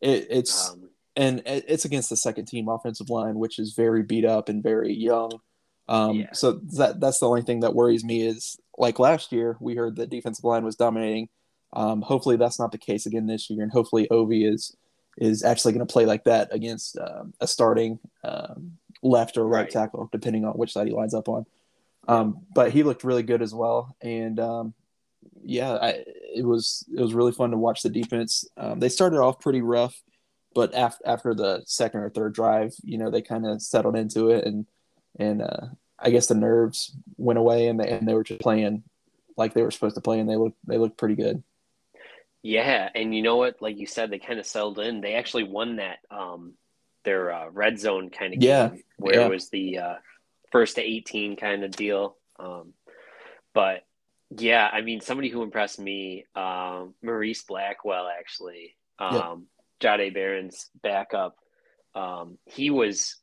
it, 0.00 0.26
it's 0.30 0.70
um, 0.70 0.90
and 1.16 1.42
it's 1.44 1.84
against 1.84 2.10
the 2.10 2.16
second 2.16 2.46
team 2.46 2.68
offensive 2.68 3.10
line, 3.10 3.34
which 3.34 3.58
is 3.58 3.74
very 3.74 4.02
beat 4.02 4.24
up 4.24 4.48
and 4.48 4.62
very 4.62 4.92
young. 4.92 5.32
Um, 5.88 6.20
yeah. 6.20 6.32
So 6.32 6.52
that 6.76 7.00
that's 7.00 7.20
the 7.20 7.28
only 7.28 7.42
thing 7.42 7.60
that 7.60 7.74
worries 7.74 8.04
me 8.04 8.26
is 8.26 8.58
like 8.78 8.98
last 8.98 9.32
year 9.32 9.56
we 9.60 9.74
heard 9.74 9.96
the 9.96 10.06
defensive 10.06 10.44
line 10.44 10.64
was 10.64 10.76
dominating. 10.76 11.28
Um, 11.72 12.02
hopefully 12.02 12.36
that's 12.36 12.58
not 12.58 12.72
the 12.72 12.78
case 12.78 13.06
again 13.06 13.26
this 13.26 13.50
year, 13.50 13.62
and 13.62 13.72
hopefully 13.72 14.08
Ovie 14.10 14.44
is 14.44 14.74
is 15.18 15.42
actually 15.42 15.72
going 15.72 15.86
to 15.86 15.92
play 15.92 16.06
like 16.06 16.24
that 16.24 16.48
against 16.52 16.96
um, 16.98 17.34
a 17.40 17.46
starting 17.46 17.98
um, 18.24 18.78
left 19.02 19.36
or 19.36 19.46
right, 19.46 19.62
right, 19.62 19.70
tackle, 19.70 20.08
depending 20.12 20.44
on 20.44 20.52
which 20.54 20.72
side 20.72 20.88
he 20.88 20.92
lines 20.92 21.14
up 21.14 21.28
on. 21.28 21.46
Um, 22.08 22.46
but 22.54 22.72
he 22.72 22.82
looked 22.82 23.04
really 23.04 23.22
good 23.22 23.42
as 23.42 23.54
well, 23.54 23.94
and 24.00 24.40
um, 24.40 24.74
yeah, 25.44 25.72
I, 25.72 26.04
it 26.34 26.44
was 26.44 26.84
it 26.94 27.00
was 27.00 27.14
really 27.14 27.32
fun 27.32 27.50
to 27.50 27.56
watch 27.58 27.82
the 27.82 27.90
defense. 27.90 28.44
Um, 28.56 28.80
they 28.80 28.88
started 28.88 29.18
off 29.20 29.40
pretty 29.40 29.62
rough, 29.62 30.00
but 30.54 30.74
after 30.74 31.06
after 31.06 31.34
the 31.34 31.62
second 31.66 32.00
or 32.00 32.10
third 32.10 32.34
drive, 32.34 32.74
you 32.82 32.98
know, 32.98 33.10
they 33.10 33.22
kind 33.22 33.46
of 33.46 33.62
settled 33.62 33.96
into 33.96 34.30
it, 34.30 34.46
and 34.46 34.66
and 35.18 35.42
uh, 35.42 35.66
I 35.98 36.10
guess 36.10 36.26
the 36.26 36.34
nerves 36.34 36.96
went 37.16 37.38
away, 37.38 37.68
and 37.68 37.78
they 37.78 37.88
and 37.88 38.08
they 38.08 38.14
were 38.14 38.24
just 38.24 38.40
playing 38.40 38.82
like 39.36 39.54
they 39.54 39.62
were 39.62 39.70
supposed 39.70 39.94
to 39.96 40.00
play, 40.00 40.20
and 40.20 40.28
they 40.28 40.36
looked 40.36 40.58
they 40.66 40.78
looked 40.78 40.98
pretty 40.98 41.16
good. 41.16 41.42
Yeah, 42.42 42.88
and 42.94 43.14
you 43.14 43.22
know 43.22 43.36
what? 43.36 43.60
Like 43.60 43.76
you 43.76 43.86
said, 43.86 44.10
they 44.10 44.18
kind 44.18 44.40
of 44.40 44.46
settled 44.46 44.78
in. 44.78 45.02
They 45.02 45.14
actually 45.14 45.44
won 45.44 45.76
that 45.76 45.98
um, 46.10 46.54
their 47.04 47.32
uh, 47.32 47.48
red 47.50 47.78
zone 47.78 48.10
kind 48.10 48.34
of 48.34 48.40
game, 48.40 48.48
yeah, 48.48 48.70
where 48.96 49.20
yeah. 49.20 49.26
it 49.26 49.30
was 49.30 49.48
the 49.50 49.78
uh, 49.78 49.94
first 50.52 50.76
to 50.76 50.82
eighteen 50.82 51.36
kind 51.36 51.64
of 51.64 51.70
deal. 51.70 52.16
Um, 52.38 52.74
but 53.54 53.84
yeah, 54.30 54.68
I 54.72 54.80
mean, 54.82 55.00
somebody 55.00 55.28
who 55.28 55.42
impressed 55.42 55.80
me, 55.80 56.24
um, 56.34 56.94
Maurice 57.02 57.42
Blackwell, 57.42 58.08
actually, 58.08 58.76
um, 58.98 59.46
yeah. 59.82 59.96
Jahdae 59.96 60.14
Barron's 60.14 60.70
backup. 60.82 61.36
Um, 61.94 62.38
he 62.46 62.70
was, 62.70 63.16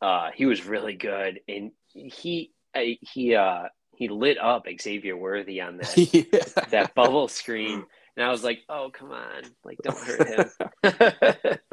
uh, 0.00 0.30
he 0.34 0.46
was 0.46 0.64
really 0.64 0.94
good, 0.94 1.40
and 1.46 1.72
he 1.92 2.50
he 2.72 3.34
uh, 3.34 3.64
he 3.96 4.08
lit 4.08 4.38
up 4.38 4.66
Xavier 4.80 5.16
Worthy 5.16 5.60
on 5.60 5.78
that 5.78 5.96
yeah. 6.14 6.64
that 6.70 6.94
bubble 6.94 7.28
screen, 7.28 7.84
and 8.16 8.24
I 8.24 8.30
was 8.30 8.42
like, 8.42 8.60
oh 8.68 8.90
come 8.92 9.12
on, 9.12 9.42
like 9.64 9.78
don't 9.82 9.98
hurt 9.98 10.28
him. 10.28 11.58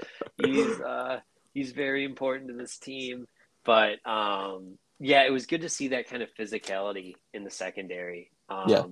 he's 0.46 0.80
uh, 0.80 1.20
he's 1.54 1.72
very 1.72 2.04
important 2.04 2.50
to 2.50 2.56
this 2.56 2.78
team, 2.78 3.28
but 3.64 4.06
um, 4.06 4.78
yeah, 5.00 5.24
it 5.24 5.32
was 5.32 5.46
good 5.46 5.62
to 5.62 5.70
see 5.70 5.90
that 5.90 6.08
kind 6.08 6.22
of 6.22 6.30
physicality 6.40 7.16
in 7.34 7.44
the 7.44 7.50
secondary. 7.50 8.32
Um, 8.50 8.70
yeah. 8.70 8.84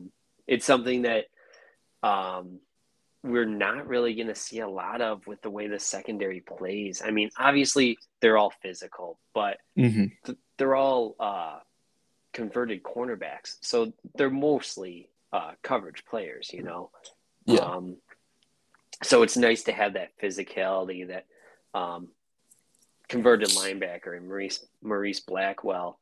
It's 0.47 0.65
something 0.65 1.03
that 1.03 1.25
um, 2.01 2.59
we're 3.23 3.45
not 3.45 3.87
really 3.87 4.15
going 4.15 4.27
to 4.27 4.35
see 4.35 4.59
a 4.59 4.67
lot 4.67 5.01
of 5.01 5.27
with 5.27 5.41
the 5.41 5.49
way 5.49 5.67
the 5.67 5.79
secondary 5.79 6.41
plays. 6.41 7.01
I 7.05 7.11
mean, 7.11 7.29
obviously 7.37 7.97
they're 8.21 8.37
all 8.37 8.53
physical, 8.61 9.19
but 9.33 9.57
mm-hmm. 9.77 10.05
th- 10.25 10.37
they're 10.57 10.75
all 10.75 11.15
uh, 11.19 11.59
converted 12.33 12.83
cornerbacks, 12.83 13.57
so 13.61 13.93
they're 14.15 14.29
mostly 14.29 15.09
uh, 15.31 15.51
coverage 15.61 16.05
players. 16.05 16.51
You 16.53 16.63
know. 16.63 16.91
Yeah. 17.45 17.59
Um, 17.59 17.97
so 19.03 19.23
it's 19.23 19.37
nice 19.37 19.63
to 19.63 19.71
have 19.71 19.93
that 19.93 20.11
physicality 20.21 21.07
that 21.07 21.25
um, 21.73 22.09
converted 23.07 23.49
linebacker 23.49 24.15
and 24.15 24.27
Maurice 24.27 24.65
Maurice 24.81 25.19
Blackwell 25.19 25.99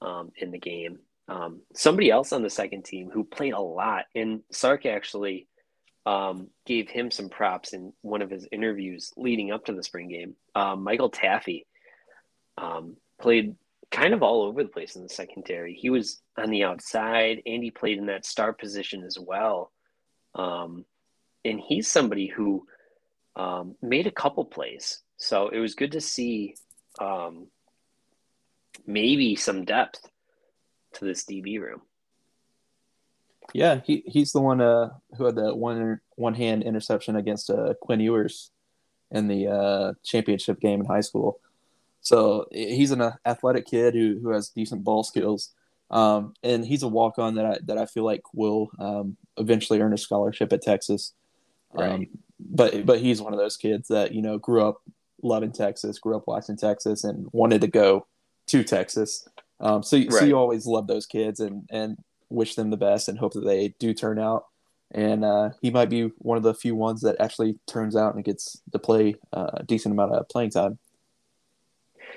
um, 0.00 0.32
in 0.36 0.50
the 0.50 0.58
game. 0.58 0.98
Um, 1.28 1.62
somebody 1.74 2.10
else 2.10 2.32
on 2.32 2.42
the 2.42 2.50
second 2.50 2.84
team 2.84 3.10
who 3.12 3.24
played 3.24 3.52
a 3.52 3.60
lot, 3.60 4.04
and 4.14 4.42
Sark 4.52 4.86
actually 4.86 5.48
um, 6.06 6.48
gave 6.64 6.88
him 6.88 7.10
some 7.10 7.28
props 7.28 7.72
in 7.72 7.92
one 8.02 8.22
of 8.22 8.30
his 8.30 8.46
interviews 8.52 9.12
leading 9.16 9.50
up 9.50 9.64
to 9.66 9.72
the 9.72 9.82
spring 9.82 10.08
game. 10.08 10.36
Um, 10.54 10.84
Michael 10.84 11.10
Taaffe 11.10 11.66
um, 12.56 12.96
played 13.20 13.56
kind 13.90 14.14
of 14.14 14.22
all 14.22 14.42
over 14.42 14.62
the 14.62 14.68
place 14.68 14.96
in 14.96 15.02
the 15.02 15.08
secondary. 15.08 15.74
He 15.74 15.90
was 15.90 16.20
on 16.36 16.50
the 16.50 16.64
outside, 16.64 17.42
and 17.44 17.62
he 17.62 17.70
played 17.70 17.98
in 17.98 18.06
that 18.06 18.24
star 18.24 18.52
position 18.52 19.02
as 19.04 19.18
well. 19.18 19.72
Um, 20.34 20.84
and 21.44 21.60
he's 21.60 21.88
somebody 21.88 22.26
who 22.26 22.66
made 23.82 24.06
a 24.06 24.10
couple 24.10 24.44
plays 24.44 25.02
so 25.16 25.48
it 25.48 25.58
was 25.58 25.74
good 25.74 25.92
to 25.92 26.00
see 26.00 26.56
um, 27.00 27.48
maybe 28.86 29.34
some 29.36 29.64
depth 29.64 30.08
to 30.94 31.04
this 31.04 31.24
DB 31.24 31.60
room. 31.60 31.82
Yeah, 33.54 33.80
he, 33.84 34.02
he's 34.06 34.32
the 34.32 34.40
one 34.40 34.60
uh, 34.60 34.90
who 35.16 35.24
had 35.24 35.36
the 35.36 35.54
one 35.54 36.00
one 36.16 36.34
hand 36.34 36.64
interception 36.64 37.16
against 37.16 37.48
uh, 37.48 37.74
Quinn 37.80 38.00
Ewers 38.00 38.50
in 39.10 39.28
the 39.28 39.46
uh, 39.46 39.92
championship 40.04 40.60
game 40.60 40.80
in 40.80 40.86
high 40.86 41.00
school. 41.00 41.38
So 42.00 42.46
he's 42.52 42.90
an 42.90 43.12
athletic 43.24 43.66
kid 43.66 43.94
who, 43.94 44.18
who 44.20 44.30
has 44.30 44.50
decent 44.50 44.84
ball 44.84 45.02
skills, 45.04 45.54
um, 45.90 46.34
and 46.42 46.64
he's 46.64 46.82
a 46.82 46.88
walk 46.88 47.18
on 47.18 47.36
that 47.36 47.46
I 47.46 47.58
that 47.64 47.78
I 47.78 47.86
feel 47.86 48.04
like 48.04 48.22
will 48.34 48.70
um, 48.78 49.16
eventually 49.36 49.80
earn 49.80 49.94
a 49.94 49.98
scholarship 49.98 50.52
at 50.52 50.62
Texas. 50.62 51.14
Right. 51.72 51.90
Um, 51.90 52.06
but 52.38 52.84
but 52.84 53.00
he's 53.00 53.22
one 53.22 53.32
of 53.32 53.38
those 53.38 53.56
kids 53.56 53.88
that 53.88 54.12
you 54.12 54.22
know 54.22 54.38
grew 54.38 54.66
up 54.66 54.82
loving 55.22 55.52
Texas, 55.52 55.98
grew 55.98 56.16
up 56.16 56.24
watching 56.26 56.56
Texas, 56.56 57.04
and 57.04 57.26
wanted 57.32 57.60
to 57.62 57.68
go 57.68 58.06
to 58.48 58.62
Texas. 58.62 59.26
Um, 59.58 59.82
so, 59.82 59.96
right. 59.96 60.12
so 60.12 60.24
you 60.24 60.36
always 60.36 60.66
love 60.66 60.86
those 60.86 61.06
kids 61.06 61.40
and 61.40 61.68
and 61.70 61.96
wish 62.28 62.54
them 62.54 62.70
the 62.70 62.76
best 62.76 63.08
and 63.08 63.18
hope 63.18 63.32
that 63.34 63.44
they 63.44 63.74
do 63.78 63.94
turn 63.94 64.18
out. 64.18 64.46
and 64.92 65.24
uh, 65.24 65.50
he 65.60 65.70
might 65.70 65.90
be 65.90 66.10
one 66.18 66.36
of 66.36 66.42
the 66.42 66.54
few 66.54 66.74
ones 66.74 67.00
that 67.02 67.16
actually 67.20 67.58
turns 67.66 67.96
out 67.96 68.14
and 68.14 68.24
gets 68.24 68.60
to 68.72 68.78
play 68.78 69.14
uh, 69.32 69.50
a 69.54 69.62
decent 69.64 69.92
amount 69.92 70.12
of 70.12 70.28
playing 70.28 70.50
time. 70.50 70.78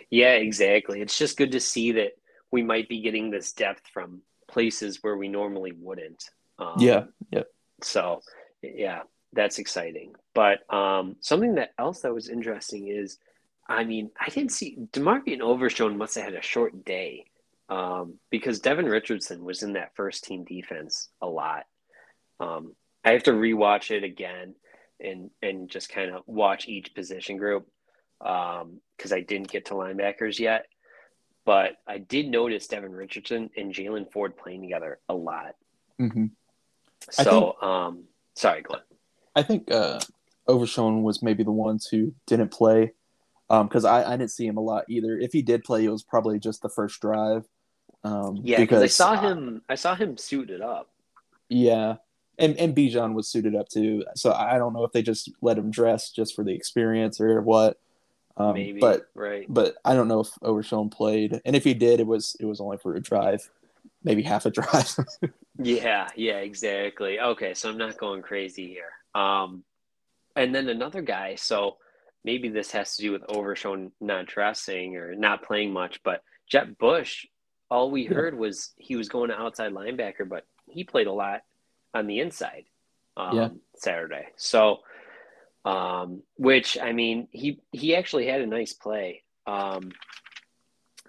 Yeah, 0.10 0.34
exactly. 0.34 1.02
It's 1.02 1.18
just 1.18 1.38
good 1.38 1.52
to 1.52 1.60
see 1.60 1.94
that 1.94 2.14
we 2.52 2.64
might 2.64 2.90
be 2.90 3.02
getting 3.02 3.30
this 3.30 3.54
depth 3.54 3.88
from 3.94 4.22
places 4.48 5.00
where 5.02 5.18
we 5.18 5.28
normally 5.28 5.72
wouldn't. 5.72 6.30
Um, 6.58 6.76
yeah, 6.80 7.06
yeah. 7.32 7.44
So, 7.82 8.22
yeah, 8.62 9.04
that's 9.34 9.60
exciting. 9.60 10.14
But 10.34 10.72
um, 10.74 11.16
something 11.22 11.56
that 11.56 11.74
else 11.78 12.02
that 12.02 12.14
was 12.14 12.30
interesting 12.30 12.88
is, 12.88 13.18
I 13.68 13.84
mean, 13.84 14.10
I 14.20 14.30
didn't 14.30 14.52
see 14.52 14.78
DeMarvion 14.94 15.42
Overshown 15.42 15.98
must 15.98 16.16
have 16.16 16.26
had 16.26 16.34
a 16.34 16.42
short 16.42 16.86
day 16.86 17.26
um, 17.70 18.16
because 18.30 18.60
Devin 18.60 18.88
Richardson 18.88 19.44
was 19.44 19.64
in 19.64 19.74
that 19.74 19.96
first 19.96 20.24
team 20.24 20.44
defense 20.44 21.10
a 21.22 21.28
lot. 21.28 21.66
Um, 22.40 22.76
I 23.04 23.12
have 23.12 23.24
to 23.24 23.32
rewatch 23.32 23.92
it 23.96 24.04
again 24.04 24.56
and 25.00 25.30
and 25.42 25.70
just 25.70 25.90
kind 25.90 26.12
of 26.12 26.24
watch 26.26 26.68
each 26.68 26.94
position 26.94 27.38
group 27.38 27.68
because 28.20 28.62
um, 28.62 29.14
I 29.14 29.22
didn't 29.22 29.52
get 29.52 29.66
to 29.66 29.74
linebackers 29.74 30.40
yet. 30.40 30.66
But 31.46 31.78
I 31.88 32.00
did 32.00 32.28
notice 32.28 32.68
Devin 32.68 32.92
Richardson 32.92 33.50
and 33.56 33.74
Jaylan 33.74 34.12
Ford 34.12 34.38
playing 34.38 34.62
together 34.62 35.00
a 35.08 35.14
lot. 35.14 35.56
Mm-hmm. 36.00 36.26
So, 37.10 37.56
think, 37.60 37.64
um, 37.64 38.04
sorry, 38.36 38.62
Glenn. 38.62 38.82
I 39.36 39.44
think 39.44 39.72
uh, 39.72 40.00
Overshown 40.48 41.04
was 41.04 41.22
maybe 41.22 41.44
the 41.44 41.52
ones 41.52 41.88
who 41.88 42.14
didn't 42.26 42.50
play 42.50 42.94
because 43.48 43.86
um, 43.86 43.94
I, 43.94 44.06
I 44.06 44.18
didn't 44.18 44.32
see 44.32 44.46
him 44.46 44.58
a 44.58 44.62
lot 44.62 44.86
either. 44.90 45.18
If 45.18 45.34
he 45.34 45.42
did 45.42 45.64
play, 45.64 45.86
it 45.86 45.90
was 45.90 46.04
probably 46.04 46.40
just 46.40 46.62
the 46.62 46.70
first 46.70 47.02
drive. 47.02 47.46
Um, 48.04 48.40
yeah, 48.44 48.60
because 48.60 48.84
I 48.84 48.88
saw 48.88 49.20
him. 49.20 49.62
I 49.68 49.76
saw 49.76 49.96
him 49.96 50.18
suited 50.18 50.62
up. 50.62 50.90
Yeah, 51.50 51.96
and 52.38 52.56
and 52.58 52.76
Bijan 52.76 53.14
was 53.14 53.28
suited 53.28 53.56
up 53.56 53.68
too. 53.70 54.06
So 54.16 54.32
I 54.32 54.58
don't 54.58 54.74
know 54.74 54.84
if 54.84 54.92
they 54.92 55.02
just 55.02 55.32
let 55.42 55.58
him 55.58 55.72
dress 55.72 56.12
just 56.12 56.36
for 56.36 56.44
the 56.44 56.54
experience 56.54 57.20
or 57.20 57.42
what. 57.42 57.78
Um, 58.38 58.54
Maybe, 58.54 58.80
but 58.80 59.10
right. 59.16 59.46
But 59.50 59.76
I 59.84 59.96
don't 59.96 60.08
know 60.08 60.22
if 60.22 60.30
Overshown 60.42 60.90
played, 60.90 61.42
and 61.44 61.56
if 61.56 61.64
he 61.64 61.74
did, 61.74 62.00
it 62.00 62.08
was 62.08 62.38
it 62.40 62.46
was 62.46 62.62
only 62.62 62.78
for 62.78 62.96
a 62.96 63.02
drive, 63.02 63.50
maybe 64.04 64.24
half 64.24 64.46
a 64.46 64.52
drive. 64.52 64.96
yeah, 65.58 66.08
yeah, 66.16 66.38
exactly. 66.38 67.20
Okay, 67.20 67.54
so 67.54 67.70
I'm 67.70 67.78
not 67.78 67.98
going 67.98 68.22
crazy 68.22 68.68
here. 68.68 68.92
Um, 69.16 69.64
and 70.36 70.54
then 70.54 70.70
another 70.70 71.02
guy. 71.02 71.36
So 71.36 71.78
maybe 72.24 72.50
this 72.50 72.72
has 72.72 72.96
to 72.96 73.02
do 73.02 73.12
with 73.12 73.24
Overshown 73.30 73.92
not 74.00 74.28
dressing 74.28 74.96
or 74.96 75.16
not 75.16 75.44
playing 75.44 75.74
much, 75.74 76.02
but 76.04 76.24
Jett 76.48 76.78
Bush. 76.78 77.26
All 77.70 77.92
we 77.92 78.06
heard 78.06 78.38
was 78.38 78.72
he 78.78 78.96
was 78.96 79.10
going 79.10 79.30
to 79.30 79.40
outside 79.40 79.74
linebacker, 79.74 80.28
but 80.28 80.46
he 80.68 80.84
played 80.84 81.08
a 81.08 81.14
lot 81.14 81.42
on 81.94 82.08
the 82.08 82.20
inside 82.20 82.66
um, 83.16 83.36
yeah. 83.36 83.50
Saturday. 83.76 84.28
So, 84.38 84.80
um, 85.66 86.24
which 86.36 86.78
I 86.82 86.94
mean, 86.94 87.28
he 87.32 87.60
he 87.72 87.96
actually 87.96 88.28
had 88.28 88.42
a 88.42 88.48
nice 88.48 88.74
play. 88.74 89.24
Um, 89.46 89.92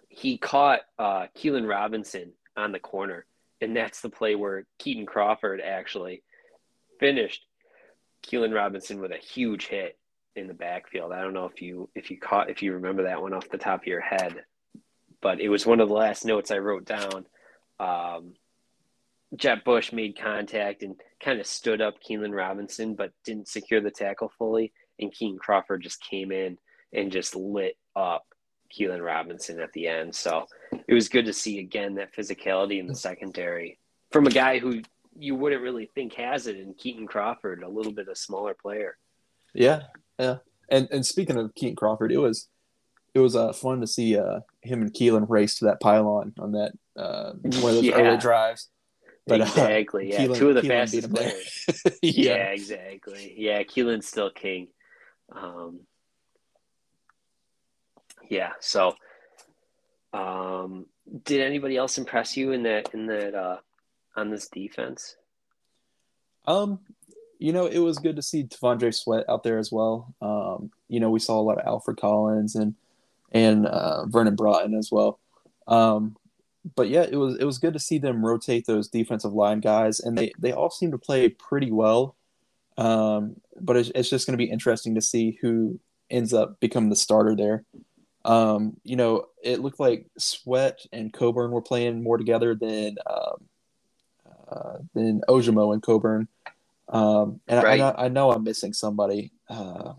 he 0.09 0.37
caught 0.37 0.81
uh, 0.99 1.27
Keilan 1.37 1.69
Robinson 1.69 2.33
on 2.57 2.73
the 2.73 2.79
corner, 2.79 3.25
and 3.61 3.75
that's 3.75 4.01
the 4.01 4.11
play 4.11 4.35
where 4.35 4.67
Kitan 4.79 5.07
Crawford 5.07 5.61
actually 5.61 6.23
finished 6.99 7.47
Keilan 8.27 8.55
Robinson 8.55 9.01
with 9.01 9.13
a 9.13 9.17
huge 9.17 9.67
hit 9.67 9.99
in 10.37 10.47
the 10.47 10.55
backfield. 10.55 11.13
I 11.13 11.21
don't 11.21 11.35
know 11.35 11.47
if 11.47 11.61
you 11.61 11.89
if 11.95 12.11
you 12.11 12.19
caught 12.19 12.51
if 12.51 12.63
you 12.63 12.75
remember 12.75 13.05
that 13.05 13.21
one 13.21 13.35
off 13.35 13.49
the 13.49 13.59
top 13.59 13.83
of 13.83 13.87
your 13.87 14.01
head, 14.01 14.45
but 15.21 15.41
it 15.41 15.49
was 15.49 15.67
one 15.67 15.81
of 15.81 15.89
the 15.89 15.95
last 15.95 16.25
notes 16.25 16.51
I 16.51 16.59
wrote 16.59 16.85
down. 16.85 17.27
Um, 17.79 18.35
Jett 19.37 19.65
Bush 19.65 19.93
made 19.93 20.19
contact 20.19 20.83
and 20.83 20.97
kind 21.23 21.41
of 21.41 21.47
stood 21.47 21.81
up 21.81 22.03
Keilan 22.03 22.35
Robinson, 22.35 22.95
but 22.95 23.13
didn't 23.25 23.49
secure 23.49 23.81
the 23.81 23.91
tackle 23.91 24.33
fully. 24.39 24.73
And 24.99 25.13
Kitan 25.13 25.39
Crawford 25.39 25.83
just 25.83 26.03
came 26.03 26.33
in 26.33 26.59
and 26.93 27.13
just 27.13 27.37
lit 27.37 27.77
up 27.95 28.27
Keilan 28.77 29.05
Robinson 29.05 29.61
at 29.61 29.73
the 29.73 29.87
end. 29.87 30.15
So 30.15 30.47
it 30.87 30.95
was 30.95 31.09
good 31.09 31.27
to 31.27 31.33
see 31.33 31.59
again 31.59 31.95
that 31.95 32.15
physicality 32.15 32.81
in 32.81 32.87
the 32.87 32.95
secondary 32.95 33.79
from 34.11 34.27
a 34.27 34.31
guy 34.31 34.59
who 34.59 34.83
you 35.21 35.35
wouldn't 35.35 35.63
really 35.63 35.87
think 35.87 36.15
has 36.15 36.47
it 36.47 36.57
in 36.57 36.75
Kitan 36.75 37.07
Crawford, 37.07 37.63
a 37.63 37.69
little 37.69 37.93
bit 37.93 38.09
of 38.09 38.17
smaller 38.17 38.55
player. 38.55 38.97
Yeah, 39.55 39.83
yeah. 40.19 40.37
And 40.69 40.89
and 40.91 41.05
speaking 41.05 41.37
of 41.37 41.55
Kitan 41.55 41.77
Crawford, 41.77 42.13
it 42.13 42.19
was 42.19 42.49
it 43.15 43.21
was 43.21 43.37
uh, 43.37 43.53
fun 43.53 43.81
to 43.81 43.87
see 43.87 44.17
uh, 44.17 44.41
him 44.63 44.83
and 44.83 44.93
Keilan 44.93 45.29
race 45.29 45.59
to 45.59 45.67
that 45.67 45.81
pylon 45.81 46.33
on 46.39 46.53
that 46.53 46.73
uh, 46.97 47.33
one 47.43 47.55
of 47.55 47.61
those 47.61 47.83
yeah. 47.83 47.95
early 47.95 48.19
drives. 48.19 48.69
But, 49.27 49.43
uh, 49.43 49.45
exactly. 49.45 50.15
Uh, 50.15 50.23
yeah, 50.23 50.27
Keilan, 50.27 50.37
two 50.37 50.49
of 50.49 50.55
the 50.55 50.63
Keilan 50.63 50.69
fastest 50.69 51.15
players. 51.15 51.67
yeah. 52.03 52.13
yeah. 52.25 52.45
exactly. 52.49 53.35
Yeah, 53.37 53.63
Keilan's 53.63 54.07
still 54.07 54.31
king. 54.31 54.69
Um, 55.31 55.81
yeah. 58.29 58.53
So, 58.61 58.95
um, 60.13 60.87
did 61.25 61.41
anybody 61.41 61.77
else 61.77 61.99
impress 61.99 62.37
you 62.37 62.53
in 62.53 62.63
that 62.65 62.95
in 62.95 63.07
that 63.07 63.35
uh, 63.35 63.57
on 64.17 64.31
this 64.31 64.49
defense? 64.49 65.17
Um, 66.47 66.81
you 67.39 67.53
know, 67.53 67.67
it 67.67 67.79
was 67.79 67.99
good 67.99 68.17
to 68.17 68.23
see 68.23 68.45
T'Vondre 68.45 68.95
Sweat 68.95 69.25
out 69.29 69.43
there 69.43 69.59
as 69.59 69.73
well. 69.73 70.15
Um, 70.21 70.71
you 70.89 71.01
know, 71.01 71.11
we 71.11 71.21
saw 71.21 71.41
a 71.41 71.43
lot 71.43 71.59
of 71.59 71.67
Alfred 71.67 71.99
Collins 71.99 72.55
and 72.55 72.75
and 73.33 73.67
uh, 73.67 74.07
Vernon 74.07 74.37
Broughton 74.37 74.75
as 74.75 74.91
well. 74.91 75.19
Um, 75.67 76.17
but 76.75 76.89
yeah, 76.89 77.07
it 77.11 77.17
was 77.17 77.37
it 77.37 77.45
was 77.45 77.59
good 77.59 77.73
to 77.75 77.81
see 77.81 77.99
them 77.99 78.25
rotate 78.25 78.67
those 78.67 78.89
defensive 78.89 79.33
line 79.33 79.61
guys, 79.61 80.01
and 80.01 80.17
they 80.19 80.33
they 80.39 80.53
all 80.53 80.71
seem 80.71 80.91
to 80.91 80.99
play 80.99 81.29
pretty 81.29 81.71
well. 81.71 82.17
Um, 82.77 83.37
but 83.61 83.77
it's, 83.77 83.91
it's 83.95 84.11
just 84.11 84.27
going 84.27 84.39
to 84.39 84.45
be 84.45 84.51
interesting 84.51 84.95
to 84.95 85.03
see 85.03 85.39
who 85.41 85.79
ends 86.11 86.33
up 86.33 86.61
becoming 86.61 86.91
the 86.91 86.97
starter 86.97 87.37
there. 87.37 87.65
Um, 88.25 88.77
you 88.85 88.97
know, 88.97 89.27
it 89.43 89.61
looked 89.61 89.81
like 89.81 90.07
Sweat 90.19 90.81
and 90.93 91.13
Coburn 91.13 91.53
were 91.53 91.63
playing 91.63 92.03
more 92.03 92.19
together 92.19 92.55
than 92.55 92.97
um, 93.07 93.45
uh, 94.51 94.79
than 94.95 95.23
Ojomo 95.29 95.73
and 95.73 95.83
Coburn. 95.83 96.29
Um, 96.89 97.41
and 97.47 97.63
right. 97.63 97.81
I, 97.81 98.07
I, 98.07 98.09
know 98.09 98.33
I'm 98.33 98.43
missing 98.43 98.73
somebody. 98.73 99.31
Uh, 99.49 99.93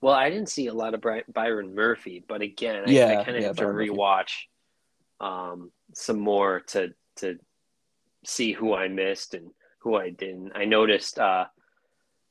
well, 0.00 0.14
I 0.14 0.30
didn't 0.30 0.48
see 0.48 0.68
a 0.68 0.74
lot 0.74 0.94
of 0.94 1.02
Byron 1.32 1.74
Murphy, 1.74 2.24
but 2.26 2.40
again, 2.40 2.84
I, 2.86 2.90
yeah, 2.90 3.06
I 3.08 3.24
kind 3.24 3.36
of 3.36 3.42
yeah, 3.42 3.48
have 3.48 3.56
to 3.56 3.64
rewatch. 3.64 4.32
Um, 5.20 5.70
some 5.94 6.18
more 6.18 6.60
to 6.68 6.92
to 7.16 7.38
see 8.24 8.52
who 8.52 8.74
I 8.74 8.88
missed 8.88 9.34
and 9.34 9.50
who 9.78 9.96
I 9.96 10.10
didn't. 10.10 10.52
I 10.54 10.64
noticed 10.64 11.18
uh, 11.18 11.46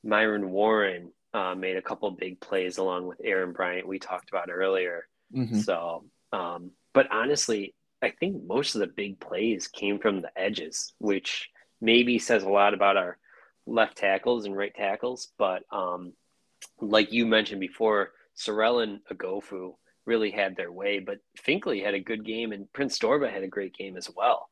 Myron 0.03 0.51
Warren 0.51 1.11
uh, 1.34 1.55
made 1.55 1.78
a 1.78 1.82
couple 1.82 2.09
big 2.11 2.39
plays 2.39 2.78
along 2.78 3.07
with 3.07 3.20
Aaron 3.24 3.53
Bryant 3.53 3.88
we 3.88 3.99
talked 3.99 4.30
about 4.30 4.49
earlier. 4.49 5.07
Mm-hmm. 5.36 5.59
So, 5.59 6.05
um, 6.32 6.72
but 6.93 7.11
honestly, 7.11 7.74
I 8.02 8.12
think 8.12 8.43
most 8.46 8.76
of 8.76 8.82
the 8.82 8.88
big 8.88 9.20
plays 9.20 9.68
came 9.68 10.00
from 10.00 10.22
the 10.22 10.32
edges, 10.38 10.93
which 11.00 11.50
maybe 11.82 12.20
says 12.20 12.43
a 12.43 12.50
lot 12.50 12.74
about 12.74 12.98
our 12.98 13.18
left 13.66 13.98
tackles 13.98 14.46
and 14.46 14.56
right 14.56 14.74
tackles. 14.74 15.30
But 15.38 15.64
um, 15.72 16.14
like 16.80 17.12
you 17.12 17.26
mentioned 17.26 17.62
before, 17.62 18.12
Sorrell 18.38 18.84
and 18.84 19.00
Oghoufo 19.12 19.76
really 20.06 20.32
had 20.32 20.56
their 20.56 20.72
way. 20.72 21.00
But 21.00 21.20
Finkley 21.38 21.84
had 21.84 21.93
a 21.93 22.00
good 22.00 22.26
game, 22.26 22.52
and 22.52 22.72
Prince 22.74 23.00
Dorbah 23.00 23.32
had 23.32 23.43
a 23.43 23.48
great 23.48 23.76
game 23.76 23.98
as 23.98 24.10
well. 24.16 24.50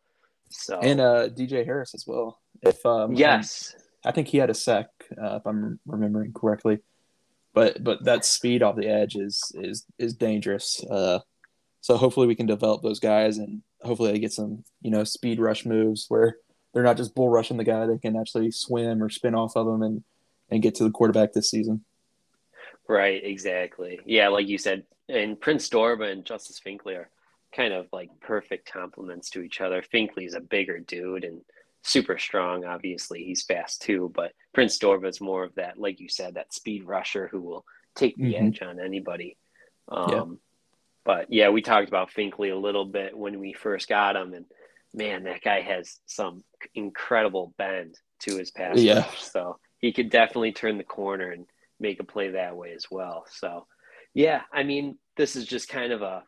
So 0.50 0.80
and 0.80 1.02
uh, 1.02 1.30
DJ 1.30 1.66
Harris 1.66 1.94
as 1.94 2.06
well. 2.08 2.40
If 2.62 2.86
um, 2.86 3.14
yes, 3.14 3.76
I 4.06 4.12
think 4.12 4.28
he 4.28 4.38
had 4.38 4.50
a 4.50 4.54
sec, 4.54 4.88
uh, 5.22 5.38
if 5.38 5.46
I'm 5.46 5.80
remembering 5.86 6.34
correctly. 6.34 6.80
But 7.54 7.84
but 7.84 8.04
that 8.06 8.26
speed 8.26 8.64
off 8.64 8.76
the 8.76 8.88
edge 8.88 9.16
is 9.16 9.52
is 9.56 9.86
is 10.00 10.16
dangerous. 10.16 10.84
Uh, 10.90 11.20
so 11.84 11.98
hopefully 11.98 12.28
we 12.28 12.36
can 12.36 12.46
develop 12.46 12.82
those 12.82 13.02
guys, 13.02 13.38
and 13.38 13.62
hopefully 13.82 14.14
they 14.14 14.20
get 14.20 14.32
some 14.32 14.64
you 14.82 14.90
know 14.90 15.04
speed 15.04 15.38
rush 15.38 15.66
moves 15.66 16.06
where 16.08 16.38
they're 16.74 16.82
not 16.82 16.96
just 16.96 17.14
bull 17.14 17.30
rushing 17.30 17.58
the 17.58 17.66
guy; 17.66 17.86
they 17.86 17.98
can 17.98 18.16
actually 18.16 18.52
swim 18.52 19.04
or 19.04 19.10
spin 19.10 19.36
off 19.36 19.58
of 19.58 19.66
them 19.66 19.84
and 19.84 20.04
and 20.50 20.64
get 20.64 20.76
to 20.76 20.86
the 20.86 20.92
quarterback 20.92 21.34
this 21.34 21.52
season. 21.52 21.84
Right, 22.88 23.22
exactly. 23.24 24.00
Yeah, 24.06 24.30
like 24.30 24.48
you 24.48 24.58
said, 24.58 24.86
and 25.10 25.40
Prince 25.40 25.70
Dorbah 25.70 26.10
and 26.10 26.24
Justice 26.26 26.62
Finkley 26.66 26.96
are 26.96 27.10
kind 27.54 27.74
of 27.74 27.88
like 27.92 28.10
perfect 28.22 28.72
complements 28.72 29.30
to 29.32 29.42
each 29.42 29.60
other. 29.60 29.82
Finkley's 29.82 30.36
a 30.36 30.40
bigger 30.40 30.80
dude 30.80 31.26
and 31.26 31.42
super 31.82 32.18
strong. 32.18 32.64
Obviously, 32.64 33.26
he's 33.26 33.44
fast 33.44 33.82
too, 33.82 34.10
but 34.16 34.32
Prince 34.54 34.80
Dorbah 34.80 35.10
is 35.10 35.20
more 35.20 35.44
of 35.44 35.54
that, 35.56 35.78
like 35.78 36.00
you 36.00 36.08
said, 36.08 36.36
that 36.36 36.54
speed 36.54 36.86
rusher 36.86 37.28
who 37.28 37.42
will 37.42 37.66
take 37.94 38.16
the 38.16 38.36
mm-hmm. 38.36 38.48
edge 38.48 38.62
on 38.62 38.80
anybody. 38.80 39.36
Um, 39.90 40.10
yeah. 40.10 40.24
But 41.06 41.28
yeah, 41.30 41.50
we 41.50 41.62
talked 41.62 41.88
about 41.88 42.12
Finkley 42.12 42.52
a 42.52 42.56
little 42.56 42.86
bit 42.86 43.18
when 43.18 43.40
we 43.40 43.54
first 43.54 43.90
got 43.90 44.16
him, 44.16 44.34
and 44.34 44.46
man, 44.94 45.24
that 45.24 45.42
guy 45.42 45.62
has 45.62 46.00
some 46.06 46.44
incredible 46.76 47.54
bend 47.58 47.96
to 48.22 48.38
his 48.38 48.52
pass 48.52 48.80
yeah. 48.80 49.00
rush. 49.00 49.24
So 49.24 49.58
he 49.80 49.92
could 49.92 50.10
definitely 50.10 50.54
turn 50.54 50.78
the 50.78 50.84
corner 50.84 51.32
and 51.32 51.46
make 51.80 52.00
a 52.00 52.06
play 52.06 52.32
that 52.32 52.56
way 52.56 52.74
as 52.74 52.86
well. 52.90 53.26
So 53.30 53.68
yeah, 54.14 54.42
I 54.54 54.64
mean, 54.64 54.98
this 55.18 55.36
is 55.36 55.46
just 55.46 55.70
kind 55.70 55.92
of 55.92 56.02
a 56.02 56.24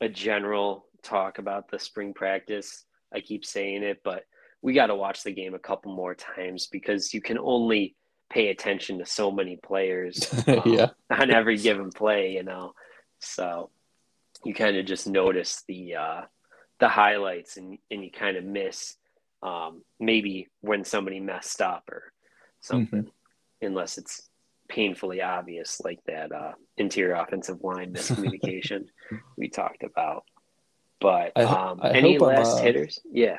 a 0.00 0.08
general 0.08 0.86
talk 1.02 1.38
about 1.38 1.70
the 1.70 1.78
spring 1.78 2.14
practice. 2.14 2.84
I 3.14 3.20
keep 3.20 3.44
saying 3.44 3.82
it, 3.82 4.00
but 4.02 4.24
we 4.62 4.72
got 4.72 4.86
to 4.86 4.94
watch 4.94 5.22
the 5.22 5.32
game 5.32 5.54
a 5.54 5.58
couple 5.58 5.94
more 5.94 6.14
times 6.14 6.66
because 6.66 7.12
you 7.14 7.20
can 7.20 7.38
only 7.38 7.96
pay 8.30 8.48
attention 8.48 8.98
to 8.98 9.06
so 9.06 9.30
many 9.30 9.56
players 9.56 10.32
um, 10.46 10.62
yeah. 10.64 10.88
on 11.10 11.30
every 11.30 11.58
given 11.58 11.90
play, 11.90 12.32
you 12.32 12.42
know. 12.42 12.72
So 13.18 13.70
you 14.44 14.54
kind 14.54 14.76
of 14.76 14.86
just 14.86 15.06
notice 15.06 15.62
the 15.68 15.96
uh, 15.96 16.20
the 16.78 16.88
highlights 16.88 17.56
and 17.56 17.78
and 17.90 18.04
you 18.04 18.10
kind 18.10 18.36
of 18.36 18.44
miss 18.44 18.96
um, 19.42 19.82
maybe 19.98 20.48
when 20.60 20.84
somebody 20.84 21.20
messed 21.20 21.60
up 21.60 21.88
or 21.90 22.12
something, 22.60 23.04
mm-hmm. 23.04 23.66
unless 23.66 23.98
it's 23.98 24.28
painfully 24.68 25.22
obvious, 25.22 25.80
like 25.84 26.00
that 26.06 26.32
uh, 26.32 26.52
interior 26.76 27.14
offensive 27.14 27.62
line 27.62 27.92
miscommunication 27.92 28.86
we 29.36 29.48
talked 29.48 29.82
about. 29.82 30.24
But 31.00 31.36
um, 31.38 31.80
I, 31.82 31.88
I 31.88 31.92
any 31.92 32.18
last 32.18 32.58
uh, 32.58 32.62
hitters? 32.62 32.98
Yeah. 33.10 33.38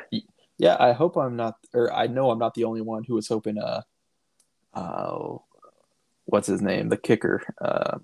Yeah, 0.58 0.78
I 0.80 0.92
hope 0.92 1.16
I'm 1.16 1.36
not, 1.36 1.56
or 1.74 1.92
I 1.92 2.08
know 2.08 2.30
I'm 2.30 2.40
not 2.40 2.54
the 2.54 2.66
only 2.66 2.82
one 2.82 3.04
who 3.04 3.16
was 3.16 3.28
hoping. 3.28 3.58
Uh, 3.58 3.82
uh 4.74 5.38
what's 6.26 6.48
his 6.48 6.62
name? 6.62 6.90
The 6.90 6.98
kicker. 6.98 7.44
Uh, 7.60 7.98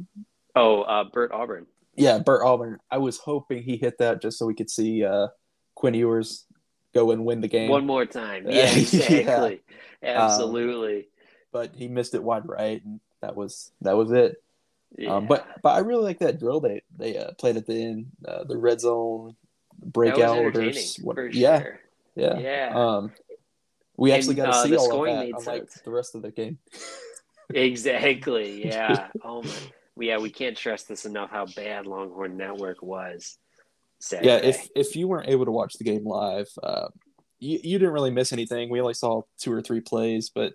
oh, 0.56 0.82
uh, 0.82 1.04
Bert 1.06 1.32
Auburn. 1.32 1.68
Yeah, 1.98 2.20
Bert 2.20 2.44
Auburn. 2.46 2.80
I 2.92 3.00
was 3.00 3.18
hoping 3.18 3.64
he 3.64 3.76
hit 3.76 3.98
that 3.98 4.22
just 4.22 4.38
so 4.38 4.46
we 4.46 4.54
could 4.54 4.70
see 4.70 5.04
uh, 5.04 5.28
Quinn 5.76 5.96
Ewers 5.96 6.46
go 6.94 7.12
and 7.12 7.26
win 7.26 7.42
the 7.42 7.48
game 7.48 7.70
one 7.70 7.86
more 7.86 8.06
time. 8.06 8.46
Yeah, 8.48 8.74
exactly, 8.74 9.62
yeah. 10.02 10.24
absolutely. 10.24 10.98
Um, 10.98 11.04
but 11.52 11.76
he 11.76 11.88
missed 11.88 12.14
it 12.14 12.24
wide 12.24 12.48
right, 12.48 12.84
and 12.84 13.00
that 13.22 13.36
was 13.36 13.72
that 13.82 13.98
was 13.98 14.12
it. 14.12 14.32
Um, 15.00 15.04
yeah. 15.04 15.16
Um, 15.16 15.28
but 15.28 15.48
but 15.64 15.70
I 15.70 15.80
really 15.80 16.04
like 16.04 16.20
that 16.20 16.40
drill 16.40 16.60
they 16.60 16.84
they 16.96 17.18
uh, 17.18 17.32
played 17.34 17.58
at 17.58 17.66
the 17.66 17.84
end, 17.84 18.08
uh, 18.28 18.44
the 18.44 18.58
red 18.58 18.80
zone 18.80 19.36
breakout 19.84 20.38
orders. 20.38 20.98
What, 21.02 21.34
yeah, 21.34 21.62
sure. 21.62 21.80
yeah, 22.16 22.40
yeah. 22.40 22.72
Um, 22.76 23.12
we 23.96 24.12
actually 24.12 24.36
got 24.36 24.46
to 24.46 24.52
uh, 24.52 24.64
see 24.64 24.76
all 24.76 25.06
of 25.06 25.06
that, 25.08 25.32
unlike 25.36 25.70
the 25.84 25.92
rest 25.92 26.14
of 26.14 26.22
the 26.22 26.32
game. 26.32 26.60
exactly. 27.54 28.68
Yeah. 28.68 29.08
oh 29.24 29.42
my. 29.42 29.52
Yeah, 30.00 30.18
we 30.20 30.30
can't 30.30 30.58
stress 30.58 30.84
this 30.84 31.06
enough 31.06 31.30
how 31.32 31.46
bad 31.46 31.86
Longhorn 31.86 32.38
Network 32.38 32.82
was. 32.82 33.38
Saturday. 34.00 34.28
Yeah, 34.28 34.38
if 34.38 34.70
if 34.76 34.96
you 34.96 35.08
weren't 35.08 35.30
able 35.30 35.46
to 35.46 35.52
watch 35.52 35.74
the 35.74 35.84
game 35.84 36.06
live, 36.06 36.48
uh, 36.62 36.88
you 37.40 37.60
you 37.64 37.80
didn't 37.80 37.94
really 37.94 38.12
miss 38.12 38.34
anything. 38.34 38.70
We 38.70 38.82
only 38.82 38.94
saw 38.94 39.24
two 39.40 39.52
or 39.52 39.62
three 39.62 39.82
plays, 39.82 40.30
but 40.30 40.54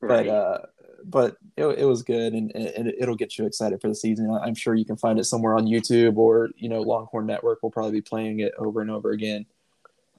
right. 0.00 0.26
but 0.26 0.32
uh, 0.32 0.58
but 1.04 1.36
it, 1.56 1.64
it 1.64 1.84
was 1.84 2.02
good 2.02 2.32
and, 2.32 2.54
and 2.54 2.92
it'll 2.98 3.16
get 3.16 3.36
you 3.36 3.46
excited 3.46 3.80
for 3.80 3.88
the 3.88 3.94
season. 3.94 4.30
I'm 4.30 4.54
sure 4.54 4.74
you 4.74 4.84
can 4.84 4.96
find 4.96 5.18
it 5.18 5.24
somewhere 5.24 5.54
on 5.54 5.66
YouTube 5.66 6.16
or 6.16 6.50
you 6.56 6.68
know 6.68 6.82
Longhorn 6.82 7.26
Network 7.26 7.62
will 7.62 7.70
probably 7.70 7.92
be 7.92 8.00
playing 8.00 8.40
it 8.40 8.52
over 8.58 8.80
and 8.80 8.90
over 8.90 9.10
again. 9.10 9.46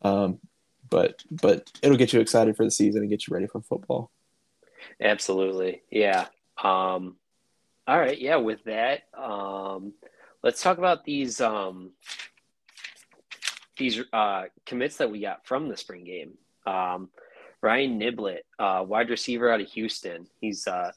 Um, 0.01 0.39
but 0.89 1.24
but 1.32 1.72
it'll 1.82 1.97
get 1.97 2.14
you 2.14 2.20
excited 2.20 2.55
for 2.55 2.66
the 2.66 2.72
season 2.72 3.01
and 3.01 3.09
get 3.09 3.28
you 3.28 3.34
ready 3.34 3.47
for 3.47 3.61
football. 3.61 4.11
Absolutely, 5.01 5.82
yeah. 5.89 6.28
Um, 6.61 7.16
all 7.88 8.00
right, 8.00 8.20
yeah. 8.20 8.38
With 8.38 8.64
that, 8.66 9.04
um, 9.14 9.94
let's 10.42 10.62
talk 10.62 10.78
about 10.78 11.04
these 11.06 11.42
um, 11.42 11.92
these 13.78 14.00
uh, 14.12 14.44
commits 14.66 14.98
that 14.98 15.12
we 15.12 15.22
got 15.22 15.46
from 15.46 15.68
the 15.68 15.78
spring 15.78 16.04
game. 16.04 16.38
Um, 16.66 17.10
Ryan 17.62 18.00
Niblett, 18.00 18.42
uh, 18.60 18.84
wide 18.86 19.10
receiver 19.10 19.52
out 19.52 19.62
of 19.62 19.68
Houston. 19.68 20.28
He's 20.40 20.68
uh, 20.68 20.92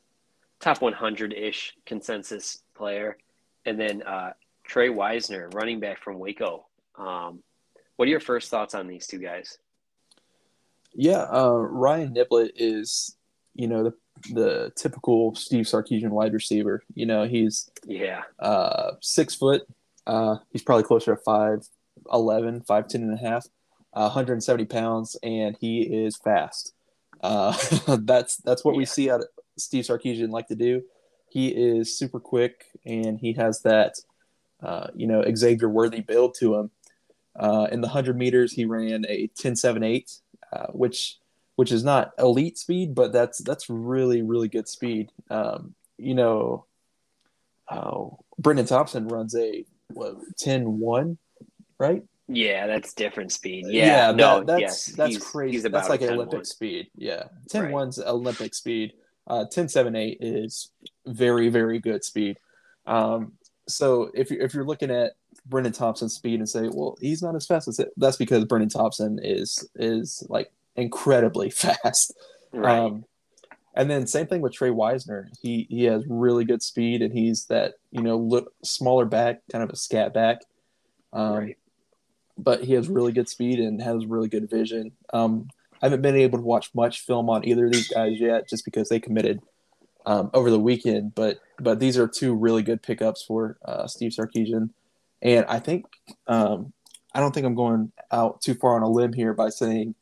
top 0.61 0.82
100 0.82 1.32
ish 1.32 1.74
consensus 1.87 2.62
player. 2.76 3.16
And 3.64 3.78
then 3.78 4.03
uh, 4.03 4.32
Trey 4.64 4.89
Wisner, 4.89 5.49
running 5.53 5.80
back 5.80 6.03
from 6.03 6.18
Waco. 6.18 6.66
Um, 6.99 7.43
what 7.97 8.07
are 8.07 8.11
your 8.11 8.20
first 8.20 8.51
thoughts 8.51 8.74
on 8.74 8.89
these 8.89 9.07
two 9.07 9.18
guys? 9.18 9.59
Yeah, 10.93 11.26
uh, 11.30 11.51
Ryan 11.51 12.14
Niblett 12.14 12.51
is, 12.57 13.16
you 13.55 13.68
know, 13.68 13.84
the 13.84 13.95
the 14.32 14.72
typical 14.76 15.34
Steve 15.34 15.66
Sarkisian 15.66 16.10
wide 16.10 16.32
receiver. 16.32 16.82
You 16.94 17.06
know, 17.06 17.24
he's 17.24 17.70
yeah 17.84 18.22
uh, 18.38 18.92
six 19.00 19.34
foot. 19.34 19.62
Uh, 20.06 20.36
he's 20.50 20.62
probably 20.62 20.84
closer 20.84 21.14
to 21.14 21.22
five 21.22 21.66
eleven, 22.12 22.60
five 22.62 22.88
ten 22.88 23.02
and 23.02 23.14
a 23.14 23.22
half. 23.22 23.46
170 23.96 24.66
pounds, 24.66 25.16
and 25.22 25.56
he 25.58 25.80
is 25.80 26.16
fast. 26.16 26.74
Uh, 27.22 27.56
that's 28.00 28.36
that's 28.38 28.64
what 28.64 28.72
yeah. 28.72 28.78
we 28.78 28.84
see 28.84 29.10
out 29.10 29.20
of 29.20 29.28
Steve 29.56 29.84
Sarkisian 29.84 30.30
like 30.30 30.48
to 30.48 30.54
do. 30.54 30.82
He 31.28 31.48
is 31.48 31.98
super 31.98 32.20
quick, 32.20 32.66
and 32.84 33.18
he 33.18 33.32
has 33.34 33.62
that 33.62 33.94
uh, 34.62 34.88
you 34.94 35.06
know 35.06 35.24
Xavier 35.34 35.68
Worthy 35.68 36.00
build 36.00 36.34
to 36.40 36.56
him. 36.56 36.70
Uh, 37.38 37.68
in 37.70 37.82
the 37.82 37.88
100 37.88 38.16
meters, 38.16 38.52
he 38.52 38.64
ran 38.64 39.04
a 39.10 39.28
10.78, 39.38 40.20
uh, 40.54 40.66
which 40.68 41.18
which 41.57 41.72
is 41.72 41.82
not 41.82 42.12
elite 42.18 42.59
speed, 42.59 42.94
but 42.94 43.12
that's 43.12 43.38
that's 43.38 43.68
really 43.68 44.22
really 44.22 44.48
good 44.48 44.68
speed. 44.68 45.11
Um, 45.30 45.74
you 45.98 46.14
know, 46.14 46.66
oh, 47.70 48.18
Brenen 48.40 48.68
Thompson 48.68 49.09
runs 49.09 49.34
a 49.34 49.64
what, 49.92 50.16
10.1, 50.36 51.16
right? 51.78 52.02
Yeah, 52.28 52.66
that's 52.66 52.92
different 52.92 53.32
speed. 53.32 53.66
Yeah, 53.68 53.86
yeah 53.86 54.12
no, 54.12 54.38
that, 54.38 54.46
that's 54.46 54.61
yes, 54.61 54.84
that's 54.86 55.14
he's, 55.14 55.24
crazy. 55.24 55.52
He's 55.52 55.62
that's 55.62 55.88
like 55.88 56.02
Olympic 56.02 56.44
speed. 56.44 56.88
Yeah, 56.96 57.24
10 57.50 57.62
right. 57.62 57.72
one's 57.72 57.98
Olympic 57.98 58.54
speed. 58.54 58.92
Uh, 59.26 59.44
10 59.50 59.68
7 59.68 59.96
8 59.96 60.18
is 60.20 60.70
very 61.07 61.48
very 61.48 61.78
good 61.78 62.04
speed. 62.04 62.38
Um, 62.86 63.32
so 63.68 64.11
if 64.14 64.30
you 64.30 64.38
if 64.40 64.54
you're 64.54 64.64
looking 64.64 64.90
at 64.90 65.12
Brenen 65.48 65.76
Thompson's 65.76 66.14
speed 66.14 66.40
and 66.40 66.48
say, 66.48 66.68
well, 66.68 66.96
he's 67.00 67.22
not 67.22 67.36
as 67.36 67.46
fast 67.46 67.68
as 67.68 67.78
it, 67.78 67.90
that's 67.96 68.16
because 68.16 68.44
Brenen 68.44 68.72
Thompson 68.72 69.20
is 69.22 69.68
is 69.76 70.24
like 70.28 70.50
incredibly 70.77 71.51
fast. 71.62 72.14
Right. 72.53 72.79
Um, 72.79 73.05
and 73.74 73.91
then 73.91 74.07
same 74.07 74.27
thing 74.27 74.41
with 74.41 74.55
Trey 74.55 74.70
Wisner. 74.70 75.29
He 75.43 75.66
he 75.68 75.85
has 75.85 76.03
really 76.09 76.45
good 76.45 76.62
speed 76.62 77.03
and 77.03 77.12
he's 77.12 77.45
that 77.47 77.74
you 77.91 78.03
know 78.03 78.16
look 78.16 78.53
smaller 78.64 79.05
back, 79.05 79.41
kind 79.53 79.62
of 79.62 79.70
a 79.70 79.77
scat 79.77 80.14
back. 80.14 80.39
Um, 81.12 81.37
right 81.37 81.57
but 82.39 82.64
he 82.64 82.74
has 82.74 82.89
really 82.89 83.12
good 83.12 83.29
speed 83.29 83.59
and 83.59 83.81
has 83.83 84.07
really 84.07 84.29
good 84.29 84.49
vision. 84.51 84.93
Um, 85.12 85.49
I 85.81 85.87
haven't 85.87 86.03
been 86.03 86.16
able 86.16 86.39
to 86.39 86.45
watch 86.45 86.70
much 86.74 87.01
film 87.01 87.31
on 87.31 87.47
either 87.47 87.66
of 87.66 87.72
these 87.72 87.89
guys 87.89 88.18
yet, 88.18 88.49
just 88.49 88.64
because 88.64 88.89
they 88.89 89.01
committed 89.01 89.41
um, 90.05 90.31
over 90.35 90.51
the 90.51 90.59
weekend. 90.59 91.14
But 91.14 91.39
but 91.59 91.81
these 91.81 91.99
are 91.99 92.09
two 92.09 92.35
really 92.35 92.62
good 92.62 92.83
pickups 92.83 93.22
for 93.22 93.59
uh, 93.64 93.87
Steve 93.87 94.12
Sarkisian, 94.12 94.70
and 95.22 95.45
I 95.47 95.59
think 95.59 95.87
um, 96.27 96.72
I 97.14 97.20
don't 97.20 97.33
think 97.33 97.47
I'm 97.47 97.55
going 97.55 97.93
out 98.11 98.41
too 98.41 98.55
far 98.55 98.77
on 98.77 98.83
a 98.83 98.89
limb 98.89 99.12
here 99.12 99.35
by 99.35 99.49
saying 99.49 99.95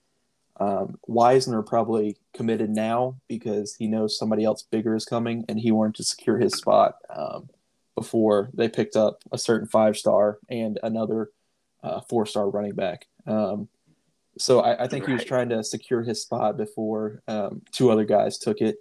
um, 0.64 0.98
Wisner 1.06 1.62
probably 1.62 2.16
committed 2.32 2.70
now 2.70 3.16
because 3.28 3.74
he 3.74 3.86
knows 3.86 4.18
somebody 4.18 4.44
else 4.44 4.62
bigger 4.62 4.94
is 4.94 5.04
coming, 5.04 5.44
and 5.48 5.60
he 5.60 5.70
wanted 5.70 5.96
to 5.96 6.04
secure 6.04 6.38
his 6.38 6.54
spot 6.54 6.96
um, 7.14 7.50
before 7.94 8.48
they 8.54 8.68
picked 8.68 8.96
up 8.96 9.22
a 9.30 9.38
certain 9.38 9.68
five 9.68 9.96
star 9.96 10.38
and 10.48 10.78
another 10.82 11.30
uh, 11.82 12.00
four 12.00 12.24
star 12.24 12.48
running 12.48 12.74
back. 12.74 13.06
Um, 13.26 13.68
so 14.38 14.60
I, 14.60 14.84
I 14.84 14.88
think 14.88 15.04
right. 15.04 15.10
he 15.10 15.14
was 15.14 15.24
trying 15.24 15.50
to 15.50 15.62
secure 15.62 16.02
his 16.02 16.22
spot 16.22 16.56
before 16.56 17.22
um, 17.28 17.62
two 17.70 17.90
other 17.90 18.04
guys 18.04 18.38
took 18.38 18.60
it. 18.60 18.76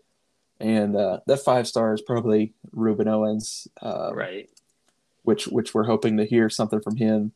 And 0.60 0.96
uh, 0.96 1.20
that 1.28 1.44
five 1.44 1.68
star 1.68 1.94
is 1.94 2.02
probably 2.02 2.54
Rueben 2.74 3.08
Owens, 3.08 3.68
uh, 3.82 4.12
right? 4.14 4.50
Which 5.24 5.48
which 5.48 5.74
we're 5.74 5.86
hoping 5.86 6.18
to 6.18 6.26
hear 6.26 6.50
something 6.50 6.80
from 6.80 6.96
him 6.96 7.34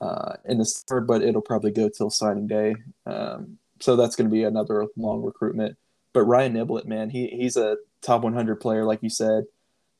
uh, 0.00 0.34
in 0.44 0.58
the 0.58 0.64
third, 0.64 1.06
but 1.06 1.22
it'll 1.22 1.40
probably 1.40 1.70
go 1.70 1.88
till 1.88 2.10
signing 2.10 2.46
day. 2.46 2.74
Um, 3.06 3.58
so 3.80 3.96
that's 3.96 4.16
going 4.16 4.28
to 4.28 4.32
be 4.32 4.44
another 4.44 4.86
long 4.96 5.22
recruitment. 5.22 5.76
But 6.12 6.24
Ryan 6.24 6.54
Niblett, 6.54 6.86
man, 6.86 7.10
he 7.10 7.28
he's 7.28 7.56
a 7.56 7.76
top 8.02 8.22
100 8.22 8.56
player, 8.56 8.84
like 8.84 9.02
you 9.02 9.10
said. 9.10 9.44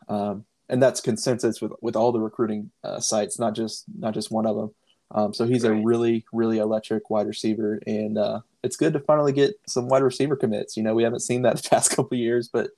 Um, 0.09 0.45
and 0.69 0.83
that's 0.83 1.01
consensus 1.01 1.61
with, 1.61 1.73
with 1.83 1.97
all 1.97 2.13
the 2.13 2.21
recruiting 2.21 2.71
uh, 2.85 3.01
sites, 3.01 3.39
not 3.39 3.55
just 3.55 3.85
not 3.99 4.15
just 4.15 4.31
one 4.31 4.47
of 4.47 4.57
them. 4.57 4.75
Um, 5.13 5.35
so 5.35 5.45
he's 5.45 5.65
right. 5.65 5.77
a 5.77 5.83
really, 5.85 6.25
really 6.33 6.59
electric 6.59 7.11
wide 7.11 7.27
receiver, 7.27 7.81
and 7.87 8.17
uh, 8.17 8.41
it's 8.63 8.77
good 8.77 8.93
to 8.93 9.01
finally 9.01 9.33
get 9.33 9.55
some 9.67 9.89
wide 9.89 10.05
receiver 10.05 10.37
commits. 10.37 10.77
You 10.77 10.85
know, 10.85 10.95
we 10.95 11.03
haven't 11.03 11.21
seen 11.21 11.43
that 11.43 11.57
the 11.63 11.69
past 11.69 11.95
couple 11.95 12.17
years, 12.17 12.49
but 12.49 12.71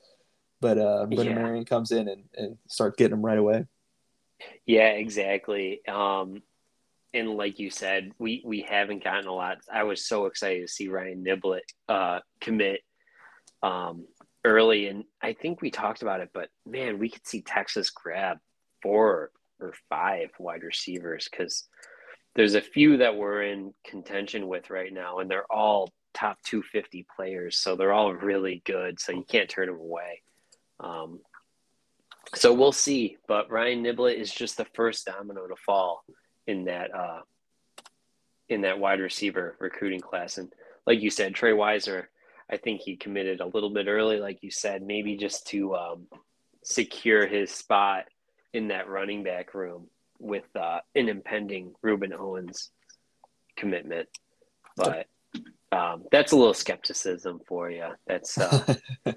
but 0.61 0.79
uh, 0.79 1.07
Brennan 1.07 1.27
yeah. 1.27 1.43
Marion 1.43 1.65
comes 1.65 1.91
in 1.91 2.09
and, 2.09 2.25
and 2.35 2.59
starts 2.69 2.97
getting 2.97 3.17
them 3.17 3.25
right 3.25 3.39
away. 3.39 3.67
Yeah, 4.65 4.91
exactly. 4.91 5.87
Um, 5.87 6.43
and 7.15 7.31
like 7.31 7.59
you 7.59 7.71
said, 7.71 8.13
we 8.19 8.43
we 8.45 8.63
haven't 8.63 9.05
gotten 9.05 9.27
a 9.27 9.35
lot. 9.35 9.59
I 9.73 9.85
was 9.85 10.07
so 10.07 10.27
excited 10.27 10.63
to 10.63 10.73
see 10.73 10.89
Ryan 10.89 11.25
Niblett 11.25 11.61
uh, 11.89 12.21
commit 12.41 12.81
um, 13.63 14.07
early, 14.45 14.87
and 14.87 15.05
I 15.21 15.35
think 15.35 15.61
we 15.61 15.71
talked 15.71 16.03
about 16.03 16.21
it. 16.21 16.31
But 16.33 16.49
man, 16.67 16.99
we 16.99 17.11
could 17.11 17.27
see 17.27 17.43
Texas 17.43 17.91
grab 17.91 18.39
four 18.83 19.31
or 19.61 19.75
five 19.89 20.31
wide 20.39 20.63
receivers 20.63 21.29
because 21.31 21.69
there's 22.35 22.55
a 22.55 22.63
few 22.63 22.99
that 22.99 23.17
we're 23.17 23.43
in 23.43 23.75
contention 23.87 24.49
with 24.49 24.71
right 24.71 24.93
now, 24.93 25.19
and 25.19 25.31
they're 25.31 25.51
all 25.51 25.91
top 26.15 26.39
250 26.45 27.07
players, 27.15 27.59
so 27.59 27.77
they're 27.77 27.93
all 27.93 28.13
really 28.13 28.63
good. 28.65 28.99
So 29.01 29.13
you 29.13 29.25
can't 29.29 29.51
turn 29.51 29.67
them 29.67 29.79
away. 29.79 30.23
Um, 30.81 31.21
so 32.35 32.55
we'll 32.55 32.73
see. 32.73 33.19
But 33.29 33.51
Ryan 33.51 33.85
Niblett 33.85 34.17
is 34.17 34.33
just 34.33 34.57
the 34.57 34.67
first 34.75 35.05
domino 35.05 35.47
to 35.47 35.57
fall 35.57 36.05
in 36.47 36.65
that 36.65 36.95
uh, 36.95 37.21
in 38.49 38.63
that 38.63 38.79
wide 38.79 39.01
receiver 39.01 39.57
recruiting 39.59 40.01
class. 40.01 40.39
And 40.39 40.53
like 40.87 41.01
you 41.01 41.11
said, 41.11 41.35
Trey 41.35 41.53
Wisner, 41.53 42.09
I 42.51 42.57
think 42.57 42.81
he 42.81 42.97
committed 42.97 43.41
a 43.41 43.47
little 43.47 43.71
bit 43.71 43.87
early, 43.87 44.19
like 44.19 44.43
you 44.43 44.51
said, 44.51 44.83
maybe 44.83 45.17
just 45.17 45.47
to 45.49 45.75
um, 45.75 46.07
secure 46.63 47.27
his 47.27 47.51
spot 47.51 48.05
in 48.53 48.69
that 48.69 48.89
running 48.89 49.23
back 49.23 49.55
room 49.55 49.87
with 50.19 50.45
uh, 50.55 50.81
an 50.95 51.09
impending 51.09 51.73
Rueben 51.85 52.13
Owens 52.13 52.71
commitment. 53.57 54.09
But 54.77 55.07
um, 55.71 56.05
that's 56.11 56.33
a 56.33 56.37
little 56.37 56.55
skepticism 56.55 57.41
for 57.47 57.71
you. 57.71 57.89
That's 58.07 58.37
uh, 58.39 58.75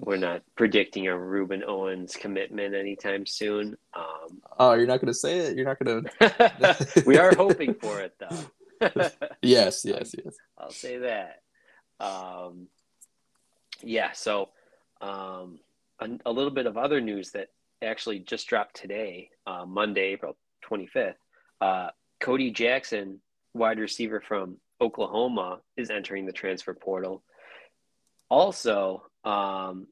we're 0.00 0.16
not 0.16 0.42
predicting 0.56 1.08
a 1.08 1.10
Rueben 1.10 1.62
Owens 1.66 2.16
commitment 2.16 2.74
anytime 2.74 3.26
soon. 3.26 3.76
Um, 3.94 4.40
oh, 4.58 4.72
you're 4.72 4.86
not 4.86 5.00
going 5.00 5.12
to 5.12 5.14
say 5.14 5.38
it. 5.40 5.56
You're 5.56 5.66
not 5.66 5.78
going 5.78 6.04
to. 6.20 7.02
we 7.06 7.18
are 7.18 7.34
hoping 7.34 7.74
for 7.74 8.00
it, 8.00 8.14
though. 8.18 8.44
yes, 9.42 9.82
yes, 9.84 10.14
yes. 10.16 10.36
I'll 10.58 10.70
say 10.70 10.98
that. 10.98 11.42
Um, 12.00 12.68
yeah. 13.82 14.12
So, 14.12 14.48
um, 15.02 15.58
a, 16.00 16.08
a, 16.24 16.32
little 16.32 16.50
bit 16.50 16.66
of 16.66 16.78
other 16.78 17.00
news 17.02 17.32
that 17.32 17.48
actually 17.82 18.20
just 18.20 18.48
dropped 18.48 18.76
today, 18.76 19.28
uh, 19.46 19.66
Monday, 19.66 20.12
April 20.12 20.36
25th. 20.64 21.14
Uh, 21.60 21.88
Cody 22.20 22.50
Jackson, 22.50 23.20
wide 23.52 23.78
receiver 23.78 24.20
from 24.20 24.56
Oklahoma, 24.80 25.60
is 25.76 25.90
entering 25.90 26.24
the 26.24 26.32
transfer 26.32 26.72
portal. 26.72 27.22
Also, 28.30 29.02
um, 29.24 29.86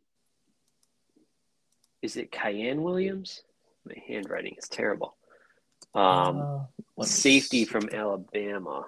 is 2.03 2.17
it 2.17 2.31
Cayenne 2.31 2.83
Williams? 2.83 3.43
My 3.85 3.95
handwriting 4.07 4.55
is 4.57 4.69
terrible. 4.69 5.17
Um, 5.95 6.69
uh, 6.99 7.05
safety 7.05 7.65
from 7.65 7.89
Alabama. 7.93 8.87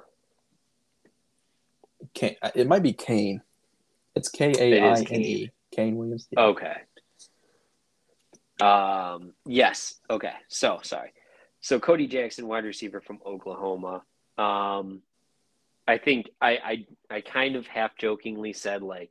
Kaine, 2.14 2.36
it 2.54 2.66
might 2.66 2.82
be 2.82 2.92
Kaine. 2.92 3.42
It's 4.14 4.28
K 4.28 4.52
A 4.58 4.82
I 4.82 5.00
N 5.00 5.20
E. 5.20 5.50
Kaine 5.70 5.96
Williams. 5.96 6.28
Yeah. 6.30 6.42
Okay. 6.42 6.76
Um. 8.60 9.32
Yes. 9.46 9.96
Okay. 10.08 10.32
So 10.48 10.80
sorry. 10.82 11.12
So 11.60 11.78
Cody 11.78 12.06
Jackson, 12.06 12.46
wide 12.46 12.64
receiver 12.64 13.00
from 13.00 13.20
Oklahoma. 13.24 14.02
Um, 14.38 15.02
I 15.86 15.98
think 15.98 16.30
I 16.40 16.86
I 17.10 17.16
I 17.16 17.20
kind 17.20 17.56
of 17.56 17.66
half 17.66 17.96
jokingly 17.96 18.52
said 18.52 18.82
like 18.82 19.10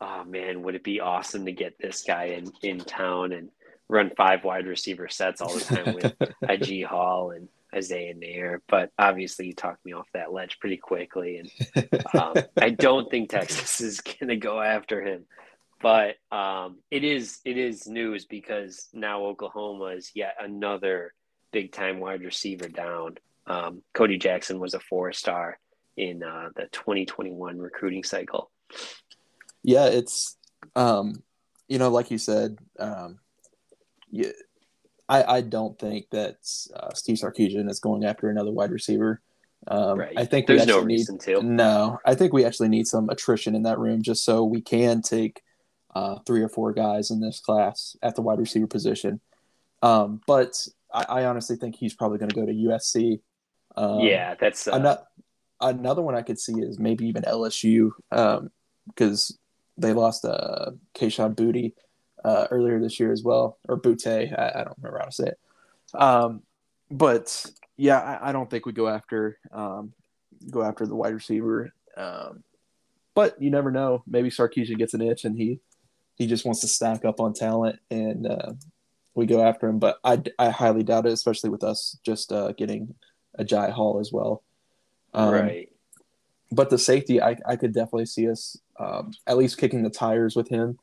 oh 0.00 0.24
man, 0.24 0.62
would 0.62 0.74
it 0.74 0.84
be 0.84 1.00
awesome 1.00 1.46
to 1.46 1.52
get 1.52 1.78
this 1.78 2.02
guy 2.02 2.24
in 2.24 2.52
in 2.62 2.78
town 2.78 3.32
and 3.32 3.50
run 3.88 4.10
five 4.16 4.44
wide 4.44 4.66
receiver 4.66 5.08
sets 5.08 5.40
all 5.40 5.54
the 5.54 5.60
time 5.60 5.94
with 5.94 6.18
Agiye 6.44 6.84
Hall 6.84 7.30
and 7.30 7.48
Isaiah 7.74 8.14
Neyor? 8.14 8.58
But 8.68 8.90
obviously, 8.98 9.46
you 9.46 9.54
talked 9.54 9.84
me 9.84 9.92
off 9.92 10.08
that 10.12 10.32
ledge 10.32 10.58
pretty 10.60 10.76
quickly, 10.76 11.38
and 11.38 12.00
um, 12.14 12.34
I 12.56 12.70
don't 12.70 13.10
think 13.10 13.30
Texas 13.30 13.80
is 13.80 14.00
going 14.00 14.28
to 14.28 14.36
go 14.36 14.60
after 14.60 15.02
him. 15.02 15.24
But 15.80 16.16
um, 16.32 16.78
it 16.90 17.04
is 17.04 17.40
it 17.44 17.58
is 17.58 17.86
news 17.86 18.24
because 18.24 18.88
now 18.92 19.24
Oklahoma 19.24 19.86
is 19.86 20.10
yet 20.14 20.36
another 20.40 21.12
big 21.52 21.72
time 21.72 22.00
wide 22.00 22.22
receiver 22.22 22.68
down. 22.68 23.16
Um, 23.46 23.82
Cody 23.94 24.18
Jackson 24.18 24.58
was 24.58 24.74
a 24.74 24.80
four 24.80 25.12
star 25.12 25.58
in 25.96 26.22
uh, 26.22 26.48
the 26.54 26.66
2021 26.72 27.58
recruiting 27.58 28.04
cycle 28.04 28.50
yeah, 29.66 29.86
it's 29.86 30.36
um, 30.76 31.24
you 31.68 31.78
know, 31.78 31.90
like 31.90 32.12
you 32.12 32.18
said, 32.18 32.56
um, 32.78 33.18
yeah, 34.10 34.30
I 35.08 35.24
I 35.24 35.40
don't 35.40 35.76
think 35.76 36.08
that 36.10 36.36
uh, 36.74 36.94
Steve 36.94 37.16
Sarkisian 37.16 37.68
is 37.68 37.80
going 37.80 38.04
after 38.04 38.30
another 38.30 38.52
wide 38.52 38.70
receiver. 38.70 39.20
Um, 39.66 39.98
right. 39.98 40.16
I 40.16 40.24
think 40.24 40.46
there's 40.46 40.68
no 40.68 40.80
reason 40.80 41.18
to. 41.20 41.42
No, 41.42 41.98
I 42.06 42.14
think 42.14 42.32
we 42.32 42.44
actually 42.44 42.68
need 42.68 42.86
some 42.86 43.10
attrition 43.10 43.56
in 43.56 43.64
that 43.64 43.80
room 43.80 44.02
just 44.02 44.24
so 44.24 44.44
we 44.44 44.60
can 44.60 45.02
take 45.02 45.42
uh, 45.96 46.20
three 46.24 46.42
or 46.42 46.48
four 46.48 46.72
guys 46.72 47.10
in 47.10 47.20
this 47.20 47.40
class 47.40 47.96
at 48.02 48.14
the 48.14 48.22
wide 48.22 48.38
receiver 48.38 48.68
position. 48.68 49.20
Um, 49.82 50.20
but 50.28 50.64
I, 50.94 51.06
I, 51.08 51.24
honestly 51.24 51.56
think 51.56 51.74
he's 51.74 51.94
probably 51.94 52.18
going 52.18 52.28
to 52.28 52.36
go 52.36 52.46
to 52.46 52.52
USC. 52.52 53.20
Um, 53.74 54.00
yeah, 54.00 54.36
that's 54.38 54.68
uh... 54.68 54.72
another 54.74 55.02
another 55.60 56.02
one 56.02 56.14
I 56.14 56.22
could 56.22 56.38
see 56.38 56.52
is 56.52 56.78
maybe 56.78 57.08
even 57.08 57.24
LSU 57.24 57.90
because 58.10 59.30
um, 59.30 59.36
they 59.78 59.92
lost 59.92 60.24
uh, 60.24 60.70
Kayshon 60.94 61.34
Boutte 61.34 61.74
uh, 62.24 62.46
earlier 62.50 62.80
this 62.80 62.98
year 62.98 63.12
as 63.12 63.22
well, 63.22 63.58
or 63.68 63.80
Boutte. 63.80 64.32
I, 64.38 64.60
I, 64.60 64.64
don't 64.64 64.76
remember 64.78 64.98
how 64.98 65.04
to 65.04 65.12
say 65.12 65.26
it. 65.26 65.38
Um, 65.94 66.42
but 66.90 67.46
yeah, 67.76 67.98
I, 68.00 68.30
I, 68.30 68.32
don't 68.32 68.50
think 68.50 68.66
we 68.66 68.72
go 68.72 68.88
after 68.88 69.38
um, 69.52 69.92
go 70.50 70.62
after 70.62 70.86
the 70.86 70.96
wide 70.96 71.14
receiver. 71.14 71.72
Um, 71.96 72.42
but 73.14 73.40
you 73.40 73.50
never 73.50 73.70
know. 73.70 74.02
Maybe 74.06 74.30
Sarkisian 74.30 74.78
gets 74.78 74.94
an 74.94 75.02
itch 75.02 75.24
and 75.24 75.36
he 75.36 75.60
he 76.16 76.26
just 76.26 76.44
wants 76.44 76.60
to 76.60 76.68
stack 76.68 77.04
up 77.04 77.20
on 77.20 77.34
talent 77.34 77.78
and 77.90 78.26
uh, 78.26 78.52
we 79.14 79.26
go 79.26 79.42
after 79.42 79.68
him. 79.68 79.78
But 79.78 79.98
I, 80.02 80.22
I 80.38 80.50
highly 80.50 80.82
doubt 80.82 81.06
it, 81.06 81.12
especially 81.12 81.50
with 81.50 81.62
us 81.62 81.98
just 82.04 82.32
uh, 82.32 82.52
getting 82.52 82.94
Agiye 83.38 83.70
Hall 83.70 84.00
as 84.00 84.10
well. 84.12 84.42
Um, 85.14 85.32
right 85.32 85.68
but 86.50 86.70
the 86.70 86.78
safety, 86.78 87.20
I, 87.20 87.36
I 87.46 87.56
could 87.56 87.72
definitely 87.72 88.06
see 88.06 88.30
us 88.30 88.56
um, 88.78 89.12
at 89.26 89.36
least 89.36 89.58
kicking 89.58 89.82
the 89.82 89.90
tires 89.90 90.36
with 90.36 90.48
him. 90.48 90.78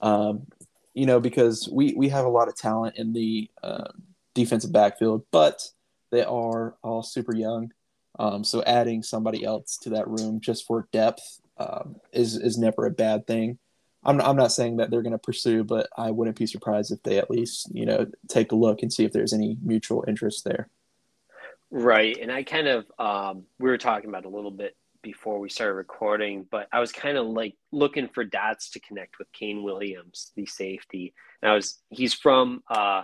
Um, 0.00 0.46
you 0.92 1.06
know, 1.06 1.20
because 1.20 1.68
we, 1.70 1.94
we 1.96 2.08
have 2.10 2.24
a 2.24 2.30
lot 2.30 2.48
of 2.48 2.56
talent 2.56 2.96
in 2.96 3.12
the 3.12 3.50
uh, 3.62 3.88
defensive 4.34 4.72
backfield, 4.72 5.24
but 5.30 5.68
they 6.10 6.22
are 6.22 6.76
all 6.82 7.02
super 7.02 7.34
young. 7.34 7.72
Um, 8.18 8.44
so 8.44 8.62
adding 8.64 9.02
somebody 9.02 9.44
else 9.44 9.76
to 9.78 9.90
that 9.90 10.06
room 10.06 10.40
just 10.40 10.66
for 10.66 10.88
depth 10.92 11.40
um, 11.58 11.96
is 12.12 12.36
is 12.36 12.58
never 12.58 12.86
a 12.86 12.90
bad 12.90 13.26
thing. 13.26 13.58
I'm 14.04 14.20
I'm 14.20 14.36
not 14.36 14.52
saying 14.52 14.76
that 14.76 14.90
they're 14.90 15.02
going 15.02 15.12
to 15.12 15.18
pursue, 15.18 15.64
but 15.64 15.88
I 15.96 16.10
wouldn't 16.10 16.38
be 16.38 16.46
surprised 16.46 16.92
if 16.92 17.02
they 17.02 17.18
at 17.18 17.30
least 17.30 17.68
you 17.74 17.86
know 17.86 18.06
take 18.28 18.52
a 18.52 18.56
look 18.56 18.82
and 18.82 18.92
see 18.92 19.04
if 19.04 19.12
there's 19.12 19.32
any 19.32 19.56
mutual 19.62 20.04
interest 20.06 20.44
there. 20.44 20.68
Right, 21.70 22.16
and 22.20 22.30
I 22.30 22.44
kind 22.44 22.68
of 22.68 22.86
um, 22.98 23.44
we 23.58 23.68
were 23.68 23.78
talking 23.78 24.08
about 24.08 24.26
a 24.26 24.28
little 24.28 24.50
bit 24.50 24.76
before 25.04 25.38
we 25.38 25.48
started 25.48 25.74
recording, 25.74 26.46
but 26.50 26.66
I 26.72 26.80
was 26.80 26.90
kind 26.90 27.16
of 27.16 27.26
like 27.26 27.54
looking 27.70 28.08
for 28.08 28.24
dots 28.24 28.70
to 28.70 28.80
connect 28.80 29.18
with 29.20 29.30
Kaine 29.32 29.62
Williams, 29.62 30.32
the 30.34 30.46
safety. 30.46 31.14
And 31.40 31.52
I 31.52 31.54
was 31.54 31.80
he's 31.90 32.14
from 32.14 32.64
uh, 32.68 33.02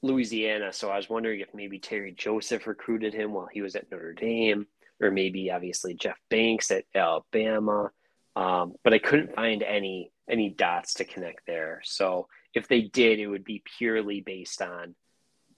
Louisiana, 0.00 0.72
so 0.72 0.88
I 0.88 0.96
was 0.96 1.10
wondering 1.10 1.40
if 1.40 1.48
maybe 1.52 1.78
Terry 1.78 2.12
Joseph 2.12 2.66
recruited 2.66 3.12
him 3.12 3.32
while 3.34 3.48
he 3.52 3.60
was 3.60 3.74
at 3.74 3.90
Notre 3.90 4.14
Dame, 4.14 4.66
or 5.02 5.10
maybe 5.10 5.50
obviously 5.50 5.92
Jeff 5.92 6.16
Banks 6.30 6.70
at 6.70 6.84
Alabama. 6.94 7.90
Um, 8.34 8.74
but 8.84 8.94
I 8.94 8.98
couldn't 8.98 9.34
find 9.34 9.62
any 9.62 10.10
any 10.30 10.48
dots 10.48 10.94
to 10.94 11.04
connect 11.04 11.46
there. 11.46 11.82
So 11.84 12.28
if 12.54 12.68
they 12.68 12.82
did, 12.82 13.18
it 13.18 13.26
would 13.26 13.44
be 13.44 13.62
purely 13.76 14.20
based 14.20 14.62
on 14.62 14.94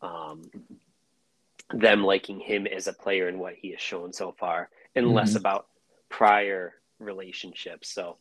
um, 0.01 0.43
them 1.73 2.03
liking 2.03 2.41
him 2.41 2.67
as 2.67 2.87
a 2.87 2.93
player 2.95 3.29
and 3.29 3.39
what 3.39 3.55
he 3.55 3.73
has 3.73 3.81
shown 3.81 4.13
so 4.13 4.33
far 4.33 4.71
and 4.95 5.07
mm-hmm. 5.07 5.15
less 5.15 5.35
about 5.35 5.67
prior 6.09 6.75
relationships. 6.99 7.93
So, 7.93 8.19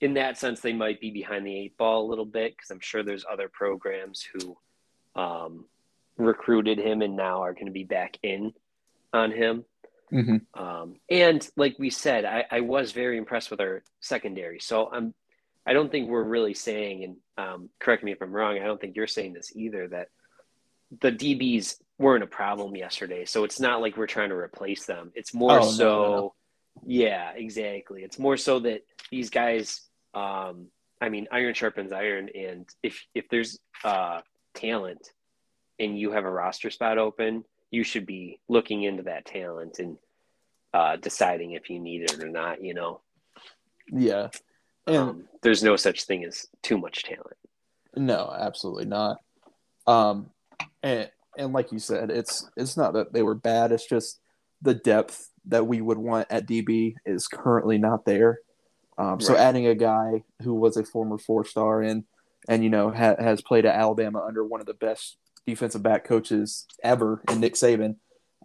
in 0.00 0.14
that 0.14 0.38
sense, 0.38 0.60
they 0.60 0.72
might 0.72 1.00
be 1.00 1.10
behind 1.10 1.46
the 1.46 1.54
eight 1.54 1.76
ball 1.76 2.06
a 2.06 2.08
little 2.08 2.24
bit 2.24 2.56
because 2.56 2.70
I'm 2.70 2.80
sure 2.80 3.02
there's 3.02 3.24
other 3.30 3.48
programs 3.48 4.22
who 4.22 4.56
um, 5.14 5.66
recruited 6.16 6.78
him 6.78 7.02
and 7.02 7.16
now 7.16 7.42
are 7.42 7.52
going 7.52 7.66
to 7.66 7.72
be 7.72 7.84
back 7.84 8.18
in 8.22 8.52
on 9.12 9.32
him. 9.32 9.64
Mm-hmm. 10.12 10.60
Um, 10.60 10.96
and 11.08 11.46
like 11.56 11.76
we 11.78 11.90
said, 11.90 12.24
I, 12.24 12.44
I, 12.50 12.60
was 12.62 12.90
very 12.90 13.16
impressed 13.16 13.50
with 13.50 13.60
our 13.60 13.84
secondary. 14.00 14.58
So 14.58 14.90
I'm, 14.90 15.14
I 15.64 15.72
don't 15.72 15.90
think 15.90 16.08
we're 16.08 16.24
really 16.24 16.54
saying, 16.54 17.04
and 17.04 17.16
um, 17.38 17.70
correct 17.78 18.02
me 18.02 18.10
if 18.10 18.20
I'm 18.20 18.32
wrong. 18.32 18.58
I 18.58 18.64
don't 18.64 18.80
think 18.80 18.96
you're 18.96 19.06
saying 19.06 19.34
this 19.34 19.52
either 19.54 19.86
that 19.88 20.08
the 21.00 21.12
DBs 21.12 21.76
weren't 22.00 22.24
a 22.24 22.26
problem 22.26 22.74
yesterday. 22.74 23.26
So 23.26 23.44
it's 23.44 23.60
not 23.60 23.82
like 23.82 23.98
we're 23.98 24.06
trying 24.06 24.30
to 24.30 24.34
replace 24.34 24.86
them. 24.86 25.12
It's 25.14 25.34
more 25.34 25.60
oh, 25.60 25.70
so, 25.70 25.84
no, 25.84 26.16
no, 26.16 26.34
yeah, 26.86 27.32
exactly. 27.36 28.02
It's 28.02 28.18
more 28.18 28.38
so 28.38 28.58
that 28.60 28.84
these 29.10 29.28
guys, 29.28 29.82
um, 30.14 30.68
I 30.98 31.10
mean, 31.10 31.28
iron 31.30 31.52
sharpens 31.52 31.92
iron, 31.92 32.30
and 32.34 32.66
if 32.82 33.04
if 33.14 33.28
there's 33.28 33.58
uh, 33.84 34.22
talent 34.54 35.10
and 35.78 35.98
you 35.98 36.12
have 36.12 36.24
a 36.24 36.30
roster 36.30 36.70
spot 36.70 36.96
open, 36.96 37.44
you 37.70 37.84
should 37.84 38.06
be 38.06 38.40
looking 38.48 38.82
into 38.82 39.02
that 39.02 39.26
talent 39.26 39.78
and 39.78 39.98
uh, 40.72 40.96
deciding 40.96 41.52
if 41.52 41.68
you 41.68 41.78
need 41.78 42.02
it 42.02 42.18
or 42.18 42.28
not. 42.30 42.64
You 42.64 42.72
know. 42.72 43.02
Yeah. 43.92 44.28
And 44.86 44.96
um, 44.96 45.24
there's 45.42 45.62
no 45.62 45.76
such 45.76 46.04
thing 46.04 46.24
as 46.24 46.46
too 46.62 46.78
much 46.78 47.02
talent. 47.04 47.36
No, 47.94 48.34
absolutely 48.34 48.86
not. 48.86 49.18
Um, 49.86 50.30
and 50.82 51.10
and 51.38 51.52
like 51.52 51.72
you 51.72 51.78
said, 51.78 52.10
it's 52.10 52.48
it's 52.56 52.76
not 52.76 52.94
that 52.94 53.12
they 53.12 53.22
were 53.22 53.34
bad. 53.34 53.72
It's 53.72 53.86
just 53.86 54.20
the 54.62 54.74
depth 54.74 55.30
that 55.46 55.66
we 55.66 55.80
would 55.80 55.98
want 55.98 56.26
at 56.30 56.46
DB 56.46 56.94
is 57.06 57.26
currently 57.26 57.78
not 57.78 58.04
there. 58.04 58.40
Um, 58.98 59.20
so 59.20 59.34
adding 59.34 59.66
a 59.66 59.74
guy 59.74 60.24
who 60.42 60.54
was 60.54 60.76
a 60.76 60.84
former 60.84 61.16
four 61.16 61.44
star 61.44 61.80
and 61.80 62.04
and 62.48 62.62
you 62.62 62.70
know 62.70 62.90
ha- 62.90 63.16
has 63.18 63.40
played 63.40 63.64
at 63.64 63.74
Alabama 63.74 64.22
under 64.26 64.44
one 64.44 64.60
of 64.60 64.66
the 64.66 64.74
best 64.74 65.16
defensive 65.46 65.82
back 65.82 66.04
coaches 66.04 66.66
ever 66.82 67.22
in 67.30 67.40
Nick 67.40 67.54
Saban, 67.54 67.96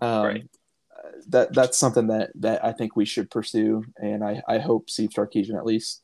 um, 0.01 0.25
right. 0.25 0.49
that 1.27 1.53
that's 1.53 1.77
something 1.77 2.07
that 2.07 2.31
that 2.35 2.63
I 2.63 2.71
think 2.71 2.95
we 2.95 3.05
should 3.05 3.29
pursue, 3.29 3.83
and 3.97 4.23
I 4.23 4.41
I 4.47 4.59
hope 4.59 4.89
Steve 4.89 5.09
Sarkisian 5.09 5.57
at 5.57 5.65
least 5.65 6.01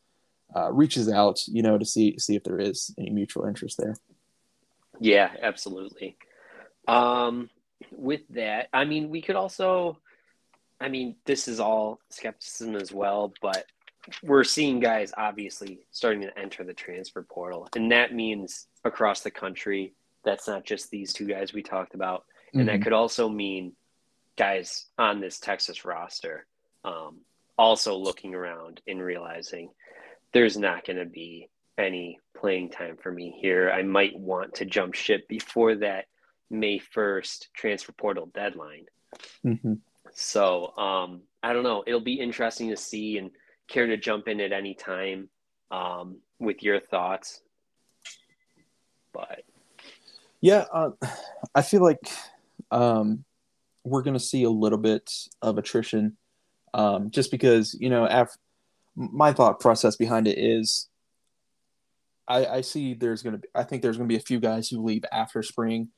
uh, 0.56 0.72
reaches 0.72 1.10
out, 1.10 1.40
you 1.48 1.62
know, 1.62 1.78
to 1.78 1.86
see 1.86 2.18
see 2.20 2.36
if 2.36 2.44
there 2.44 2.60
is 2.60 2.94
any 2.98 3.10
mutual 3.10 3.46
interest 3.46 3.78
there. 3.78 3.96
Yeah, 5.00 5.32
absolutely. 5.42 6.18
Um, 6.92 7.50
with 7.92 8.22
that, 8.32 8.70
I 8.74 8.86
mean, 8.86 9.10
we 9.10 9.22
could 9.22 9.36
also, 9.36 9.98
I 10.80 10.90
mean, 10.90 11.16
this 11.26 11.48
is 11.48 11.60
all 11.60 12.00
skepticism 12.10 12.76
as 12.76 12.92
well, 12.92 13.34
but 13.42 13.66
we're 14.24 14.44
seeing 14.44 14.80
guys 14.80 15.14
obviously 15.16 15.80
starting 15.92 16.22
to 16.22 16.38
enter 16.38 16.64
the 16.64 16.74
transfer 16.74 17.22
portal, 17.22 17.68
and 17.76 17.92
that 17.92 18.14
means 18.14 18.68
across 18.84 19.22
the 19.22 19.32
country. 19.32 19.94
That's 20.24 20.48
not 20.48 20.66
just 20.66 20.92
these 20.92 21.14
two 21.14 21.26
guys 21.26 21.54
we 21.54 21.64
talked 21.64 21.96
about, 21.96 22.26
and 22.54 22.62
mm-hmm. 22.62 22.68
that 22.68 22.84
could 22.84 22.94
also 22.94 23.30
mean 23.30 23.74
guys 24.38 24.86
on 24.98 25.20
this 25.20 25.40
Texas 25.40 25.86
roster 25.86 26.46
um, 26.84 27.18
also 27.58 27.96
looking 27.96 28.34
around 28.34 28.82
and 28.88 29.02
realizing 29.02 29.70
there's 30.34 30.58
not 30.58 30.86
going 30.86 30.98
to 30.98 31.06
be 31.06 31.50
any 31.78 32.20
playing 32.36 32.70
time 32.70 32.98
for 32.98 33.12
me 33.12 33.36
here. 33.40 33.72
I 33.72 33.84
might 33.84 34.18
want 34.18 34.56
to 34.56 34.66
jump 34.66 34.94
ship 34.94 35.28
before 35.28 35.76
that 35.76 36.06
May 36.52 36.80
1st 36.80 37.48
transfer 37.54 37.94
portal 37.94 38.30
deadline. 38.34 38.86
Mm-hmm. 39.46 39.76
So 40.14 40.76
um, 40.78 41.22
I 41.42 41.54
don't 41.54 41.64
know. 41.64 41.84
It'll 41.88 42.00
be 42.02 42.20
interesting 42.20 42.70
to 42.70 42.78
see 42.78 43.18
and 43.18 43.32
care 43.68 43.88
to 43.88 43.98
jump 43.98 44.28
in 44.28 44.42
at 44.42 44.52
any 44.52 44.74
time 44.74 45.30
um, 45.72 46.18
with 46.40 46.62
your 46.62 46.80
thoughts. 46.80 47.42
But 49.14 49.44
yeah, 50.42 50.66
uh, 50.72 50.92
I 51.56 51.62
feel 51.62 51.82
like 51.82 52.00
um, 52.70 53.24
we're 53.84 54.04
going 54.04 54.14
to 54.16 54.20
see 54.20 54.44
a 54.44 54.50
little 54.50 54.78
bit 54.78 55.12
of 55.42 55.58
attrition 55.58 56.18
um, 56.74 57.12
just 57.12 57.32
because, 57.32 57.76
you 57.80 57.90
know, 57.90 58.06
af- 58.06 58.38
my 58.96 59.32
thought 59.34 59.60
process 59.60 59.96
behind 59.96 60.28
it 60.28 60.38
is 60.38 60.90
I, 62.28 62.46
I 62.46 62.62
see 62.62 62.94
there's 62.94 63.24
going 63.24 63.34
to 63.34 63.40
be, 63.40 63.48
I 63.54 63.64
think 63.64 63.82
there's 63.82 63.98
going 63.98 64.08
to 64.08 64.14
be 64.14 64.20
a 64.20 64.24
few 64.24 64.40
guys 64.40 64.70
who 64.70 64.84
leave 64.84 65.04
after 65.12 65.44
spring, 65.44 65.90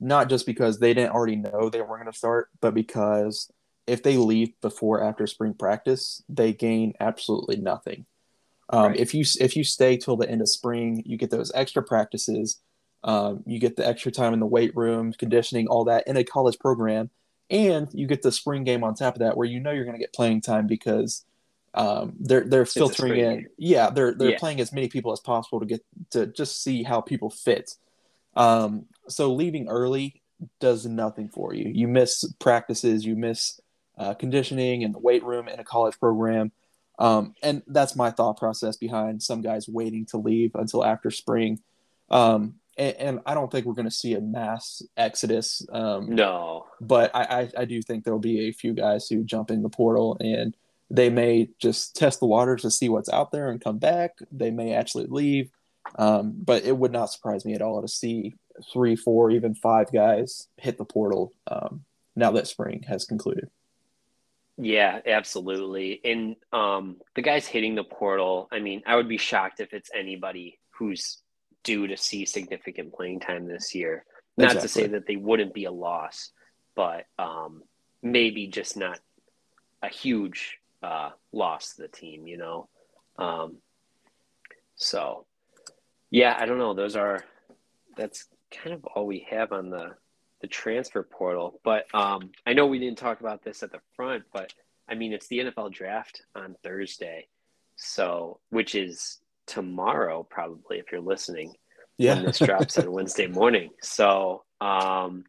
not 0.00 0.28
just 0.28 0.46
because 0.46 0.78
they 0.78 0.94
didn't 0.94 1.12
already 1.12 1.36
know 1.36 1.68
they 1.68 1.80
weren't 1.80 2.02
going 2.02 2.12
to 2.12 2.18
start, 2.18 2.48
but 2.60 2.74
because 2.74 3.50
if 3.86 4.02
they 4.02 4.16
leave 4.16 4.58
before 4.60 5.02
after 5.02 5.26
spring 5.26 5.54
practice, 5.54 6.22
they 6.28 6.52
gain 6.52 6.94
absolutely 7.00 7.56
nothing. 7.56 8.06
Um, 8.70 8.92
right. 8.92 8.96
If 9.00 9.14
you 9.14 9.24
if 9.40 9.56
you 9.56 9.64
stay 9.64 9.96
till 9.96 10.16
the 10.16 10.30
end 10.30 10.40
of 10.40 10.48
spring, 10.48 11.02
you 11.04 11.16
get 11.16 11.30
those 11.30 11.52
extra 11.54 11.82
practices. 11.82 12.60
Um, 13.02 13.42
you 13.46 13.58
get 13.58 13.76
the 13.76 13.86
extra 13.86 14.12
time 14.12 14.32
in 14.32 14.40
the 14.40 14.46
weight 14.46 14.76
room, 14.76 15.12
conditioning, 15.12 15.66
all 15.66 15.84
that 15.84 16.06
in 16.06 16.16
a 16.16 16.24
college 16.24 16.58
program 16.58 17.10
and 17.50 17.88
you 17.92 18.06
get 18.06 18.22
the 18.22 18.32
spring 18.32 18.64
game 18.64 18.84
on 18.84 18.94
top 18.94 19.16
of 19.16 19.20
that 19.20 19.36
where 19.36 19.46
you 19.46 19.60
know 19.60 19.72
you're 19.72 19.84
going 19.84 19.96
to 19.96 20.00
get 20.00 20.12
playing 20.12 20.40
time 20.40 20.66
because 20.66 21.24
um, 21.74 22.14
they're 22.20 22.44
they're 22.44 22.66
filtering 22.66 23.18
in. 23.18 23.34
Game. 23.34 23.46
Yeah, 23.58 23.90
they're 23.90 24.14
they're 24.14 24.30
yeah. 24.30 24.38
playing 24.38 24.60
as 24.60 24.72
many 24.72 24.88
people 24.88 25.12
as 25.12 25.20
possible 25.20 25.60
to 25.60 25.66
get 25.66 25.84
to 26.10 26.26
just 26.26 26.62
see 26.62 26.82
how 26.82 27.00
people 27.00 27.30
fit. 27.30 27.76
Um, 28.36 28.86
so 29.10 29.32
leaving 29.32 29.68
early 29.68 30.22
does 30.58 30.86
nothing 30.86 31.28
for 31.28 31.54
you. 31.54 31.70
You 31.72 31.88
miss 31.88 32.24
practices, 32.38 33.04
you 33.04 33.16
miss 33.16 33.60
uh, 33.98 34.14
conditioning 34.14 34.84
and 34.84 34.94
the 34.94 34.98
weight 34.98 35.24
room 35.24 35.48
in 35.48 35.60
a 35.60 35.64
college 35.64 35.98
program. 35.98 36.52
Um, 36.98 37.34
and 37.42 37.62
that's 37.66 37.96
my 37.96 38.10
thought 38.10 38.38
process 38.38 38.76
behind 38.76 39.22
some 39.22 39.40
guys 39.40 39.68
waiting 39.68 40.06
to 40.06 40.18
leave 40.18 40.52
until 40.54 40.84
after 40.84 41.10
spring. 41.10 41.60
Um, 42.10 42.56
and, 42.76 42.96
and 42.96 43.20
I 43.26 43.34
don't 43.34 43.50
think 43.50 43.66
we're 43.66 43.74
going 43.74 43.88
to 43.88 43.90
see 43.90 44.14
a 44.14 44.20
mass 44.20 44.82
exodus. 44.96 45.66
Um, 45.72 46.14
no, 46.14 46.66
but 46.80 47.14
I, 47.14 47.22
I, 47.22 47.50
I 47.58 47.64
do 47.64 47.80
think 47.82 48.04
there'll 48.04 48.20
be 48.20 48.48
a 48.48 48.52
few 48.52 48.74
guys 48.74 49.08
who 49.08 49.24
jump 49.24 49.50
in 49.50 49.62
the 49.62 49.68
portal 49.68 50.16
and 50.20 50.56
they 50.90 51.08
may 51.08 51.50
just 51.58 51.94
test 51.94 52.20
the 52.20 52.26
waters 52.26 52.62
to 52.62 52.70
see 52.70 52.88
what's 52.88 53.08
out 53.08 53.32
there 53.32 53.50
and 53.50 53.60
come 53.60 53.78
back. 53.78 54.18
They 54.32 54.50
may 54.50 54.74
actually 54.74 55.06
leave, 55.06 55.50
um, 55.96 56.34
but 56.36 56.64
it 56.64 56.76
would 56.76 56.92
not 56.92 57.12
surprise 57.12 57.44
me 57.44 57.54
at 57.54 57.62
all 57.62 57.80
to 57.80 57.88
see 57.88 58.34
three, 58.72 58.96
four, 58.96 59.30
even 59.30 59.54
five 59.54 59.92
guys 59.92 60.48
hit 60.56 60.78
the 60.78 60.84
portal 60.84 61.32
um, 61.50 61.84
now 62.16 62.30
that 62.32 62.46
spring 62.46 62.84
has 62.88 63.04
concluded. 63.04 63.50
Yeah, 64.62 65.00
absolutely. 65.06 66.00
And 66.04 66.36
um, 66.52 66.96
the 67.14 67.22
guys 67.22 67.46
hitting 67.46 67.74
the 67.74 67.84
portal, 67.84 68.48
I 68.52 68.58
mean, 68.58 68.82
I 68.86 68.96
would 68.96 69.08
be 69.08 69.16
shocked 69.16 69.60
if 69.60 69.72
it's 69.72 69.90
anybody 69.94 70.58
who's 70.72 71.18
due 71.64 71.86
to 71.86 71.96
see 71.96 72.26
significant 72.26 72.92
playing 72.92 73.20
time 73.20 73.46
this 73.46 73.74
year. 73.74 74.04
Not 74.36 74.52
exactly. 74.52 74.62
to 74.62 74.68
say 74.68 74.86
that 74.88 75.06
they 75.06 75.16
wouldn't 75.16 75.54
be 75.54 75.64
a 75.64 75.72
loss, 75.72 76.30
but 76.74 77.06
um, 77.18 77.62
maybe 78.02 78.48
just 78.48 78.76
not 78.76 78.98
a 79.82 79.88
huge 79.88 80.58
uh, 80.82 81.10
loss 81.32 81.74
to 81.74 81.82
the 81.82 81.88
team, 81.88 82.26
you 82.26 82.36
know? 82.36 82.68
Um, 83.18 83.56
so, 84.76 85.26
yeah, 86.10 86.36
I 86.38 86.46
don't 86.46 86.58
know. 86.58 86.74
Those 86.74 86.96
are, 86.96 87.24
that's 87.96 88.26
kind 88.50 88.74
of 88.74 88.84
all 88.84 89.06
we 89.06 89.26
have 89.30 89.52
on 89.52 89.70
the, 89.70 89.94
the 90.40 90.46
transfer 90.46 91.02
portal. 91.02 91.60
But 91.64 91.86
um, 91.94 92.30
I 92.46 92.52
know 92.52 92.66
we 92.66 92.78
didn't 92.78 92.98
talk 92.98 93.20
about 93.20 93.42
this 93.42 93.62
at 93.62 93.72
the 93.72 93.80
front, 93.94 94.24
but 94.32 94.52
I 94.88 94.94
mean, 94.94 95.12
it's 95.12 95.28
the 95.28 95.38
NFL 95.38 95.72
draft 95.72 96.22
on 96.34 96.56
Thursday. 96.62 97.28
So, 97.76 98.40
which 98.50 98.74
is 98.74 99.18
tomorrow, 99.46 100.22
probably 100.28 100.78
if 100.78 100.92
you're 100.92 101.00
listening. 101.00 101.54
Yeah. 101.96 102.14
When 102.14 102.26
this 102.26 102.38
drops 102.38 102.78
on 102.78 102.90
Wednesday 102.92 103.26
morning. 103.26 103.70
So, 103.82 104.44
um, 104.60 105.24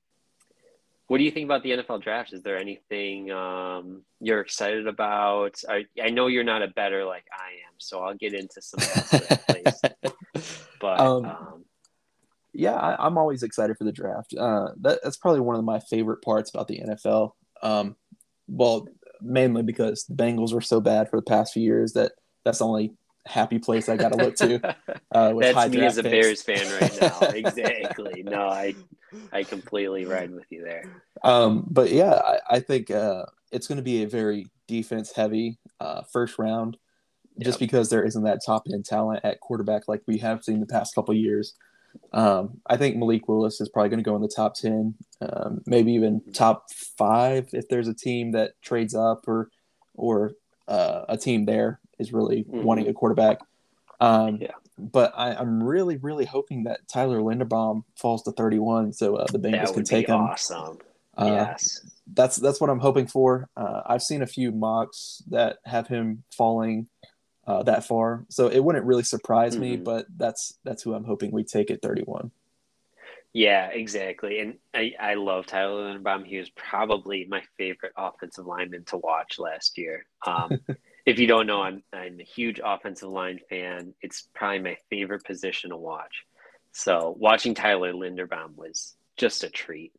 what 1.08 1.18
do 1.18 1.26
you 1.26 1.32
think 1.32 1.44
about 1.44 1.64
the 1.64 1.72
NFL 1.72 2.02
draft? 2.02 2.32
Is 2.32 2.42
there 2.42 2.58
anything 2.58 3.32
um, 3.32 4.04
you're 4.22 4.40
excited 4.40 4.88
about? 4.88 5.62
I, 5.68 5.86
I 6.02 6.10
know 6.10 6.28
you're 6.28 6.46
not 6.46 6.62
a 6.62 6.70
better 6.70 7.04
like 7.04 7.26
I 7.34 7.52
am, 7.68 7.74
so 7.78 8.00
I'll 8.00 8.16
get 8.16 8.34
into 8.34 8.62
some 8.62 8.80
plays. 8.80 9.82
But 10.82 11.00
um, 11.00 11.26
um, 11.26 11.66
yeah, 12.54 12.74
I, 12.74 13.08
am 13.08 13.18
always 13.18 13.44
excited 13.44 13.78
for 13.78 13.84
the 13.84 13.92
draft. 13.92 14.34
Uh, 14.38 14.70
that, 14.82 15.00
that's 15.04 15.18
probably 15.18 15.42
one 15.42 15.56
of 15.56 15.64
my 15.64 15.80
favorite 15.80 16.22
parts 16.22 16.50
about 16.50 16.68
the 16.68 16.80
NFL. 16.80 17.32
Um, 17.64 17.96
well, 18.48 18.88
mainly 19.22 19.64
because 19.64 20.06
the 20.06 20.16
Bengals 20.16 20.54
were 20.54 20.62
so 20.62 20.82
bad 20.82 21.10
for 21.10 21.18
the 21.18 21.26
past 21.26 21.54
few 21.54 21.64
years 21.64 21.94
that 21.94 22.14
that's 22.44 22.60
the 22.60 22.66
only 22.66 22.94
happy 23.28 23.60
place 23.60 23.88
I 23.88 23.98
got 23.98 24.12
to 24.14 24.18
look 24.18 24.36
to. 24.38 24.76
Uh, 25.12 25.34
That's 25.40 25.72
me 25.72 25.86
as 25.86 25.98
a 25.98 26.04
picks. 26.04 26.12
Bears 26.12 26.42
fan 26.42 26.82
right 26.82 27.02
now. 27.02 27.20
exactly. 27.34 28.24
No, 28.24 28.48
I 28.48 28.76
I 29.32 29.44
completely 29.44 30.06
ride 30.06 30.32
with 30.32 30.46
you 30.50 30.64
there. 30.64 30.84
Um, 31.24 31.66
but 31.70 31.92
yeah, 31.92 32.14
I, 32.14 32.40
I 32.50 32.60
think 32.60 32.90
uh, 32.90 33.26
it's 33.52 33.68
going 33.68 33.78
to 33.78 33.84
be 33.84 34.04
a 34.04 34.08
very 34.08 34.48
defense 34.68 35.12
heavy 35.12 35.60
uh, 35.80 36.02
first 36.12 36.40
round, 36.40 36.78
just 37.40 37.62
yep. 37.62 37.70
because 37.70 37.90
there 37.90 38.04
isn't 38.04 38.24
that 38.24 38.40
top 38.46 38.64
end 38.72 38.86
talent 38.86 39.22
at 39.24 39.40
quarterback 39.40 39.88
like 39.88 40.02
we 40.08 40.18
have 40.20 40.44
seen 40.44 40.60
the 40.60 40.66
past 40.66 40.96
couple 40.96 41.14
years. 41.14 41.54
Um, 42.14 42.62
I 42.68 42.78
think 42.78 42.98
Malik 42.98 43.28
Willis 43.28 43.62
is 43.62 43.70
probably 43.70 43.90
going 43.90 44.04
to 44.04 44.10
go 44.10 44.16
in 44.16 44.22
the 44.22 44.28
top 44.28 44.56
ten, 44.56 44.96
um, 45.22 45.62
maybe 45.66 45.94
even 45.94 46.22
top 46.34 46.66
five 46.98 47.50
if 47.54 47.68
there's 47.70 47.88
a 47.88 47.94
team 47.94 48.32
that 48.32 48.54
trades 48.62 48.96
up 48.96 49.28
or 49.28 49.50
or 49.94 50.32
uh, 50.68 51.06
a 51.10 51.18
team 51.18 51.46
there 51.46 51.80
is 52.00 52.14
really 52.14 52.44
mm-hmm. 52.44 52.64
wanting 52.64 52.88
a 52.88 52.94
quarterback. 52.94 53.40
Um, 54.00 54.40
yeah. 54.42 54.52
But 54.78 55.14
I, 55.16 55.40
am 55.40 55.62
really, 55.62 55.98
really 55.98 56.26
hoping 56.26 56.64
that 56.64 56.88
Tyler 56.88 57.20
Linderbaum 57.20 57.84
falls 57.96 58.24
to 58.24 58.32
31, 58.32 58.94
so 58.94 59.16
uh, 59.16 59.28
the 59.32 59.38
Bengals 59.38 59.74
can 59.74 59.84
take 59.84 60.08
him. 60.08 60.16
Awesome. 60.16 60.80
Uh, 61.16 61.26
yes. 61.26 61.86
That's 62.14 62.38
that's 62.38 62.60
what 62.60 62.70
I'm 62.70 62.80
hoping 62.80 63.06
for. 63.06 63.48
Uh, 63.56 63.82
I've 63.86 64.02
seen 64.02 64.22
a 64.22 64.28
few 64.28 64.52
mocks 64.52 65.22
that 65.30 65.58
have 65.66 65.88
him 65.88 66.24
falling 66.36 66.88
uh, 67.48 67.64
that 67.64 67.86
far, 67.86 68.26
so 68.30 68.48
it 68.48 68.64
wouldn't 68.64 68.86
really 68.86 69.04
surprise 69.04 69.54
mm-hmm. 69.54 69.62
me. 69.62 69.78
But 69.78 70.06
that's 70.16 70.54
that's 70.64 70.84
who 70.84 70.94
I'm 70.94 71.06
hoping 71.06 71.32
we 71.32 71.44
take 71.44 71.72
at 71.72 71.82
31. 71.82 72.32
Yeah, 73.34 73.68
exactly. 73.68 74.40
And 74.40 74.58
I, 74.74 74.94
I 75.00 75.14
love 75.14 75.46
Tyler 75.46 75.94
Linderbaum. 75.94 76.26
He 76.26 76.38
was 76.38 76.50
probably 76.50 77.26
my 77.30 77.42
favorite 77.58 77.94
offensive 77.96 78.46
lineman 78.46 78.84
to 78.86 78.98
watch 78.98 79.40
last 79.40 79.78
year. 79.78 80.06
Um, 80.28 80.60
if 81.06 81.18
you 81.18 81.28
don't 81.28 81.48
know, 81.48 81.62
I'm 81.62 81.84
I'm 81.94 82.20
a 82.20 82.24
huge 82.24 82.60
offensive 82.64 83.10
line 83.10 83.40
fan. 83.50 83.94
It's 84.02 84.28
probably 84.34 84.60
my 84.60 84.78
favorite 84.90 85.24
position 85.24 85.70
to 85.70 85.78
watch. 85.78 86.26
So 86.74 87.16
watching 87.18 87.54
Tyler 87.54 87.94
Linderbaum 87.94 88.56
was 88.56 88.96
just 89.18 89.44
a 89.44 89.50
treat. 89.50 89.94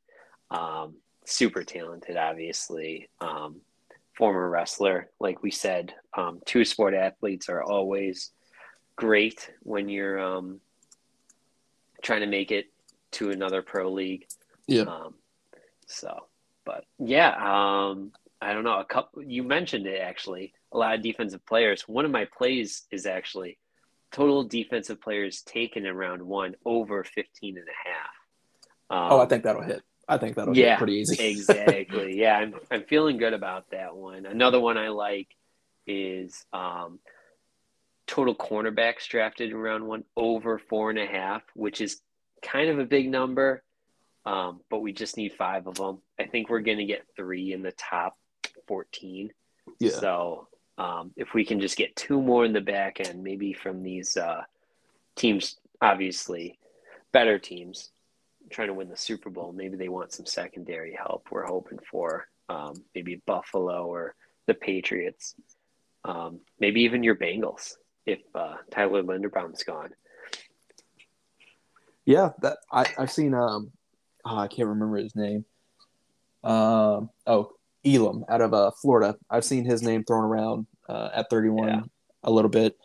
Um, 0.51 0.97
super 1.24 1.64
talented, 1.64 2.16
obviously. 2.16 3.09
Um, 3.20 3.62
former 4.17 4.49
wrestler, 4.49 5.11
like 5.21 5.43
we 5.43 5.51
said. 5.51 5.95
Um, 6.15 6.41
two 6.45 6.65
sport 6.65 6.95
athletes 6.95 7.49
are 7.49 7.63
always 7.63 8.31
great 8.97 9.51
when 9.63 9.89
you're 9.89 10.21
um, 10.21 10.61
trying 12.03 12.21
to 12.21 12.27
make 12.27 12.51
it 12.51 12.67
to 13.13 13.31
another 13.31 13.63
pro 13.63 13.91
league. 13.91 14.27
Yeah. 14.67 14.83
Um, 14.83 15.15
so, 15.87 16.27
but 16.65 16.85
yeah, 16.99 17.31
um, 17.31 18.13
I 18.41 18.53
don't 18.53 18.65
know. 18.65 18.79
A 18.79 18.85
couple. 18.85 19.23
You 19.23 19.43
mentioned 19.43 19.87
it 19.87 20.01
actually 20.01 20.53
a 20.73 20.79
lot 20.79 20.95
of 20.95 21.03
defensive 21.03 21.45
players. 21.47 21.83
One 21.89 22.05
of 22.05 22.11
my 22.11 22.27
plays 22.27 22.83
is 22.91 23.07
actually 23.07 23.59
total 24.11 24.45
defensive 24.45 25.01
players 25.01 25.43
taken 25.43 25.87
in 25.87 25.95
round 25.95 26.23
one 26.23 26.55
over 26.65 27.05
15 27.05 27.57
and 27.57 27.67
a 27.67 27.89
half. 27.89 28.11
Um, 28.91 29.13
oh, 29.13 29.21
I 29.21 29.27
think 29.27 29.45
that'll 29.45 29.63
hit. 29.63 29.83
I 30.09 30.19
think 30.19 30.37
that'll 30.37 30.57
yeah, 30.57 30.75
be 30.75 30.79
pretty 30.79 30.95
easy. 30.95 31.23
exactly. 31.31 32.19
Yeah, 32.19 32.37
I'm 32.37 32.55
I'm 32.71 32.85
feeling 32.85 33.19
good 33.19 33.33
about 33.33 33.71
that 33.71 33.97
one. 33.97 34.27
Another 34.27 34.61
one 34.61 34.77
I 34.77 34.89
like 34.89 35.29
is 35.87 36.45
um, 36.53 36.99
total 38.07 38.35
cornerbacks 38.35 39.09
drafted 39.09 39.51
in 39.51 39.57
round 39.57 39.87
one 39.87 40.05
over 40.17 40.59
four 40.59 40.91
and 40.91 40.99
a 40.99 41.07
half, 41.07 41.43
which 41.55 41.81
is 41.81 42.01
kind 42.43 42.69
of 42.69 42.79
a 42.79 42.85
big 42.85 43.11
number, 43.11 43.63
um, 44.27 44.61
but 44.71 44.81
we 44.81 44.93
just 44.93 45.17
need 45.17 45.33
five 45.33 45.67
of 45.67 45.77
them. 45.77 45.99
I 46.19 46.25
think 46.25 46.49
we're 46.49 46.61
going 46.61 46.79
to 46.79 46.85
get 46.85 47.07
three 47.17 47.53
in 47.53 47.63
the 47.63 47.73
top 47.73 48.17
14. 48.67 49.33
Yeah. 49.79 49.91
So 49.91 50.49
um, 50.79 51.13
if 51.17 51.35
we 51.35 51.45
can 51.45 51.61
just 51.61 51.77
get 51.77 51.97
two 51.97 52.21
more 52.21 52.45
in 52.45 52.53
the 52.53 52.61
back 52.61 53.01
end, 53.01 53.23
maybe 53.23 53.53
from 53.53 53.83
these 53.83 54.17
uh, 54.17 54.43
teams, 55.17 55.57
obviously 55.81 56.59
better 57.13 57.39
teams 57.39 57.91
trying 58.53 58.69
to 58.69 58.75
win 58.75 58.89
the 58.89 58.97
Super 58.97 59.31
Bowl, 59.31 59.53
maybe 59.53 59.77
they 59.77 59.89
want 59.89 60.13
some 60.13 60.27
secondary 60.27 60.95
help. 60.95 61.27
We're 61.31 61.47
hoping 61.47 61.79
for 61.91 62.29
um, 62.49 62.75
maybe 62.95 63.23
Buffalo 63.27 63.87
or 63.87 64.15
the 64.47 64.55
Patriots, 64.55 65.35
um, 66.05 66.41
maybe 66.61 66.83
even 66.83 67.03
your 67.03 67.17
Bengals 67.17 67.75
if 68.07 68.21
uh, 68.35 68.57
Tyler 68.71 69.03
Linderbaum's 69.03 69.63
gone. 69.63 69.91
Yeah, 72.05 72.31
that 72.41 72.59
I 72.71 72.87
I've 72.99 73.13
seen 73.13 73.33
um 73.33 73.71
oh, 74.25 74.37
I 74.37 74.49
can't 74.49 74.69
remember 74.69 74.97
his 74.97 75.15
name. 75.15 75.45
Um 76.43 77.11
oh 77.27 77.53
Elam 77.85 78.25
out 78.29 78.41
of 78.41 78.53
uh, 78.55 78.71
Florida. 78.81 79.17
I've 79.31 79.45
seen 79.45 79.65
his 79.65 79.83
name 79.83 80.05
thrown 80.05 80.25
around 80.25 80.67
uh, 80.89 81.11
at 81.15 81.31
31 81.31 81.69
Yeah. 81.69 81.81
a 82.25 82.31
little 82.31 82.51
bit. 82.51 82.77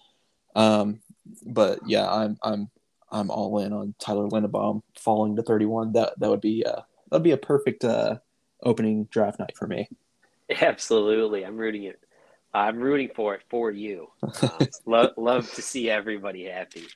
Um, 0.55 1.01
but 1.45 1.79
yeah, 1.87 2.07
I'm 2.11 2.37
I'm 2.43 2.69
I'm 3.11 3.29
all 3.29 3.59
in 3.59 3.73
on 3.73 3.95
Tyler 3.99 4.27
Linderbaum 4.27 4.81
falling 4.97 5.35
to 5.35 5.43
31. 5.43 5.93
That 5.93 6.19
that 6.19 6.29
would 6.29 6.41
be 6.41 6.65
uh 6.65 6.81
that'd 7.09 7.23
be 7.23 7.31
a 7.31 7.37
perfect 7.37 7.83
uh 7.83 8.17
opening 8.63 9.05
draft 9.05 9.39
night 9.39 9.55
for 9.55 9.67
me. 9.67 9.89
Absolutely, 10.61 11.45
I'm 11.45 11.57
rooting 11.57 11.83
it. 11.83 11.99
I'm 12.53 12.79
rooting 12.79 13.09
for 13.13 13.35
it 13.35 13.41
for 13.49 13.71
you. 13.71 14.07
Um, 14.23 14.67
love 14.85 15.11
love 15.17 15.51
to 15.53 15.61
see 15.61 15.89
everybody 15.89 16.45
happy. 16.45 16.87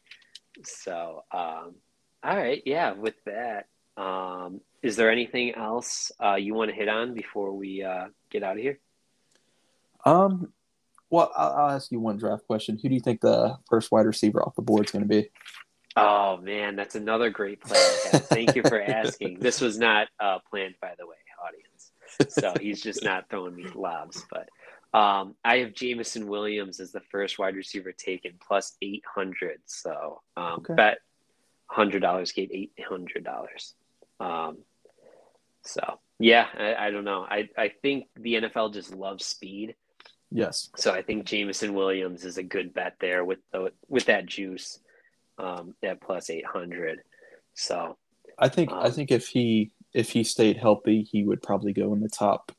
So, 0.64 1.24
um, 1.32 1.76
all 2.24 2.38
right, 2.38 2.62
yeah. 2.66 2.92
With 2.94 3.16
that, 3.26 3.68
um, 3.98 4.62
is 4.82 4.96
there 4.96 5.12
anything 5.12 5.54
else 5.56 6.12
uh, 6.24 6.36
you 6.36 6.54
want 6.54 6.70
to 6.72 6.76
hit 6.76 6.90
on 6.90 7.14
before 7.14 7.54
we 7.54 7.84
uh, 7.84 8.08
get 8.30 8.44
out 8.44 8.58
of 8.58 8.62
here? 8.62 8.80
Um, 10.06 10.52
well, 11.10 11.32
I'll, 11.36 11.52
I'll 11.52 11.70
ask 11.76 11.92
you 11.92 12.00
one 12.00 12.18
draft 12.18 12.48
question. 12.48 12.80
Who 12.82 12.90
do 12.90 12.96
you 12.96 13.02
think 13.02 13.22
the 13.22 13.58
first 13.70 13.92
wide 13.92 14.06
receiver 14.06 14.42
off 14.42 14.56
the 14.56 14.62
board 14.62 14.86
is 14.86 14.92
going 14.92 15.04
to 15.04 15.08
be? 15.08 15.30
Oh 15.96 16.38
man, 16.38 16.76
that's 16.76 16.96
another 16.96 17.30
great 17.30 17.62
plan. 17.62 17.82
Thank 18.24 18.56
you 18.56 18.64
for 18.64 18.82
asking. 18.82 19.40
This 19.40 19.60
was 19.62 19.78
not 19.78 20.08
uh, 20.20 20.40
planned, 20.50 20.76
by 20.82 20.94
the 20.98 21.06
way, 21.06 21.16
audience. 21.46 21.92
So 22.30 22.54
he's 22.60 22.82
just 22.82 23.04
not 23.04 23.30
throwing 23.30 23.56
me 23.56 23.66
lobs. 23.74 24.26
But 24.30 24.50
um, 24.98 25.36
I 25.44 25.58
have 25.60 25.74
Jameson 25.74 26.28
Williams 26.28 26.80
as 26.80 26.92
the 26.92 27.02
first 27.12 27.40
wide 27.40 27.56
receiver 27.56 27.92
taken 27.92 28.34
plus 28.46 28.76
eight 28.82 29.04
hundred. 29.14 29.60
So 29.66 30.22
um, 30.38 30.60
Okay. 30.60 30.74
bet 30.76 30.98
hundred 31.68 32.02
dollars 32.02 32.32
get 32.32 32.52
eight 32.54 32.74
hundred 32.88 33.24
dollars. 33.24 33.74
Um, 34.20 34.60
so 35.64 36.00
yeah, 36.20 36.48
I, 36.58 36.88
I 36.88 36.92
don't 36.92 37.06
know. 37.06 37.26
I 37.30 37.50
I 37.58 37.70
think 37.82 38.06
the 38.16 38.36
NFL 38.36 38.74
just 38.74 38.94
loves 38.94 39.26
speed. 39.26 39.76
Yes. 40.34 40.70
So 40.78 40.94
I 40.94 41.02
think 41.02 41.26
Jameson 41.26 41.74
Williams 41.74 42.24
is 42.24 42.38
a 42.38 42.44
good 42.44 42.74
bet 42.74 42.96
there 43.02 43.26
with 43.26 43.40
the 43.52 43.72
with 43.90 44.06
that 44.06 44.26
juice 44.26 44.80
um, 45.42 45.76
at 45.84 46.00
plus 46.02 46.30
eight 46.30 46.46
hundred. 46.46 47.02
So 47.54 47.98
I 48.38 48.48
think 48.48 48.72
I 48.72 48.86
Um, 48.86 48.92
think 48.92 49.12
if 49.12 49.28
he 49.28 49.72
if 49.94 50.12
he 50.12 50.24
stayed 50.24 50.58
healthy, 50.58 51.04
he 51.04 51.24
would 51.24 51.42
probably 51.42 51.74
go 51.74 51.94
in 51.94 52.00
the 52.00 52.10
top 52.10 52.52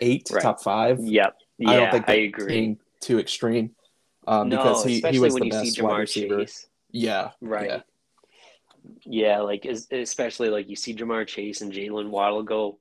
eight, 0.00 0.28
Right. 0.32 0.42
top 0.42 0.62
five. 0.62 1.00
yep, 1.00 1.36
yeah, 1.58 1.70
I 1.70 1.72
I, 1.72 1.76
don't 1.76 1.90
think 1.90 2.06
they're 2.06 2.24
agree. 2.24 2.46
being 2.46 2.78
too 3.00 3.18
extreme 3.18 3.74
um, 4.26 4.48
no, 4.48 4.56
because 4.56 4.84
he, 4.84 5.00
he 5.00 5.18
was 5.18 5.34
when 5.34 5.40
the 5.40 5.46
you 5.46 5.52
best 5.52 5.74
see 5.74 5.82
wide 5.82 5.92
Jamar 5.92 5.98
receiver. 6.00 6.38
Chase, 6.44 6.66
Yeah, 6.90 7.30
right? 7.40 7.68
Yeah. 7.68 7.80
Yeah, 9.06 9.40
like 9.40 9.64
especially 9.64 10.50
like 10.50 10.68
you 10.68 10.76
see 10.76 10.94
Ja'Marr 10.94 11.26
Chase 11.26 11.62
and 11.62 11.72
Jaylen 11.72 12.10
Waddle 12.10 12.42
go 12.42 12.78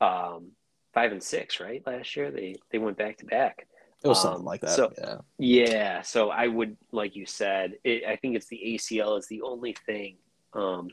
um, 0.00 0.52
five 0.94 1.10
and 1.10 1.22
six, 1.22 1.58
right? 1.58 1.84
Last 1.84 2.14
year 2.16 2.30
they 2.30 2.54
they 2.70 2.78
went 2.78 2.96
back 2.96 3.18
to 3.18 3.26
back. 3.26 3.66
It 4.02 4.08
was 4.08 4.22
something 4.22 4.40
Um, 4.40 4.44
like 4.46 4.60
that. 4.62 4.70
so- 4.70 4.92
yeah, 4.98 5.18
Yeah, 5.38 6.02
so 6.02 6.30
I 6.30 6.46
would, 6.48 6.76
like 6.90 7.14
you 7.16 7.26
said, 7.26 7.78
it, 7.84 8.04
I 8.06 8.16
think 8.16 8.34
it's 8.36 8.46
the 8.46 8.60
ACL 8.64 9.18
is 9.18 9.26
the 9.26 9.42
only 9.42 9.74
thing. 9.74 10.16
Um, 10.54 10.90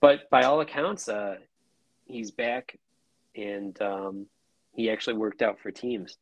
but 0.00 0.30
by 0.30 0.44
all 0.44 0.60
accounts, 0.60 1.08
uh, 1.08 1.36
he's 2.06 2.30
back, 2.30 2.78
and 3.34 3.80
um, 3.82 4.26
he 4.72 4.88
actually 4.90 5.14
worked 5.16 5.42
out 5.42 5.58
for 5.58 5.70
teams. 5.72 6.16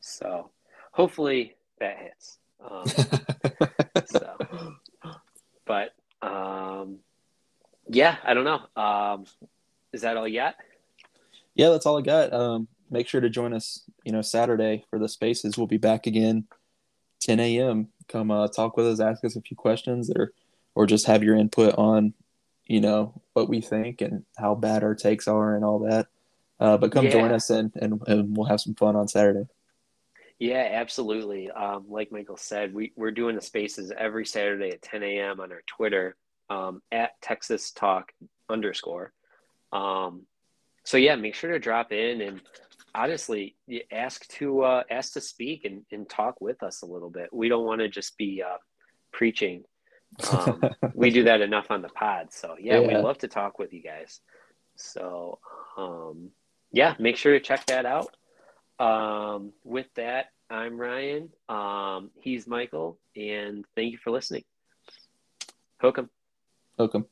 So 0.00 0.50
hopefully 0.92 1.56
that 1.80 1.98
hits. 1.98 2.38
Um, 2.64 2.86
so, 4.06 4.36
but 5.64 5.94
um, 6.22 6.98
yeah, 7.88 8.16
I 8.24 8.34
don't 8.34 8.44
know. 8.44 8.60
Um, 8.80 9.24
is 9.92 10.02
that 10.02 10.16
all 10.16 10.28
you 10.28 10.38
got? 10.40 10.54
yeah, 11.54 11.70
that's 11.70 11.84
all 11.86 11.98
I 11.98 12.02
got. 12.02 12.32
Um, 12.32 12.68
make 12.92 13.08
sure 13.08 13.20
to 13.20 13.30
join 13.30 13.52
us, 13.52 13.82
you 14.04 14.12
know, 14.12 14.22
Saturday 14.22 14.84
for 14.90 14.98
the 14.98 15.08
Spaces. 15.08 15.56
We'll 15.56 15.66
be 15.66 15.78
back 15.78 16.06
again, 16.06 16.46
10 17.22 17.40
a.m. 17.40 17.88
Come 18.08 18.30
uh, 18.30 18.48
talk 18.48 18.76
with 18.76 18.86
us, 18.86 19.00
ask 19.00 19.24
us 19.24 19.36
a 19.36 19.40
few 19.40 19.56
questions, 19.56 20.10
or 20.14 20.32
or 20.74 20.86
just 20.86 21.06
have 21.06 21.22
your 21.22 21.36
input 21.36 21.74
on, 21.76 22.14
you 22.66 22.80
know, 22.80 23.20
what 23.34 23.48
we 23.48 23.60
think 23.60 24.00
and 24.00 24.24
how 24.38 24.54
bad 24.54 24.82
our 24.82 24.94
takes 24.94 25.28
are 25.28 25.54
and 25.54 25.64
all 25.64 25.80
that. 25.80 26.06
Uh, 26.60 26.76
but 26.76 26.92
come 26.92 27.10
join 27.10 27.32
us 27.32 27.50
and, 27.50 27.72
and 27.76 28.00
and 28.06 28.36
we'll 28.36 28.46
have 28.46 28.60
some 28.60 28.74
fun 28.74 28.94
on 28.94 29.08
Saturday. 29.08 29.46
Yeah, 30.38 30.68
absolutely. 30.72 31.50
Um, 31.50 31.84
like 31.88 32.10
Michael 32.10 32.36
said, 32.36 32.74
we, 32.74 32.92
we're 32.96 33.12
doing 33.12 33.36
the 33.36 33.40
spaces 33.40 33.92
every 33.96 34.26
Saturday 34.26 34.70
at 34.70 34.82
10 34.82 35.04
a.m. 35.04 35.38
on 35.38 35.52
our 35.52 35.62
Twitter 35.68 36.16
um, 36.50 36.82
at 36.90 37.20
Texas 37.22 37.70
Talk 37.70 38.12
underscore. 38.48 39.12
Um, 39.72 40.22
so 40.84 40.96
yeah, 40.96 41.14
make 41.16 41.34
sure 41.34 41.52
to 41.52 41.58
drop 41.58 41.92
in 41.92 42.20
and 42.20 42.40
honestly 42.94 43.56
you 43.66 43.82
ask 43.90 44.26
to 44.28 44.62
uh, 44.62 44.82
ask 44.90 45.14
to 45.14 45.20
speak 45.20 45.64
and, 45.64 45.82
and 45.90 46.08
talk 46.08 46.40
with 46.40 46.62
us 46.62 46.82
a 46.82 46.86
little 46.86 47.10
bit. 47.10 47.32
We 47.32 47.48
don't 47.48 47.64
want 47.64 47.80
to 47.80 47.88
just 47.88 48.16
be 48.18 48.42
uh, 48.42 48.58
preaching. 49.12 49.64
Um, 50.30 50.62
we 50.94 51.10
do 51.10 51.24
that 51.24 51.40
enough 51.40 51.70
on 51.70 51.82
the 51.82 51.88
pod. 51.88 52.32
So 52.32 52.56
yeah, 52.60 52.80
we 52.80 52.88
Yeah. 52.92 53.00
love 53.00 53.18
to 53.18 53.28
talk 53.28 53.58
with 53.58 53.72
you 53.72 53.82
guys. 53.82 54.20
So 54.76 55.38
um, 55.76 56.30
yeah, 56.72 56.94
make 56.98 57.16
sure 57.16 57.32
to 57.32 57.40
check 57.40 57.66
that 57.66 57.86
out. 57.86 58.14
Um, 58.78 59.52
with 59.64 59.86
that, 59.96 60.26
I'm 60.50 60.76
Ryan. 60.78 61.30
Um, 61.48 62.10
he's 62.20 62.46
Michael, 62.46 62.98
and 63.16 63.64
thank 63.76 63.92
you 63.92 63.98
for 63.98 64.10
listening. 64.10 64.44
Hook 65.80 65.98
'em. 65.98 66.10
Welcome. 66.78 67.06